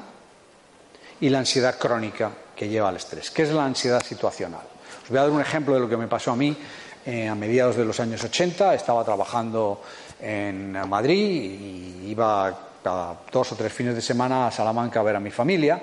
y 1.20 1.30
la 1.30 1.40
ansiedad 1.40 1.78
crónica 1.80 2.32
que 2.56 2.70
lleva 2.70 2.90
al 2.90 2.98
estrés. 2.98 3.32
¿Qué 3.32 3.42
es 3.42 3.52
la 3.52 3.66
ansiedad 3.66 4.04
situacional? 4.04 4.62
Os 5.04 5.10
voy 5.10 5.18
a 5.18 5.22
dar 5.24 5.32
un 5.32 5.42
ejemplo 5.42 5.74
de 5.74 5.80
lo 5.80 5.90
que 5.90 5.98
me 5.98 6.08
pasó 6.08 6.32
a 6.32 6.36
mí 6.36 6.56
eh, 7.06 7.28
a 7.28 7.34
mediados 7.34 7.76
de 7.76 7.86
los 7.86 8.00
años 8.00 8.24
80. 8.24 8.76
Estaba 8.76 9.04
trabajando 9.04 9.82
en 10.22 10.74
Madrid 10.88 11.16
y 11.16 12.12
iba 12.12 12.68
cada 12.84 13.16
dos 13.32 13.52
o 13.52 13.56
tres 13.56 13.74
fines 13.74 13.96
de 13.96 14.02
semana 14.02 14.48
a 14.48 14.52
Salamanca 14.52 15.00
a 15.00 15.04
ver 15.04 15.16
a 15.16 15.20
mi 15.20 15.32
familia. 15.32 15.82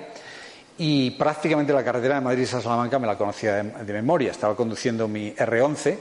Y 0.77 1.11
prácticamente 1.11 1.73
la 1.73 1.83
carretera 1.83 2.15
de 2.15 2.21
Madrid 2.21 2.43
a 2.45 2.61
Salamanca 2.61 2.97
me 2.97 3.07
la 3.07 3.17
conocía 3.17 3.55
de 3.55 3.93
memoria. 3.93 4.31
Estaba 4.31 4.55
conduciendo 4.55 5.07
mi 5.09 5.33
R11 5.33 5.97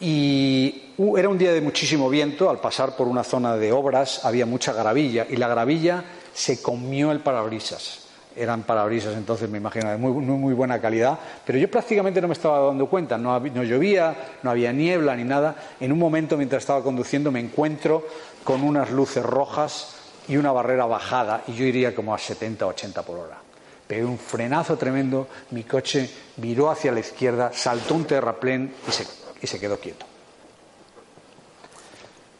y 0.00 0.82
era 1.16 1.28
un 1.28 1.38
día 1.38 1.52
de 1.52 1.60
muchísimo 1.60 2.08
viento, 2.08 2.50
al 2.50 2.60
pasar 2.60 2.96
por 2.96 3.08
una 3.08 3.24
zona 3.24 3.56
de 3.56 3.72
obras 3.72 4.24
había 4.24 4.46
mucha 4.46 4.72
gravilla 4.72 5.26
y 5.28 5.36
la 5.36 5.48
gravilla 5.48 6.04
se 6.32 6.60
comió 6.60 7.12
el 7.12 7.20
parabrisas. 7.20 8.00
Eran 8.36 8.64
parabrisas 8.64 9.14
entonces, 9.14 9.48
me 9.48 9.58
imagino, 9.58 9.88
de 9.88 9.96
muy, 9.96 10.10
muy, 10.10 10.54
buena 10.54 10.80
calidad, 10.80 11.18
pero 11.46 11.56
yo 11.56 11.70
prácticamente 11.70 12.20
no 12.20 12.26
me 12.26 12.34
estaba 12.34 12.66
dando 12.66 12.88
cuenta, 12.88 13.16
no, 13.16 13.38
llovía, 13.62 14.16
no 14.42 14.50
había 14.50 14.72
niebla 14.72 15.14
ni 15.14 15.22
nada. 15.22 15.54
En 15.78 15.92
un 15.92 16.00
momento, 16.00 16.36
mientras 16.36 16.64
estaba 16.64 16.82
conduciendo, 16.82 17.30
me 17.30 17.38
encuentro 17.38 18.04
con 18.42 18.64
unas 18.64 18.90
luces 18.90 19.24
rojas 19.24 19.94
y 20.26 20.36
una 20.36 20.50
barrera 20.50 20.86
bajada 20.86 21.44
y 21.46 21.52
yo 21.52 21.64
iría 21.64 21.94
como 21.94 22.12
a 22.12 22.18
70 22.18 22.66
o 22.66 22.70
80 22.70 23.02
por 23.02 23.18
hora. 23.20 23.38
Pegué 23.86 24.04
un 24.04 24.18
frenazo 24.18 24.76
tremendo, 24.76 25.28
mi 25.50 25.62
coche 25.62 26.10
viró 26.36 26.70
hacia 26.70 26.90
la 26.90 27.00
izquierda, 27.00 27.52
saltó 27.52 27.94
un 27.94 28.04
terraplén 28.04 28.74
y 28.88 28.90
se 28.90 29.04
y 29.44 29.46
se 29.46 29.60
quedó 29.60 29.78
quieto. 29.78 30.06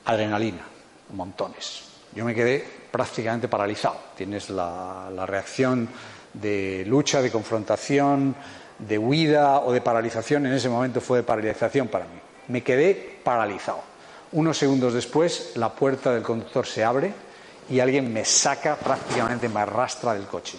Adrenalina, 0.07 0.63
montones. 1.13 1.83
Yo 2.15 2.25
me 2.25 2.35
quedé 2.35 2.67
prácticamente 2.91 3.47
paralizado. 3.47 3.97
Tienes 4.17 4.49
la, 4.49 5.27
reacción 5.27 5.87
de 6.33 6.85
lucha, 6.87 7.21
de 7.21 7.31
confrontación, 7.31 8.35
de 8.79 8.97
huida 8.97 9.61
o 9.61 9.73
de 9.73 9.83
paralización. 9.83 10.47
En 10.47 10.55
ese 10.55 10.71
momento 10.71 11.03
fue 11.03 11.19
de 11.19 11.25
paralización 11.25 11.89
para 11.89 12.07
mí. 12.07 12.19
Me 12.49 12.63
quedé 12.63 13.19
paralizado. 13.23 13.83
Unos 14.33 14.57
segundos 14.57 14.95
después, 14.95 15.53
la 15.57 15.75
puerta 15.75 16.11
del 16.13 16.23
conductor 16.23 16.67
se 16.67 16.85
abre 16.85 17.13
y 17.69 17.81
alguien 17.81 18.11
me 18.13 18.25
saca, 18.25 18.77
prácticamente 18.77 19.51
me 19.51 19.61
arrastra 19.61 20.15
del 20.15 20.27
coche. 20.27 20.57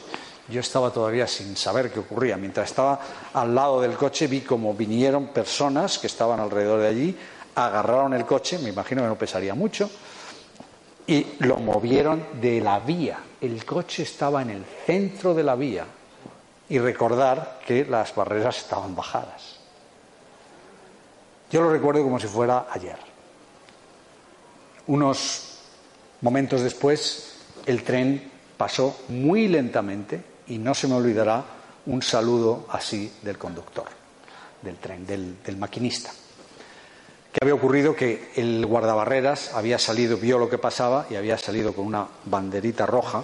Yo 0.48 0.60
estaba 0.60 0.92
todavía 0.92 1.26
sin 1.26 1.56
saber 1.58 1.92
qué 1.92 2.00
ocurría. 2.00 2.38
Mientras 2.38 2.70
estaba 2.70 3.00
al 3.34 3.56
lado 3.56 3.82
del 3.82 3.94
coche 3.94 4.28
vi 4.28 4.42
como 4.42 4.74
vinieron 4.74 5.28
personas 5.28 5.98
que 5.98 6.08
estaban 6.08 6.40
alrededor 6.40 6.82
de 6.82 6.88
allí, 6.88 7.18
agarraron 7.56 8.14
el 8.14 8.26
coche, 8.26 8.60
me 8.60 8.70
imagino 8.70 9.02
que 9.02 9.08
no 9.08 9.18
pesaría 9.18 9.56
mucho, 9.56 9.90
y 11.08 11.26
lo 11.40 11.58
movieron 11.58 12.28
de 12.40 12.62
la 12.62 12.80
vía. 12.80 13.20
El 13.42 13.66
coche 13.66 14.04
estaba 14.04 14.42
en 14.44 14.52
el 14.52 14.66
centro 14.86 15.34
de 15.34 15.44
la 15.44 15.56
vía. 15.56 15.86
Y 16.68 16.80
recordar 16.80 17.60
que 17.66 17.86
las 17.86 18.16
barreras 18.16 18.58
estaban 18.58 18.96
bajadas. 18.96 19.58
Yo 21.52 21.62
lo 21.62 21.72
recuerdo 21.72 22.02
como 22.04 22.20
si 22.20 22.28
fuera 22.28 22.68
ayer. 22.72 22.98
Unos 24.88 25.60
momentos 26.22 26.62
después, 26.62 27.36
el 27.68 27.84
tren 27.84 28.32
pasó 28.58 29.00
muy 29.10 29.48
lentamente 29.48 30.35
y 30.48 30.58
no 30.58 30.74
se 30.74 30.88
me 30.88 30.96
olvidará 30.96 31.44
un 31.88 32.02
saludo 32.02 32.66
así 32.70 33.12
del 33.22 33.38
conductor 33.38 33.86
del 34.66 34.78
tren, 34.78 35.06
del, 35.06 35.58
maquinista. 35.58 36.12
¿Qué 37.32 37.40
había 37.42 37.54
ocurrido? 37.54 37.96
Que 37.96 38.32
el 38.36 38.66
guardabarreras 38.66 39.54
había 39.54 39.78
salido, 39.78 40.18
vio 40.18 40.38
lo 40.38 40.50
que 40.50 40.58
pasaba 40.58 41.06
y 41.10 41.16
había 41.16 41.38
salido 41.38 41.74
con 41.74 41.86
una 41.86 42.08
banderita 42.26 42.86
roja 42.86 43.24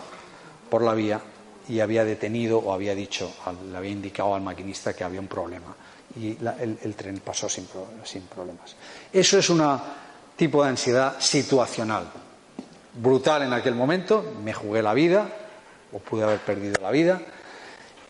por 0.70 0.84
la 0.84 0.94
vía 0.94 1.20
y 1.68 1.80
había 1.80 2.06
detenido 2.06 2.60
o 2.60 2.74
había 2.74 2.94
dicho, 2.96 3.32
le 3.70 3.78
había 3.78 3.92
indicado 3.92 4.36
al 4.36 4.42
maquinista 4.42 4.94
que 4.94 5.04
había 5.04 5.20
un 5.20 5.28
problema 5.28 5.76
y 6.20 6.38
el, 6.60 6.96
tren 6.96 7.20
pasó 7.20 7.48
sin, 7.48 7.68
sin 8.04 8.24
problemas. 8.24 8.76
Eso 9.12 9.40
es 9.40 9.50
un 9.50 9.64
tipo 10.36 10.64
de 10.64 10.70
ansiedad 10.70 11.16
situacional, 11.20 12.12
brutal 12.94 13.44
en 13.44 13.54
aquel 13.54 13.76
momento, 13.76 14.34
me 14.44 14.54
jugué 14.54 14.82
la 14.82 14.94
vida, 14.94 15.30
o 15.92 16.00
pude 16.00 16.24
haber 16.24 16.40
perdido 16.40 16.82
la 16.82 16.92
vida 16.92 17.22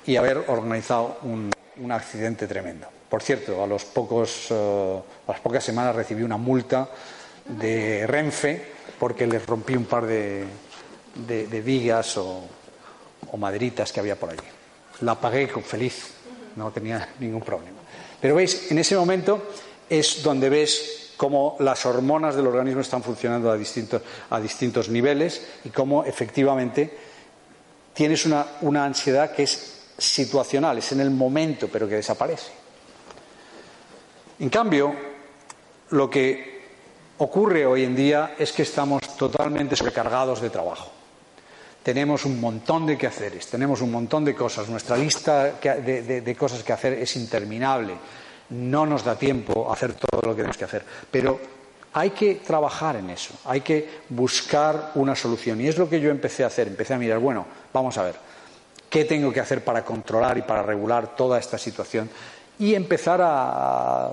y 0.05 0.15
haber 0.15 0.37
organizado 0.47 1.17
un, 1.23 1.51
accidente 1.91 2.47
tremendo. 2.47 2.87
Por 3.09 3.23
cierto, 3.23 3.63
a, 3.63 3.67
los 3.67 3.85
pocos, 3.85 4.47
eh, 4.51 5.01
a 5.27 5.31
las 5.31 5.41
pocas 5.41 5.63
semanas 5.63 5.95
recibí 5.95 6.21
una 6.23 6.37
multa 6.37 6.89
de 7.47 8.05
Renfe 8.07 8.63
porque 8.99 9.25
les 9.25 9.45
rompí 9.45 9.75
un 9.75 9.85
par 9.85 10.05
de, 10.05 10.45
de, 11.15 11.61
vigas 11.61 12.17
o, 12.17 12.43
o, 13.31 13.37
maderitas 13.37 13.91
que 13.91 13.99
había 13.99 14.15
por 14.15 14.29
allí. 14.29 14.47
La 15.01 15.19
pagué 15.19 15.47
con 15.47 15.63
feliz, 15.63 16.11
no 16.55 16.71
tenía 16.71 17.09
ningún 17.19 17.41
problema. 17.41 17.79
Pero 18.21 18.35
veis, 18.35 18.71
en 18.71 18.77
ese 18.77 18.95
momento 18.95 19.49
es 19.89 20.21
donde 20.21 20.49
ves 20.49 21.13
cómo 21.17 21.55
las 21.59 21.85
hormonas 21.85 22.35
del 22.35 22.47
organismo 22.47 22.81
están 22.81 23.03
funcionando 23.03 23.51
a 23.51 23.57
distintos, 23.57 24.01
a 24.29 24.39
distintos 24.39 24.89
niveles 24.89 25.45
y 25.65 25.69
cómo 25.69 26.03
efectivamente 26.03 27.10
tienes 27.93 28.25
una, 28.25 28.83
ansiedad 28.83 29.31
que 29.31 29.43
es 29.43 29.79
situacional, 29.97 30.77
es 30.77 30.91
en 30.91 31.01
el 31.01 31.11
momento, 31.11 31.67
pero 31.71 31.87
que 31.87 31.95
desaparece. 31.95 32.51
En 34.39 34.49
cambio, 34.49 34.95
lo 35.91 36.09
que 36.09 36.61
ocurre 37.19 37.65
hoy 37.65 37.83
en 37.83 37.95
día 37.95 38.35
es 38.37 38.51
que 38.51 38.63
estamos 38.63 39.01
totalmente 39.15 39.75
sobrecargados 39.75 40.41
de 40.41 40.49
trabajo. 40.49 40.91
Tenemos 41.83 42.25
un 42.25 42.39
montón 42.39 42.85
de 42.85 42.97
quehaceres, 42.97 43.47
tenemos 43.47 43.81
un 43.81 43.91
montón 43.91 44.23
de 44.25 44.35
cosas. 44.35 44.69
Nuestra 44.69 44.97
lista 44.97 45.53
de, 45.53 46.21
de 46.21 46.35
cosas 46.35 46.63
que 46.63 46.73
hacer 46.73 46.93
es 46.93 47.15
interminable. 47.15 47.95
No 48.49 48.85
nos 48.85 49.03
da 49.03 49.17
tiempo 49.17 49.69
a 49.69 49.73
hacer 49.73 49.93
todo 49.93 50.21
lo 50.21 50.31
que 50.31 50.37
tenemos 50.37 50.57
que 50.57 50.65
hacer. 50.65 50.85
Pero 51.09 51.39
hay 51.93 52.11
que 52.11 52.35
trabajar 52.35 52.95
en 52.95 53.09
eso, 53.09 53.33
hay 53.45 53.61
que 53.61 54.01
buscar 54.09 54.91
una 54.95 55.15
solución. 55.15 55.59
Y 55.59 55.67
es 55.67 55.77
lo 55.77 55.89
que 55.89 55.99
yo 55.99 56.09
empecé 56.09 56.43
a 56.43 56.47
hacer. 56.47 56.67
Empecé 56.67 56.93
a 56.93 56.97
mirar, 56.97 57.19
bueno, 57.19 57.45
vamos 57.73 57.97
a 57.97 58.03
ver, 58.03 58.15
¿qué 58.89 59.05
tengo 59.05 59.31
que 59.33 59.39
hacer 59.39 59.63
para 59.63 59.83
controlar 59.83 60.37
y 60.37 60.43
para 60.43 60.63
regular 60.63 61.15
toda 61.15 61.37
esta 61.37 61.57
situación? 61.57 62.09
Y 62.59 62.75
empezar 62.75 63.19
a, 63.21 64.11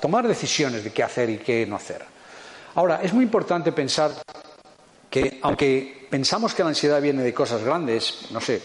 tomar 0.00 0.26
decisiones 0.26 0.82
de 0.82 0.92
qué 0.92 1.02
hacer 1.02 1.30
y 1.30 1.38
qué 1.38 1.66
no 1.66 1.76
hacer. 1.76 2.04
Ahora, 2.74 3.00
es 3.02 3.12
muy 3.12 3.24
importante 3.24 3.72
pensar 3.72 4.12
que, 5.10 5.38
aunque 5.42 6.06
pensamos 6.10 6.54
que 6.54 6.62
la 6.62 6.70
ansiedad 6.70 7.00
viene 7.00 7.22
de 7.22 7.34
cosas 7.34 7.62
grandes, 7.62 8.28
no 8.30 8.40
sé, 8.40 8.62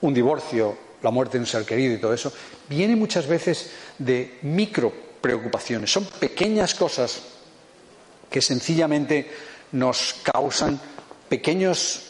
un 0.00 0.14
divorcio, 0.14 0.76
la 1.02 1.10
muerte 1.10 1.38
de 1.38 1.42
un 1.42 1.46
ser 1.46 1.64
querido 1.64 1.94
y 1.94 1.98
todo 1.98 2.14
eso, 2.14 2.32
viene 2.68 2.96
muchas 2.96 3.26
veces 3.26 3.72
de 3.98 4.38
micro 4.42 5.07
preocupaciones. 5.20 5.92
Son 5.92 6.04
pequeñas 6.04 6.74
cosas 6.74 7.22
que 8.30 8.42
sencillamente 8.42 9.30
nos 9.72 10.16
causan 10.22 10.80
pequeños 11.28 12.04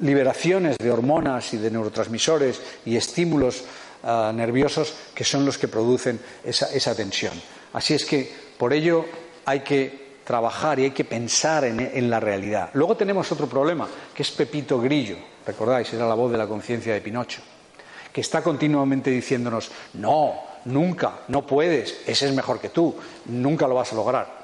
liberaciones 0.00 0.78
de 0.78 0.90
hormonas 0.90 1.52
y 1.54 1.58
de 1.58 1.70
neurotransmisores 1.70 2.60
y 2.84 2.96
estímulos 2.96 3.64
ah, 4.04 4.32
nerviosos 4.34 4.94
que 5.14 5.24
son 5.24 5.44
los 5.44 5.58
que 5.58 5.68
producen 5.68 6.20
esa, 6.44 6.94
tensión. 6.94 7.32
Así 7.72 7.94
es 7.94 8.04
que 8.04 8.32
por 8.56 8.72
ello 8.72 9.04
hay 9.44 9.60
que 9.60 10.08
trabajar 10.24 10.78
y 10.78 10.84
hay 10.84 10.90
que 10.90 11.04
pensar 11.04 11.64
en, 11.64 11.80
en, 11.80 12.10
la 12.10 12.20
realidad. 12.20 12.70
Luego 12.74 12.96
tenemos 12.96 13.30
otro 13.32 13.48
problema, 13.48 13.88
que 14.14 14.22
es 14.22 14.30
Pepito 14.30 14.80
Grillo. 14.80 15.16
¿Recordáis? 15.46 15.92
Era 15.94 16.06
la 16.06 16.14
voz 16.14 16.30
de 16.30 16.38
la 16.38 16.46
conciencia 16.46 16.92
de 16.92 17.00
Pinocho, 17.00 17.40
que 18.12 18.20
está 18.20 18.42
continuamente 18.42 19.10
diciéndonos, 19.10 19.70
no, 19.94 20.47
nunca, 20.64 21.20
no 21.28 21.46
puedes, 21.46 22.00
ese 22.06 22.26
es 22.26 22.34
mejor 22.34 22.60
que 22.60 22.68
tú, 22.68 22.94
nunca 23.26 23.66
lo 23.66 23.74
vas 23.74 23.92
a 23.92 23.96
lograr. 23.96 24.38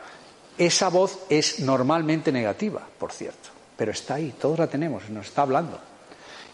Esa 0.57 0.89
voz 0.89 1.19
es 1.29 1.61
normalmente 1.61 2.31
negativa, 2.31 2.81
por 2.99 3.13
cierto, 3.13 3.49
pero 3.77 3.93
está 3.93 4.15
ahí, 4.15 4.35
todos 4.41 4.59
la 4.59 4.67
tenemos, 4.67 5.09
nos 5.11 5.27
está 5.27 5.43
hablando. 5.43 5.79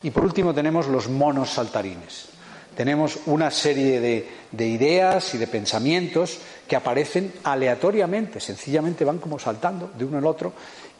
Y 0.02 0.10
por 0.10 0.24
último 0.24 0.54
tenemos 0.54 0.88
los 0.88 1.08
monos 1.08 1.50
saltarines. 1.50 2.28
Tenemos 2.76 3.18
una 3.26 3.50
serie 3.50 4.00
de, 4.00 4.66
ideas 4.66 5.34
y 5.34 5.38
de 5.38 5.46
pensamientos 5.46 6.38
que 6.66 6.76
aparecen 6.76 7.32
aleatoriamente, 7.44 8.40
sencillamente 8.40 9.04
van 9.04 9.18
como 9.18 9.38
saltando 9.38 9.90
de 9.98 10.04
uno 10.04 10.18
al 10.18 10.26
otro 10.26 10.52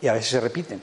y 0.03 0.09
a 0.09 0.13
veces 0.13 0.31
se 0.31 0.41
repiten. 0.41 0.83